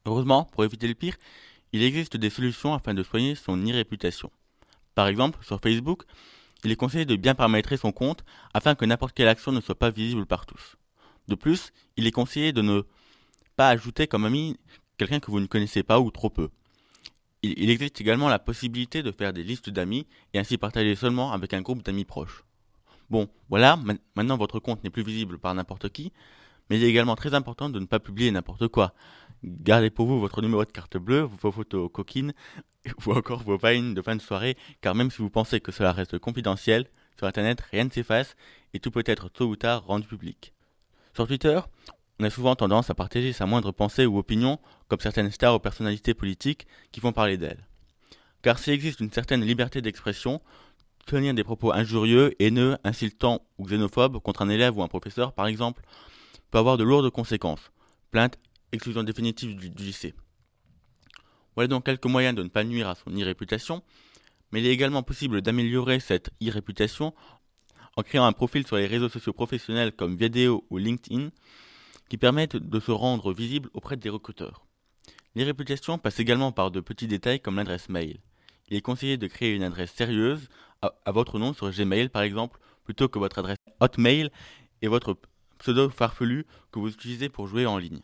Heureusement, 0.05 0.45
pour 0.45 0.63
éviter 0.63 0.87
le 0.87 0.93
pire, 0.93 1.15
il 1.73 1.83
existe 1.83 2.17
des 2.17 2.29
solutions 2.29 2.73
afin 2.73 2.93
de 2.93 3.03
soigner 3.03 3.35
son 3.35 3.65
irréputation. 3.65 4.31
Par 4.93 5.07
exemple, 5.07 5.43
sur 5.43 5.59
Facebook, 5.59 6.03
il 6.63 6.71
est 6.71 6.75
conseillé 6.75 7.05
de 7.05 7.15
bien 7.15 7.35
paramétrer 7.35 7.77
son 7.77 7.91
compte 7.91 8.23
afin 8.53 8.75
que 8.75 8.85
n'importe 8.85 9.13
quelle 9.13 9.27
action 9.27 9.51
ne 9.51 9.61
soit 9.61 9.77
pas 9.77 9.89
visible 9.89 10.25
par 10.25 10.45
tous. 10.45 10.77
De 11.27 11.35
plus, 11.35 11.71
il 11.97 12.07
est 12.07 12.11
conseillé 12.11 12.53
de 12.53 12.61
ne 12.61 12.83
pas 13.55 13.69
ajouter 13.69 14.07
comme 14.07 14.25
ami 14.25 14.57
quelqu'un 14.97 15.19
que 15.19 15.31
vous 15.31 15.39
ne 15.39 15.47
connaissez 15.47 15.83
pas 15.83 15.99
ou 15.99 16.11
trop 16.11 16.29
peu. 16.29 16.49
Il, 17.43 17.69
existe 17.69 18.01
également 18.01 18.29
la 18.29 18.39
possibilité 18.39 19.03
de 19.03 19.11
faire 19.11 19.31
des 19.31 19.43
listes 19.43 19.69
d'amis 19.69 20.07
et 20.33 20.39
ainsi 20.39 20.57
partager 20.57 20.95
seulement 20.95 21.31
avec 21.31 21.53
un 21.53 21.61
groupe 21.61 21.83
d'amis 21.83 22.05
proches. 22.05 22.43
Bon, 23.09 23.27
voilà, 23.49 23.75
ma- 23.75 23.93
maintenant 24.15 24.37
votre 24.37 24.59
compte 24.59 24.83
n'est 24.83 24.89
plus 24.89 25.03
visible 25.03 25.37
par 25.37 25.53
n'importe 25.53 25.89
qui, 25.89 26.11
mais 26.69 26.77
il 26.77 26.83
est 26.83 26.89
également 26.89 27.15
très 27.15 27.33
important 27.33 27.69
de 27.69 27.79
ne 27.79 27.85
pas 27.85 27.99
publier 27.99 28.31
n'importe 28.31 28.67
quoi. 28.67 28.93
Gardez 29.43 29.89
pour 29.89 30.07
vous 30.07 30.19
votre 30.19 30.41
numéro 30.41 30.65
de 30.65 30.71
carte 30.71 30.97
bleue, 30.97 31.21
vos 31.41 31.51
photos 31.51 31.89
coquines, 31.91 32.33
ou 33.05 33.13
encore 33.13 33.43
vos 33.43 33.57
vines 33.57 33.93
de 33.93 34.01
fin 34.01 34.15
de 34.15 34.21
soirée, 34.21 34.57
car 34.81 34.95
même 34.95 35.11
si 35.11 35.19
vous 35.19 35.29
pensez 35.29 35.59
que 35.59 35.71
cela 35.71 35.91
reste 35.91 36.17
confidentiel, 36.17 36.87
sur 37.17 37.27
Internet, 37.27 37.61
rien 37.71 37.85
ne 37.85 37.89
s'efface 37.89 38.35
et 38.73 38.79
tout 38.79 38.91
peut 38.91 39.03
être 39.05 39.29
tôt 39.29 39.47
ou 39.47 39.55
tard 39.55 39.85
rendu 39.85 40.07
public. 40.07 40.53
Sur 41.13 41.27
Twitter, 41.27 41.59
on 42.19 42.25
a 42.25 42.29
souvent 42.29 42.55
tendance 42.55 42.89
à 42.89 42.93
partager 42.93 43.31
sa 43.33 43.45
moindre 43.45 43.71
pensée 43.71 44.05
ou 44.05 44.17
opinion, 44.17 44.59
comme 44.87 44.99
certaines 44.99 45.31
stars 45.31 45.55
ou 45.55 45.59
personnalités 45.59 46.13
politiques 46.13 46.67
qui 46.91 46.99
font 46.99 47.13
parler 47.13 47.37
d'elles. 47.37 47.65
Car 48.41 48.59
s'il 48.59 48.73
existe 48.73 48.99
une 48.99 49.11
certaine 49.11 49.43
liberté 49.43 49.81
d'expression, 49.81 50.41
tenir 51.05 51.33
des 51.33 51.43
propos 51.43 51.71
injurieux, 51.71 52.35
haineux, 52.39 52.77
insultants 52.83 53.41
ou 53.57 53.65
xénophobes 53.65 54.19
contre 54.19 54.41
un 54.41 54.49
élève 54.49 54.77
ou 54.77 54.83
un 54.83 54.87
professeur, 54.87 55.33
par 55.33 55.47
exemple, 55.47 55.83
peut 56.51 56.57
avoir 56.57 56.77
de 56.77 56.83
lourdes 56.83 57.09
conséquences. 57.09 57.71
Plainte, 58.11 58.37
exclusion 58.71 59.03
définitive 59.03 59.55
du, 59.55 59.69
lycée. 59.69 60.13
Voilà 61.55 61.67
donc 61.67 61.85
quelques 61.85 62.05
moyens 62.05 62.35
de 62.35 62.43
ne 62.43 62.49
pas 62.49 62.63
nuire 62.63 62.89
à 62.89 62.95
son 62.95 63.15
irréputation, 63.15 63.83
mais 64.51 64.61
il 64.61 64.67
est 64.67 64.73
également 64.73 65.03
possible 65.03 65.41
d'améliorer 65.41 65.99
cette 65.99 66.29
irréputation 66.39 67.13
en 67.95 68.03
créant 68.03 68.25
un 68.25 68.33
profil 68.33 68.67
sur 68.67 68.75
les 68.75 68.87
réseaux 68.87 69.09
sociaux 69.09 69.33
professionnels 69.33 69.93
comme 69.93 70.15
Vidéo 70.15 70.65
ou 70.69 70.77
LinkedIn 70.77 71.29
qui 72.09 72.17
permettent 72.17 72.57
de 72.57 72.79
se 72.79 72.91
rendre 72.91 73.33
visible 73.33 73.69
auprès 73.73 73.97
des 73.97 74.09
recruteurs. 74.09 74.65
L'irréputation 75.35 75.97
passe 75.97 76.19
également 76.19 76.51
par 76.51 76.71
de 76.71 76.79
petits 76.79 77.07
détails 77.07 77.39
comme 77.39 77.55
l'adresse 77.55 77.89
mail. 77.89 78.19
Il 78.69 78.77
est 78.77 78.81
conseillé 78.81 79.17
de 79.17 79.27
créer 79.27 79.53
une 79.53 79.63
adresse 79.63 79.91
sérieuse 79.91 80.49
à, 80.81 80.93
à 81.05 81.11
votre 81.11 81.39
nom 81.39 81.53
sur 81.53 81.69
Gmail 81.69 82.09
par 82.09 82.21
exemple, 82.21 82.59
plutôt 82.83 83.07
que 83.07 83.19
votre 83.19 83.39
adresse 83.39 83.57
Hotmail 83.79 84.29
et 84.81 84.87
votre 84.87 85.17
pseudo 85.57 85.89
farfelu 85.89 86.45
que 86.71 86.79
vous 86.79 86.89
utilisez 86.89 87.29
pour 87.29 87.47
jouer 87.47 87.65
en 87.65 87.77
ligne. 87.77 88.01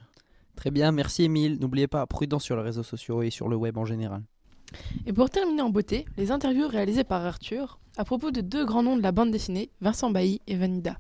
Très 0.56 0.72
bien, 0.72 0.92
merci 0.92 1.24
Émile. 1.24 1.60
N'oubliez 1.60 1.88
pas, 1.88 2.06
prudence 2.06 2.44
sur 2.44 2.56
les 2.56 2.62
réseaux 2.62 2.84
sociaux 2.84 3.22
et 3.24 3.30
sur 3.30 3.48
le 3.48 3.56
web 3.56 3.78
en 3.78 3.86
général. 3.86 4.24
Et 5.06 5.14
pour 5.14 5.30
terminer 5.30 5.62
en 5.62 5.70
beauté, 5.70 6.06
les 6.18 6.32
interviews 6.32 6.68
réalisées 6.68 7.04
par 7.04 7.26
Arthur 7.26 7.80
à 7.98 8.06
propos 8.06 8.32
de 8.32 8.42
deux 8.42 8.66
grands 8.66 8.84
noms 8.84 8.96
de 8.96 9.02
la 9.02 9.12
bande 9.12 9.32
dessinée, 9.32 9.70
Vincent 9.82 10.12
Bailly 10.12 10.42
et 10.48 10.56
Vanida. 10.56 10.98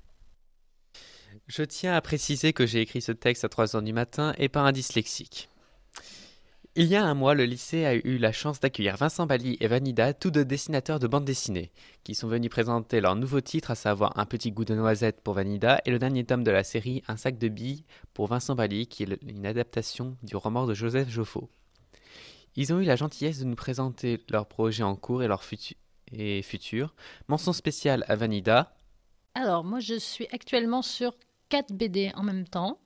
Je 1.48 1.64
tiens 1.64 1.94
à 1.94 2.02
préciser 2.02 2.54
que 2.54 2.66
j'ai 2.66 2.82
écrit 2.82 3.02
ce 3.02 3.12
texte 3.12 3.46
à 3.46 3.48
3h 3.48 3.84
du 3.84 3.94
matin 3.94 4.34
et 4.38 4.50
pas 4.50 4.62
un 4.62 4.72
dyslexique. 4.72 5.50
Il 6.78 6.86
y 6.86 6.96
a 6.96 7.04
un 7.04 7.16
mois, 7.16 7.34
le 7.34 7.44
lycée 7.44 7.84
a 7.84 7.96
eu 7.96 8.18
la 8.18 8.32
chance 8.32 8.62
d'accueillir 8.62 8.96
Vincent 8.96 9.26
Bali 9.26 9.58
et 9.60 9.68
Vanida, 9.68 10.14
tous 10.14 10.32
deux 10.32 10.46
dessinateurs 10.46 11.00
de 11.00 11.08
bande 11.08 11.26
dessinée, 11.26 11.70
qui 12.06 12.16
sont 12.16 12.30
venus 12.30 12.50
présenter 12.50 13.02
leur 13.02 13.18
nouveau 13.18 13.42
titre, 13.42 13.72
à 13.72 13.76
savoir 13.76 14.18
Un 14.18 14.26
petit 14.26 14.54
goût 14.54 14.64
de 14.64 14.74
noisette 14.74 15.20
pour 15.20 15.34
Vanida 15.34 15.82
et 15.84 15.92
le 15.92 16.00
dernier 16.00 16.24
tome 16.24 16.46
de 16.46 16.52
la 16.52 16.64
série 16.64 17.04
Un 17.10 17.18
sac 17.18 17.38
de 17.38 17.50
billes 17.50 17.84
pour 18.14 18.28
Vincent 18.28 18.56
Bali, 18.56 18.88
qui 18.88 19.04
est 19.04 19.20
une 19.28 19.46
adaptation 19.46 20.16
du 20.24 20.38
roman 20.38 20.66
de 20.66 20.74
Joseph 20.74 21.10
Joffo. 21.10 21.50
Ils 22.56 22.72
ont 22.72 22.80
eu 22.80 22.86
la 22.86 22.96
gentillesse 22.96 23.40
de 23.40 23.46
nous 23.46 23.56
présenter 23.58 24.22
leurs 24.30 24.48
projets 24.48 24.84
en 24.84 24.96
cours 24.96 25.24
et 25.24 25.28
leurs 25.28 25.44
futurs. 25.44 26.96
Mention 27.28 27.52
spéciale 27.52 28.06
à 28.08 28.16
Vanida, 28.16 28.74
Alors, 29.34 29.66
moi, 29.66 29.82
je 29.82 30.00
suis 30.00 30.28
actuellement 30.32 30.84
sur 30.84 31.16
4 31.50 31.74
BD 31.74 32.14
en 32.16 32.24
même 32.24 32.48
temps. 32.48 32.80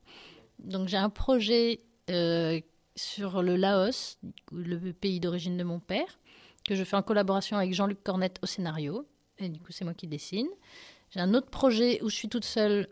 Donc, 0.57 0.87
j'ai 0.87 0.97
un 0.97 1.11
projet 1.11 1.81
euh, 2.09 2.59
sur 2.95 3.41
le 3.41 3.55
Laos, 3.55 4.17
le 4.51 4.91
pays 4.93 5.19
d'origine 5.19 5.57
de 5.57 5.63
mon 5.63 5.79
père, 5.79 6.19
que 6.67 6.75
je 6.75 6.83
fais 6.83 6.95
en 6.95 7.03
collaboration 7.03 7.57
avec 7.57 7.73
Jean-Luc 7.73 8.03
Cornette 8.03 8.39
au 8.41 8.45
scénario. 8.45 9.05
Et 9.37 9.49
du 9.49 9.59
coup, 9.59 9.71
c'est 9.71 9.85
moi 9.85 9.93
qui 9.93 10.07
dessine. 10.07 10.47
J'ai 11.11 11.19
un 11.19 11.33
autre 11.33 11.49
projet 11.49 12.01
où 12.01 12.09
je 12.09 12.15
suis 12.15 12.29
toute 12.29 12.45
seule 12.45 12.87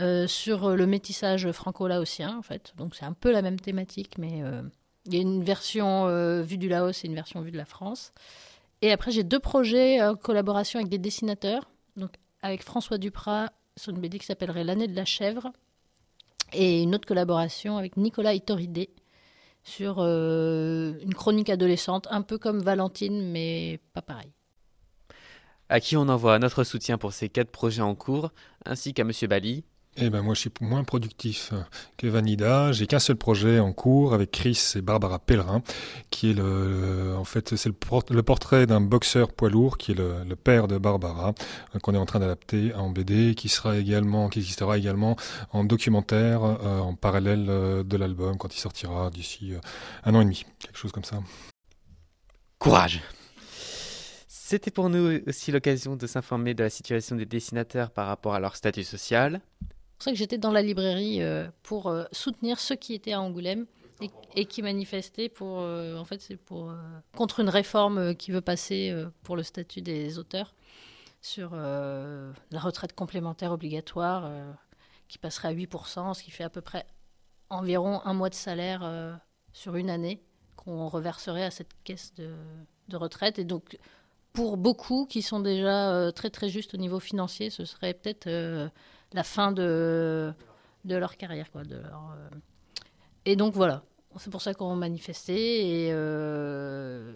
euh, 0.00 0.26
sur 0.26 0.76
le 0.76 0.86
métissage 0.86 1.50
franco-laotien, 1.52 2.36
en 2.36 2.42
fait. 2.42 2.74
Donc, 2.76 2.94
c'est 2.94 3.04
un 3.04 3.12
peu 3.12 3.30
la 3.30 3.42
même 3.42 3.60
thématique, 3.60 4.18
mais 4.18 4.42
euh, 4.42 4.62
il 5.06 5.14
y 5.14 5.18
a 5.18 5.20
une 5.20 5.42
version 5.42 6.06
euh, 6.06 6.42
vue 6.42 6.58
du 6.58 6.68
Laos 6.68 7.04
et 7.04 7.06
une 7.06 7.14
version 7.14 7.40
vue 7.40 7.52
de 7.52 7.56
la 7.56 7.64
France. 7.64 8.12
Et 8.82 8.92
après, 8.92 9.10
j'ai 9.10 9.22
deux 9.22 9.38
projets 9.38 10.02
en 10.02 10.16
collaboration 10.16 10.78
avec 10.78 10.90
des 10.90 10.98
dessinateurs. 10.98 11.70
Donc, 11.96 12.12
avec 12.42 12.62
François 12.62 12.98
Duprat 12.98 13.52
sur 13.76 13.92
une 13.92 14.00
BD 14.00 14.18
qui 14.18 14.26
s'appellerait 14.26 14.64
L'année 14.64 14.88
de 14.88 14.96
la 14.96 15.04
chèvre. 15.04 15.52
Et 16.52 16.82
une 16.82 16.94
autre 16.94 17.06
collaboration 17.06 17.76
avec 17.76 17.96
Nicolas 17.96 18.34
Itoridé 18.34 18.90
sur 19.66 19.96
euh, 19.98 20.94
une 21.02 21.14
chronique 21.14 21.50
adolescente, 21.50 22.06
un 22.10 22.22
peu 22.22 22.38
comme 22.38 22.60
Valentine, 22.60 23.30
mais 23.32 23.80
pas 23.92 24.02
pareil. 24.02 24.32
à 25.68 25.80
qui 25.80 25.96
on 25.96 26.08
envoie 26.08 26.38
notre 26.38 26.62
soutien 26.62 26.98
pour 26.98 27.12
ces 27.12 27.28
quatre 27.28 27.50
projets 27.50 27.82
en 27.82 27.96
cours, 27.96 28.30
ainsi 28.64 28.94
qu'à 28.94 29.02
Monsieur 29.02 29.26
Bali. 29.26 29.64
Eh 29.98 30.10
ben 30.10 30.20
moi, 30.20 30.34
je 30.34 30.40
suis 30.40 30.50
moins 30.60 30.84
productif 30.84 31.54
que 31.96 32.06
Vanida. 32.06 32.70
J'ai 32.72 32.86
qu'un 32.86 32.98
seul 32.98 33.16
projet 33.16 33.60
en 33.60 33.72
cours 33.72 34.12
avec 34.12 34.30
Chris 34.30 34.72
et 34.74 34.82
Barbara 34.82 35.18
Pellerin, 35.18 35.62
qui 36.10 36.30
est 36.30 36.34
le, 36.34 37.14
en 37.16 37.24
fait, 37.24 37.56
c'est 37.56 37.70
le, 37.70 37.74
por- 37.74 38.04
le 38.10 38.22
portrait 38.22 38.66
d'un 38.66 38.82
boxeur 38.82 39.32
poids 39.32 39.48
lourd 39.48 39.78
qui 39.78 39.92
est 39.92 39.94
le, 39.94 40.22
le 40.24 40.36
père 40.36 40.68
de 40.68 40.76
Barbara, 40.76 41.34
euh, 41.74 41.78
qu'on 41.78 41.94
est 41.94 41.98
en 41.98 42.04
train 42.04 42.20
d'adapter 42.20 42.74
en 42.74 42.90
BD, 42.90 43.34
qui 43.34 43.48
sera 43.48 43.78
également, 43.78 44.28
qui 44.28 44.40
existera 44.40 44.76
également 44.76 45.16
en 45.52 45.64
documentaire 45.64 46.44
euh, 46.44 46.80
en 46.80 46.94
parallèle 46.94 47.46
euh, 47.48 47.82
de 47.82 47.96
l'album 47.96 48.36
quand 48.36 48.54
il 48.54 48.60
sortira 48.60 49.08
d'ici 49.08 49.54
un 50.04 50.14
an 50.14 50.20
et 50.20 50.24
demi, 50.24 50.44
quelque 50.60 50.76
chose 50.76 50.92
comme 50.92 51.04
ça. 51.04 51.20
Courage 52.58 53.00
C'était 54.28 54.70
pour 54.70 54.90
nous 54.90 55.20
aussi 55.26 55.52
l'occasion 55.52 55.96
de 55.96 56.06
s'informer 56.06 56.52
de 56.52 56.62
la 56.64 56.70
situation 56.70 57.16
des 57.16 57.24
dessinateurs 57.26 57.90
par 57.90 58.06
rapport 58.08 58.34
à 58.34 58.40
leur 58.40 58.56
statut 58.56 58.84
social. 58.84 59.40
C'est 59.96 60.00
pour 60.00 60.04
ça 60.04 60.10
que 60.10 60.18
j'étais 60.18 60.36
dans 60.36 60.52
la 60.52 60.60
librairie 60.60 61.22
euh, 61.22 61.48
pour 61.62 61.86
euh, 61.86 62.04
soutenir 62.12 62.60
ceux 62.60 62.74
qui 62.74 62.92
étaient 62.92 63.14
à 63.14 63.20
Angoulême 63.22 63.64
et, 64.34 64.44
qui 64.44 64.60
manifestaient 64.60 65.30
pour, 65.30 65.60
euh, 65.60 65.96
en 65.96 66.04
fait, 66.04 66.38
contre 67.16 67.40
une 67.40 67.48
réforme 67.48 68.14
qui 68.14 68.30
veut 68.30 68.42
passer 68.42 68.94
pour 69.22 69.36
le 69.36 69.42
statut 69.42 69.80
des 69.80 70.18
auteurs 70.18 70.54
sur 71.22 71.56
la 71.56 72.60
retraite 72.60 72.92
complémentaire 72.92 73.52
obligatoire 73.52 74.30
qui 75.08 75.16
passerait 75.16 75.48
à 75.48 75.54
8%, 75.54 76.12
ce 76.12 76.22
qui 76.22 76.30
fait 76.30 76.44
à 76.44 76.50
peu 76.50 76.60
près 76.60 76.84
environ 77.48 78.02
un 78.04 78.12
mois 78.12 78.28
de 78.28 78.34
salaire 78.34 79.18
sur 79.54 79.76
une 79.76 79.88
année 79.88 80.22
qu'on 80.56 80.88
reverserait 80.88 81.44
à 81.44 81.50
cette 81.50 81.72
caisse 81.82 82.12
de, 82.16 82.34
de 82.88 82.96
retraite. 82.98 83.38
Et 83.38 83.44
donc, 83.44 83.78
pour 84.34 84.58
beaucoup 84.58 85.06
qui 85.06 85.22
sont 85.22 85.40
déjà 85.40 86.12
très 86.12 86.28
très 86.28 86.50
justes 86.50 86.74
au 86.74 86.78
niveau 86.78 87.00
financier, 87.00 87.48
ce 87.48 87.64
serait 87.64 87.94
peut-être 87.94 88.28
la 89.16 89.24
fin 89.24 89.50
de, 89.50 90.32
leur 90.84 91.16
carrière. 91.16 91.50
Quoi, 91.50 91.64
de 91.64 91.76
leur, 91.76 92.14
euh. 92.16 92.28
Et 93.24 93.34
donc 93.34 93.54
voilà, 93.54 93.82
c'est 94.18 94.30
pour 94.30 94.42
ça 94.42 94.54
qu'on 94.54 94.76
manifestait 94.76 95.66
et 95.66 95.88
euh, 95.90 97.12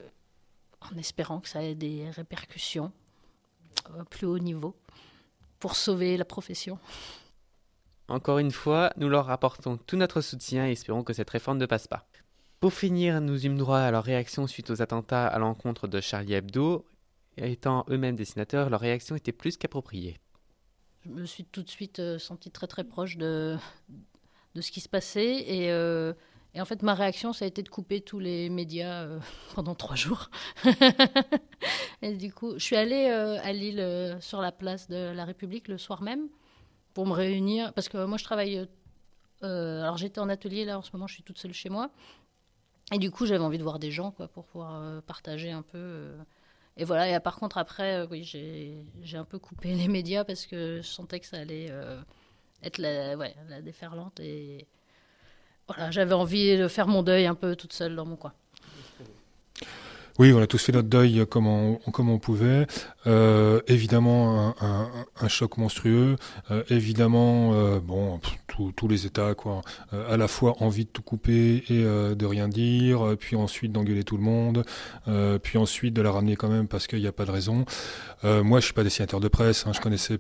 en 0.80 0.96
espérant 0.96 1.40
que 1.40 1.48
ça 1.48 1.62
ait 1.62 1.76
des 1.76 2.10
répercussions 2.10 2.90
au 3.98 4.04
plus 4.04 4.26
haut 4.26 4.38
niveau 4.38 4.74
pour 5.60 5.76
sauver 5.76 6.16
la 6.16 6.24
profession. 6.24 6.78
Encore 8.08 8.38
une 8.38 8.50
fois, 8.50 8.92
nous 8.96 9.08
leur 9.08 9.30
apportons 9.30 9.76
tout 9.76 9.96
notre 9.96 10.20
soutien 10.20 10.66
et 10.66 10.72
espérons 10.72 11.04
que 11.04 11.12
cette 11.12 11.30
réforme 11.30 11.58
ne 11.58 11.66
passe 11.66 11.86
pas. 11.86 12.08
Pour 12.58 12.72
finir, 12.72 13.20
nous 13.20 13.46
eûmes 13.46 13.58
droit 13.58 13.78
à 13.78 13.90
leur 13.90 14.04
réaction 14.04 14.46
suite 14.46 14.70
aux 14.70 14.82
attentats 14.82 15.26
à 15.26 15.38
l'encontre 15.38 15.86
de 15.86 16.00
Charlie 16.00 16.34
Hebdo. 16.34 16.84
Étant 17.36 17.84
eux-mêmes 17.88 18.16
dessinateurs, 18.16 18.68
leur 18.68 18.80
réaction 18.80 19.16
était 19.16 19.32
plus 19.32 19.56
qu'appropriée. 19.56 20.18
Je 21.04 21.08
me 21.08 21.24
suis 21.24 21.44
tout 21.44 21.62
de 21.62 21.68
suite 21.68 21.98
euh, 21.98 22.18
sentie 22.18 22.50
très 22.50 22.66
très 22.66 22.84
proche 22.84 23.16
de, 23.16 23.56
de 24.54 24.60
ce 24.60 24.70
qui 24.70 24.80
se 24.80 24.88
passait 24.88 25.38
et, 25.48 25.70
euh, 25.72 26.12
et 26.54 26.60
en 26.60 26.66
fait 26.66 26.82
ma 26.82 26.94
réaction 26.94 27.32
ça 27.32 27.46
a 27.46 27.48
été 27.48 27.62
de 27.62 27.70
couper 27.70 28.02
tous 28.02 28.18
les 28.18 28.50
médias 28.50 29.04
euh, 29.04 29.18
pendant 29.54 29.74
trois 29.74 29.96
jours. 29.96 30.30
et 32.02 32.14
du 32.16 32.32
coup, 32.32 32.52
je 32.54 32.64
suis 32.64 32.76
allée 32.76 33.06
à 33.06 33.52
Lille 33.52 34.18
sur 34.20 34.42
la 34.42 34.52
place 34.52 34.88
de 34.88 35.12
la 35.12 35.24
République 35.24 35.68
le 35.68 35.78
soir 35.78 36.02
même 36.02 36.28
pour 36.92 37.06
me 37.06 37.12
réunir 37.12 37.72
parce 37.72 37.88
que 37.88 38.04
moi 38.04 38.18
je 38.18 38.24
travaille. 38.24 38.68
alors 39.40 39.96
j'étais 39.96 40.20
en 40.20 40.28
atelier 40.28 40.66
là 40.66 40.78
en 40.78 40.82
ce 40.82 40.90
moment, 40.92 41.06
je 41.06 41.14
suis 41.14 41.22
toute 41.22 41.38
seule 41.38 41.54
chez 41.54 41.70
moi 41.70 41.90
et 42.92 42.98
du 42.98 43.10
coup 43.10 43.24
j'avais 43.24 43.44
envie 43.44 43.58
de 43.58 43.62
voir 43.62 43.78
des 43.78 43.90
gens 43.90 44.10
quoi 44.10 44.28
pour 44.28 44.44
pouvoir 44.44 45.02
partager 45.04 45.50
un 45.50 45.62
peu. 45.62 46.12
Et 46.76 46.84
voilà, 46.84 47.20
par 47.20 47.36
contre, 47.36 47.58
après, 47.58 47.96
euh, 48.00 48.06
oui, 48.10 48.24
j'ai 48.24 49.16
un 49.16 49.24
peu 49.24 49.38
coupé 49.38 49.74
les 49.74 49.88
médias 49.88 50.24
parce 50.24 50.46
que 50.46 50.78
je 50.82 50.86
sentais 50.86 51.20
que 51.20 51.26
ça 51.26 51.38
allait 51.38 51.68
euh, 51.70 52.00
être 52.62 52.78
la, 52.78 53.16
la 53.16 53.62
déferlante. 53.62 54.20
Et 54.20 54.66
voilà, 55.68 55.90
j'avais 55.90 56.14
envie 56.14 56.56
de 56.56 56.68
faire 56.68 56.88
mon 56.88 57.02
deuil 57.02 57.26
un 57.26 57.34
peu 57.34 57.56
toute 57.56 57.72
seule 57.72 57.96
dans 57.96 58.06
mon 58.06 58.16
coin. 58.16 58.32
Oui, 60.20 60.34
on 60.34 60.42
a 60.42 60.46
tous 60.46 60.62
fait 60.62 60.72
notre 60.72 60.90
deuil 60.90 61.26
comme 61.30 61.46
on, 61.46 61.76
comme 61.92 62.10
on 62.10 62.18
pouvait. 62.18 62.66
Euh, 63.06 63.62
évidemment, 63.68 64.54
un, 64.60 65.28
choc 65.28 65.56
monstrueux. 65.56 66.16
Euh, 66.50 66.62
évidemment, 66.68 67.54
euh, 67.54 67.80
bon, 67.80 68.20
tous- 68.76 68.86
les 68.86 69.06
états, 69.06 69.34
quoi. 69.34 69.62
À 69.92 70.18
la 70.18 70.28
fois 70.28 70.56
envie 70.60 70.84
de 70.84 70.90
tout 70.90 71.00
couper 71.00 71.64
et 71.70 71.82
de 71.82 72.26
rien 72.26 72.48
dire, 72.48 73.16
puis 73.18 73.34
ensuite 73.34 73.72
d'engueuler 73.72 74.04
tout 74.04 74.18
le 74.18 74.22
monde, 74.22 74.66
puis 75.42 75.56
ensuite 75.56 75.94
de 75.94 76.02
la 76.02 76.10
ramener 76.10 76.36
quand 76.36 76.50
même 76.50 76.68
parce 76.68 76.86
qu'il 76.86 77.00
n'y 77.00 77.06
a 77.06 77.12
pas 77.12 77.24
de 77.24 77.30
raison. 77.30 77.64
Moi, 78.22 78.60
je 78.60 78.66
suis 78.66 78.74
pas 78.74 78.84
dessinateur 78.84 79.20
de 79.20 79.28
presse. 79.28 79.66
hein, 79.66 79.72
je 79.72 79.80
connaissais 79.80 80.18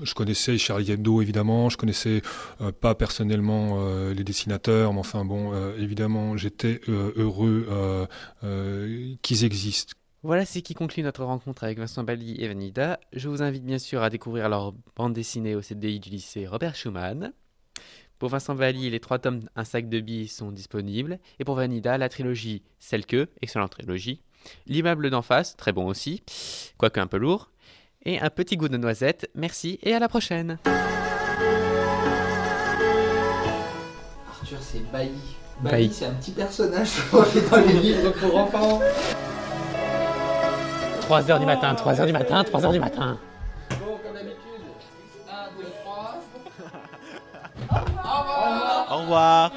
je 0.00 0.14
connaissais 0.14 0.58
Charlie 0.58 0.90
Hebdo 0.90 1.20
évidemment, 1.20 1.68
je 1.68 1.76
connaissais 1.76 2.22
euh, 2.60 2.72
pas 2.72 2.94
personnellement 2.94 3.78
euh, 3.78 4.14
les 4.14 4.24
dessinateurs, 4.24 4.92
mais 4.92 5.00
enfin 5.00 5.24
bon, 5.24 5.52
euh, 5.52 5.76
évidemment 5.78 6.36
j'étais 6.36 6.80
heureux 6.88 7.68
qu'ils 9.22 9.44
existent. 9.44 9.94
Voilà 10.22 10.46
ce 10.46 10.60
qui 10.60 10.74
conclut 10.74 11.02
notre 11.02 11.24
rencontre 11.24 11.64
avec 11.64 11.78
Vincent 11.78 12.04
Bali 12.04 12.36
et 12.38 12.46
Vanida. 12.46 13.00
Je 13.12 13.28
vous 13.28 13.42
invite 13.42 13.64
bien 13.64 13.78
sûr 13.78 14.02
à 14.02 14.10
découvrir 14.10 14.48
leur 14.48 14.72
bande 14.94 15.14
dessinée 15.14 15.56
au 15.56 15.62
CDI 15.62 15.98
du 15.98 16.10
lycée 16.10 16.46
Robert 16.46 16.76
Schumann. 16.76 17.32
Pour 18.20 18.28
Vincent 18.28 18.54
Bali, 18.54 18.88
les 18.88 19.00
trois 19.00 19.18
tomes 19.18 19.40
Un 19.56 19.64
sac 19.64 19.88
de 19.88 19.98
billes 19.98 20.28
sont 20.28 20.52
disponibles. 20.52 21.18
Et 21.40 21.44
pour 21.44 21.56
Vanida, 21.56 21.98
la 21.98 22.08
trilogie 22.08 22.62
Celle 22.78 23.04
que, 23.04 23.28
excellente 23.40 23.72
trilogie. 23.72 24.20
L'immeuble 24.66 25.10
d'en 25.10 25.22
face, 25.22 25.56
très 25.56 25.72
bon 25.72 25.86
aussi, 25.86 26.22
quoique 26.78 27.00
un 27.00 27.08
peu 27.08 27.16
lourd. 27.16 27.51
Et 28.04 28.20
un 28.20 28.30
petit 28.30 28.56
goût 28.56 28.68
de 28.68 28.76
noisette. 28.76 29.30
Merci 29.34 29.78
et 29.82 29.94
à 29.94 29.98
la 30.00 30.08
prochaine. 30.08 30.58
Arthur, 34.28 34.58
c'est 34.60 34.90
Bailly. 34.90 35.36
Bailly. 35.60 35.92
C'est 35.92 36.06
un 36.06 36.14
petit 36.14 36.32
personnage 36.32 36.90
dans 37.12 37.60
les 37.60 37.74
livres 37.74 38.10
pour 38.10 38.36
enfants. 38.36 38.80
3h 41.08 41.38
du 41.38 41.46
matin, 41.46 41.74
3h 41.74 42.06
du 42.06 42.12
matin, 42.12 42.42
3h 42.42 42.72
du 42.72 42.80
matin. 42.80 43.18
Bon, 43.70 43.98
comme 44.02 44.14
d'habitude. 44.14 44.36
1, 45.28 45.32
2, 45.60 45.66
3. 45.84 46.20
Au 48.90 48.96
revoir. 49.02 49.52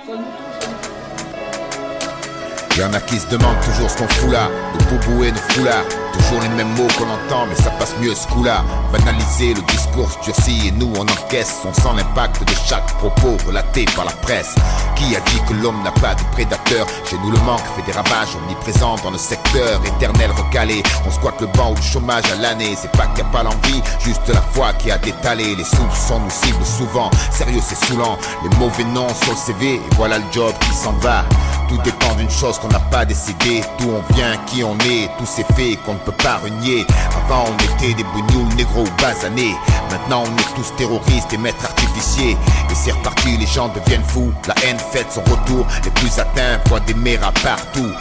Y'en 2.78 2.94
a 2.94 3.00
qui 3.00 3.18
se 3.18 3.30
demandent 3.30 3.60
toujours 3.62 3.90
ce 3.90 3.98
qu'on 3.98 4.08
fout 4.08 4.32
là, 4.32 4.50
nos 4.74 4.86
boubous 4.98 5.24
et 5.24 5.32
nos 5.32 5.38
foulards. 5.38 6.05
Toujours 6.18 6.42
les 6.42 6.50
mêmes 6.50 6.74
mots 6.76 6.88
qu'on 6.98 7.10
entend, 7.10 7.46
mais 7.48 7.56
ça 7.56 7.70
passe 7.72 7.94
mieux 8.00 8.16
ce 8.16 8.26
coup-là. 8.28 8.64
Banaliser 8.92 9.54
le 9.54 9.62
discours 9.64 10.10
durci 10.24 10.68
et 10.68 10.72
nous 10.72 10.92
on 10.98 11.02
encaisse. 11.02 11.62
On 11.66 11.74
sent 11.74 11.90
l'impact 11.98 12.48
de 12.48 12.54
chaque 12.66 12.88
propos 12.98 13.36
relaté 13.46 13.86
par 13.96 14.06
la 14.06 14.12
presse. 14.12 14.56
Qui 14.96 15.16
a 15.16 15.20
dit 15.20 15.42
que 15.48 15.54
l'homme 15.54 15.84
n'a 15.84 15.92
pas 15.92 16.16
de 16.16 16.24
prédateur 16.32 16.88
Chez 17.10 17.18
nous 17.18 17.32
le 17.32 17.40
manque 17.40 17.66
fait 17.76 17.82
des 17.86 17.92
ravages 17.92 18.36
omniprésents 18.36 18.96
dans 19.04 19.12
le 19.12 19.18
secteur 19.18 19.82
éternel 19.86 20.32
recalé. 20.32 20.82
On 21.06 21.12
squatte 21.12 21.42
le 21.42 21.48
banc 21.48 21.72
ou 21.72 21.76
le 21.76 21.82
chômage 21.82 22.24
à 22.32 22.42
l'année. 22.42 22.76
C'est 22.82 22.92
pas 22.92 23.08
qu'il 23.08 23.24
n'y 23.24 23.30
a 23.30 23.34
pas 23.34 23.44
l'envie, 23.44 23.82
juste 24.00 24.28
la 24.30 24.42
foi 24.42 24.72
qui 24.74 24.92
a 24.92 24.98
détalé. 24.98 25.56
Les 25.56 25.66
soupçons 25.66 26.20
nous 26.22 26.30
ciblent 26.30 26.66
souvent. 26.66 27.12
Sérieux, 27.32 27.62
c'est 27.62 27.76
saoulant. 27.86 28.18
Les 28.44 28.58
mauvais 28.58 28.86
noms 28.86 29.14
sur 29.22 29.34
le 29.34 29.38
CV, 29.38 29.76
et 29.76 29.82
voilà 29.98 30.20
le 30.20 30.26
job 30.32 30.54
qui 30.62 30.74
s'en 30.74 30.94
va. 30.94 31.26
Tout 31.68 31.78
dépend 31.84 32.14
d'une 32.16 32.30
chose 32.30 32.58
qu'on 32.60 32.68
n'a 32.70 32.80
pas 32.80 33.06
décidé. 33.06 33.62
D'où 33.80 33.90
on 33.90 34.14
vient, 34.14 34.38
qui 34.46 34.64
on 34.64 34.78
est, 34.80 35.10
tous 35.18 35.26
ces 35.26 35.44
faits 35.44 35.82
qu'on 35.86 35.96
pas 36.12 36.38
renier. 36.38 36.86
Avant, 37.26 37.46
on 37.48 37.76
était 37.76 37.94
des 37.94 38.04
bougnoules 38.04 38.54
négros 38.56 38.86
basanés. 39.02 39.56
Maintenant, 39.92 40.24
on 40.26 40.38
est 40.38 40.56
tous 40.56 40.76
terroristes 40.76 41.34
et 41.34 41.38
maîtres 41.38 41.66
artificiers. 41.66 42.38
Et 42.70 42.76
c'est 42.76 42.92
reparti, 42.92 43.38
les 43.38 43.46
gens 43.46 43.70
deviennent 43.70 44.04
fous. 44.04 44.34
La 44.48 44.56
haine 44.64 44.80
fait 44.80 45.06
son 45.10 45.22
retour. 45.22 45.66
Les 45.84 45.92
plus 45.92 46.20
atteints 46.20 46.60
voient 46.68 46.80
des 46.82 46.94
méras 46.94 47.32
partout. 47.44 47.92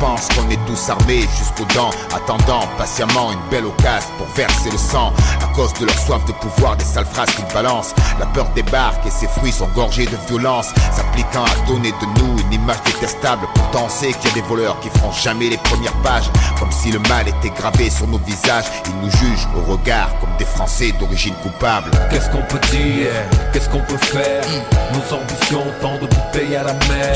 Ils 0.00 0.06
pensent 0.06 0.28
qu'on 0.28 0.48
est 0.48 0.58
tous 0.66 0.88
armés 0.88 1.28
jusqu'aux 1.36 1.66
dents, 1.74 1.90
attendant 2.14 2.66
patiemment 2.78 3.32
une 3.32 3.50
belle 3.50 3.66
occasion 3.66 4.08
pour 4.16 4.26
verser 4.28 4.70
le 4.70 4.78
sang. 4.78 5.12
À 5.42 5.54
cause 5.54 5.74
de 5.74 5.84
leur 5.84 5.98
soif 5.98 6.24
de 6.24 6.32
pouvoir, 6.32 6.76
des 6.76 6.86
sales 6.86 7.04
phrases 7.04 7.28
qu'ils 7.32 7.44
balancent. 7.52 7.94
La 8.18 8.24
peur 8.24 8.48
débarque 8.54 9.04
et 9.06 9.10
ses 9.10 9.28
fruits 9.28 9.52
sont 9.52 9.68
gorgés 9.74 10.06
de 10.06 10.16
violence, 10.26 10.68
s'appliquant 10.90 11.44
à 11.44 11.66
donner 11.66 11.92
de 11.92 12.18
nous 12.18 12.38
une 12.38 12.52
image 12.54 12.82
détestable. 12.86 13.46
Pourtant, 13.54 13.84
on 13.86 13.88
sait 13.90 14.14
qu'il 14.14 14.30
y 14.30 14.32
a 14.32 14.34
des 14.36 14.48
voleurs 14.48 14.80
qui 14.80 14.88
feront 14.88 15.12
jamais 15.12 15.50
les 15.50 15.58
premières 15.58 15.96
pages, 16.02 16.30
comme 16.58 16.72
si 16.72 16.90
le 16.90 16.98
mal 17.00 17.28
était 17.28 17.50
gravé 17.50 17.90
sur 17.90 18.06
nos 18.06 18.20
visages. 18.20 18.64
Ils 18.86 19.06
nous 19.06 19.10
jugent 19.10 19.48
au 19.54 19.70
regard 19.70 20.18
comme 20.20 20.34
des 20.38 20.46
Français 20.46 20.92
d'origine 20.98 21.34
coupable. 21.42 21.90
Qu'est-ce 22.10 22.30
qu'on 22.30 22.42
peut 22.48 22.60
dire? 22.70 23.10
Qu'est-ce 23.52 23.68
qu'on 23.68 23.82
peut 23.82 23.98
faire? 23.98 24.44
Nos 24.94 25.14
ambitions, 25.14 25.66
tant 25.82 25.96
de 25.96 26.06
bouteilles 26.06 26.56
à 26.56 26.64
la 26.64 26.72
mer 26.72 27.14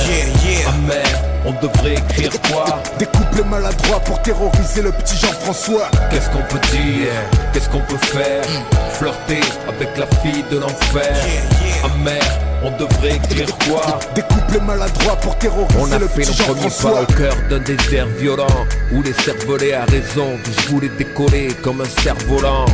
Amer, 0.69 1.34
on 1.45 1.53
devrait 1.53 1.95
écrire 1.95 2.31
quoi 2.51 2.65
Des 2.99 3.07
couplets 3.07 3.45
maladroits 3.45 4.01
pour 4.01 4.21
terroriser 4.23 4.83
le 4.83 4.93
petit 4.93 5.17
Jean-François. 5.17 5.91
Qu'est-ce 6.11 6.31
qu'on 6.31 6.43
peut 6.43 6.67
dire 6.73 7.13
Qu'est-ce 7.53 7.69
qu'on 7.69 7.81
peut 7.81 7.99
faire 7.99 8.45
Flirter 8.93 9.41
avec 9.69 9.97
la 9.97 10.07
fille 10.23 10.45
de 10.51 10.59
l'enfer. 10.59 11.15
Amer, 11.85 12.23
on 12.63 12.71
devrait 12.77 13.17
écrire 13.17 13.49
quoi 13.69 13.99
Des 14.15 14.23
couplets 14.23 14.61
maladroits 14.61 15.17
pour 15.17 15.37
terroriser 15.39 15.79
On 15.79 15.93
a 15.93 15.99
le 15.99 16.09
fait 16.09 16.23
petit 16.23 16.41
nos 16.49 16.55
premiers 16.55 16.71
pas 16.71 17.03
au 17.03 17.07
cœur 17.07 17.37
d'un 17.51 17.59
désert 17.59 18.07
violent 18.19 18.47
Où 18.93 19.03
les 19.03 19.13
cervelets 19.13 19.75
à 19.75 19.85
raison 19.85 20.39
je 20.45 20.69
voulais 20.69 20.89
décoller 20.89 21.49
comme 21.63 21.81
un 21.81 22.03
cerf-volant 22.03 22.67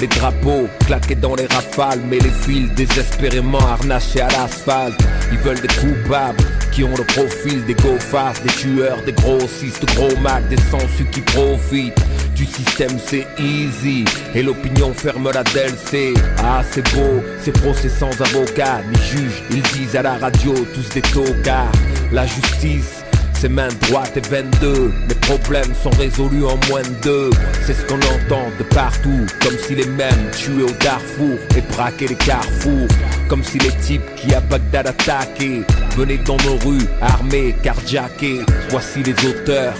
les 0.00 0.06
drapeaux 0.06 0.68
claqués 0.86 1.14
dans 1.14 1.34
les 1.34 1.46
rafales 1.46 2.00
Mais 2.08 2.18
les 2.18 2.30
fils 2.30 2.70
désespérément 2.74 3.60
harnachés 3.60 4.20
à 4.20 4.28
l'asphalte. 4.28 4.98
Ils 5.32 5.38
veulent 5.38 5.60
des 5.60 5.68
coupables 5.68 6.42
qui 6.72 6.84
ont 6.84 6.94
le 6.96 7.04
profil 7.04 7.64
des 7.64 7.74
go 7.74 7.96
Des 8.42 8.52
tueurs, 8.52 9.02
des 9.04 9.12
grossistes, 9.12 9.84
gros 9.94 10.16
macs, 10.20 10.48
des 10.48 10.56
sensus 10.70 11.06
qui 11.10 11.20
profitent 11.20 12.02
du 12.34 12.44
système 12.44 12.98
c'est 13.04 13.26
easy. 13.38 14.04
Et 14.34 14.42
l'opinion 14.44 14.94
ferme 14.94 15.30
la 15.32 15.42
DLC 15.42 16.14
Ah 16.38 16.62
c'est 16.70 16.88
beau, 16.94 17.22
ces 17.42 17.50
procès 17.50 17.88
sans 17.88 18.12
avocat 18.20 18.80
Ni 18.92 18.96
juge, 19.02 19.42
ils 19.50 19.62
disent 19.62 19.96
à 19.96 20.02
la 20.02 20.14
radio 20.14 20.54
tous 20.72 20.88
des 20.94 21.02
tocards. 21.02 21.72
La 22.12 22.26
justice 22.26 23.02
c'est 23.40 23.48
main 23.48 23.68
droite 23.82 24.16
et 24.16 24.20
22 24.20 24.92
Les 25.08 25.14
problèmes 25.28 25.74
sont 25.82 25.90
résolus 25.90 26.44
en 26.44 26.58
moins 26.68 26.82
de 26.82 27.02
deux. 27.02 27.30
C'est 27.66 27.74
ce 27.74 27.84
qu'on 27.84 27.96
entend 27.96 28.50
de 28.58 28.64
partout 28.64 29.26
Comme 29.42 29.56
si 29.58 29.74
les 29.74 29.86
mêmes 29.86 30.30
tuaient 30.32 30.62
au 30.62 30.70
Darfour 30.82 31.38
Et 31.56 31.60
braquaient 31.72 32.06
les 32.06 32.14
carrefours. 32.14 32.88
Comme 33.28 33.44
si 33.44 33.58
les 33.58 33.72
types 33.82 34.14
qui 34.16 34.34
à 34.34 34.40
Bagdad 34.40 34.86
attaquaient 34.86 35.62
Venaient 35.96 36.18
dans 36.18 36.36
nos 36.38 36.56
rues 36.66 36.86
armés, 37.00 37.54
carjackés. 37.62 38.40
Voici 38.70 39.02
les 39.02 39.14
auteurs 39.28 39.74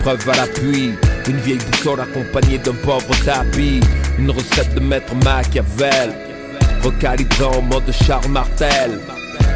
Preuve 0.00 0.28
à 0.28 0.36
l'appui. 0.36 0.94
Une 1.28 1.38
vieille 1.38 1.58
boussole 1.70 2.00
accompagnée 2.00 2.58
d'un 2.58 2.74
pauvre 2.74 3.14
tapis. 3.24 3.80
Une 4.18 4.30
recette 4.30 4.74
de 4.74 4.80
maître 4.80 5.14
Machiavel 5.24 6.12
Recalibré 6.82 7.44
en 7.44 7.62
mode 7.62 7.90
Charles 7.92 8.28
Martel 8.28 9.00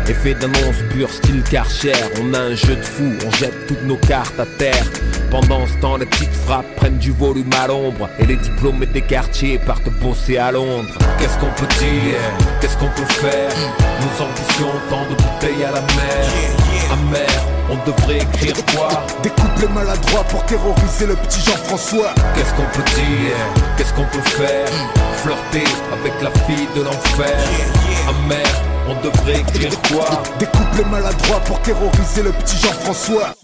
Effet 0.08 0.34
d'annonce 0.34 0.76
pur 0.90 1.10
style 1.10 1.42
Karcher. 1.42 1.92
On 2.22 2.32
a 2.32 2.38
un 2.38 2.54
jeu 2.54 2.76
de 2.76 2.82
fou, 2.82 3.12
on 3.26 3.30
jette 3.32 3.66
toutes 3.66 3.84
nos 3.84 3.96
cartes 3.96 4.38
à 4.40 4.46
terre. 4.58 4.86
Pendant 5.30 5.66
ce 5.66 5.74
temps 5.80 5.98
les 5.98 6.06
petites 6.06 6.34
frappes 6.46 6.74
prennent 6.76 6.96
du 6.98 7.12
volume 7.12 7.50
à 7.62 7.66
l'ombre. 7.66 8.08
Et 8.18 8.24
les 8.24 8.36
diplômés 8.36 8.86
des 8.86 9.02
quartiers 9.02 9.58
partent 9.58 9.90
bosser 10.00 10.38
à 10.38 10.50
Londres. 10.50 10.96
Qu'est-ce 11.18 11.38
qu'on 11.38 11.52
peut 11.56 11.72
dire? 11.78 12.18
Qu'est-ce 12.60 12.76
qu'on 12.78 12.88
peut 12.88 13.12
faire? 13.20 13.52
Nos 14.00 14.24
ambitions, 14.24 14.72
tant 14.88 15.02
de 15.10 15.14
bouteilles 15.14 15.64
à 15.64 15.72
la 15.72 15.80
mer. 15.80 16.24
Amer, 16.90 17.26
on 17.68 17.76
devrait 17.86 18.18
écrire 18.18 18.54
quoi? 18.74 18.88
Des 19.22 19.28
couplets 19.28 19.68
maladroits 19.74 20.24
pour 20.24 20.42
terroriser 20.46 21.06
le 21.06 21.16
petit 21.16 21.40
Jean-François. 21.42 22.14
Qu'est-ce 22.34 22.54
qu'on 22.54 22.70
peut 22.72 22.90
dire? 22.94 23.36
Qu'est-ce 23.76 23.92
qu'on 23.92 24.06
peut 24.06 24.26
faire? 24.30 24.68
Flirter 25.16 25.68
avec 25.92 26.14
la 26.22 26.30
fille 26.46 26.68
de 26.74 26.82
l'enfer. 26.82 27.36
Amer, 28.08 28.46
On 28.90 28.94
devrait 29.02 29.40
écrire 29.40 29.70
quoi? 29.82 30.22
Des 30.38 30.46
couplets 30.46 30.90
maladroits 30.90 31.40
pour 31.40 31.60
terroriser 31.60 32.22
le 32.22 32.32
petit 32.32 32.56
Jean-François. 32.56 33.34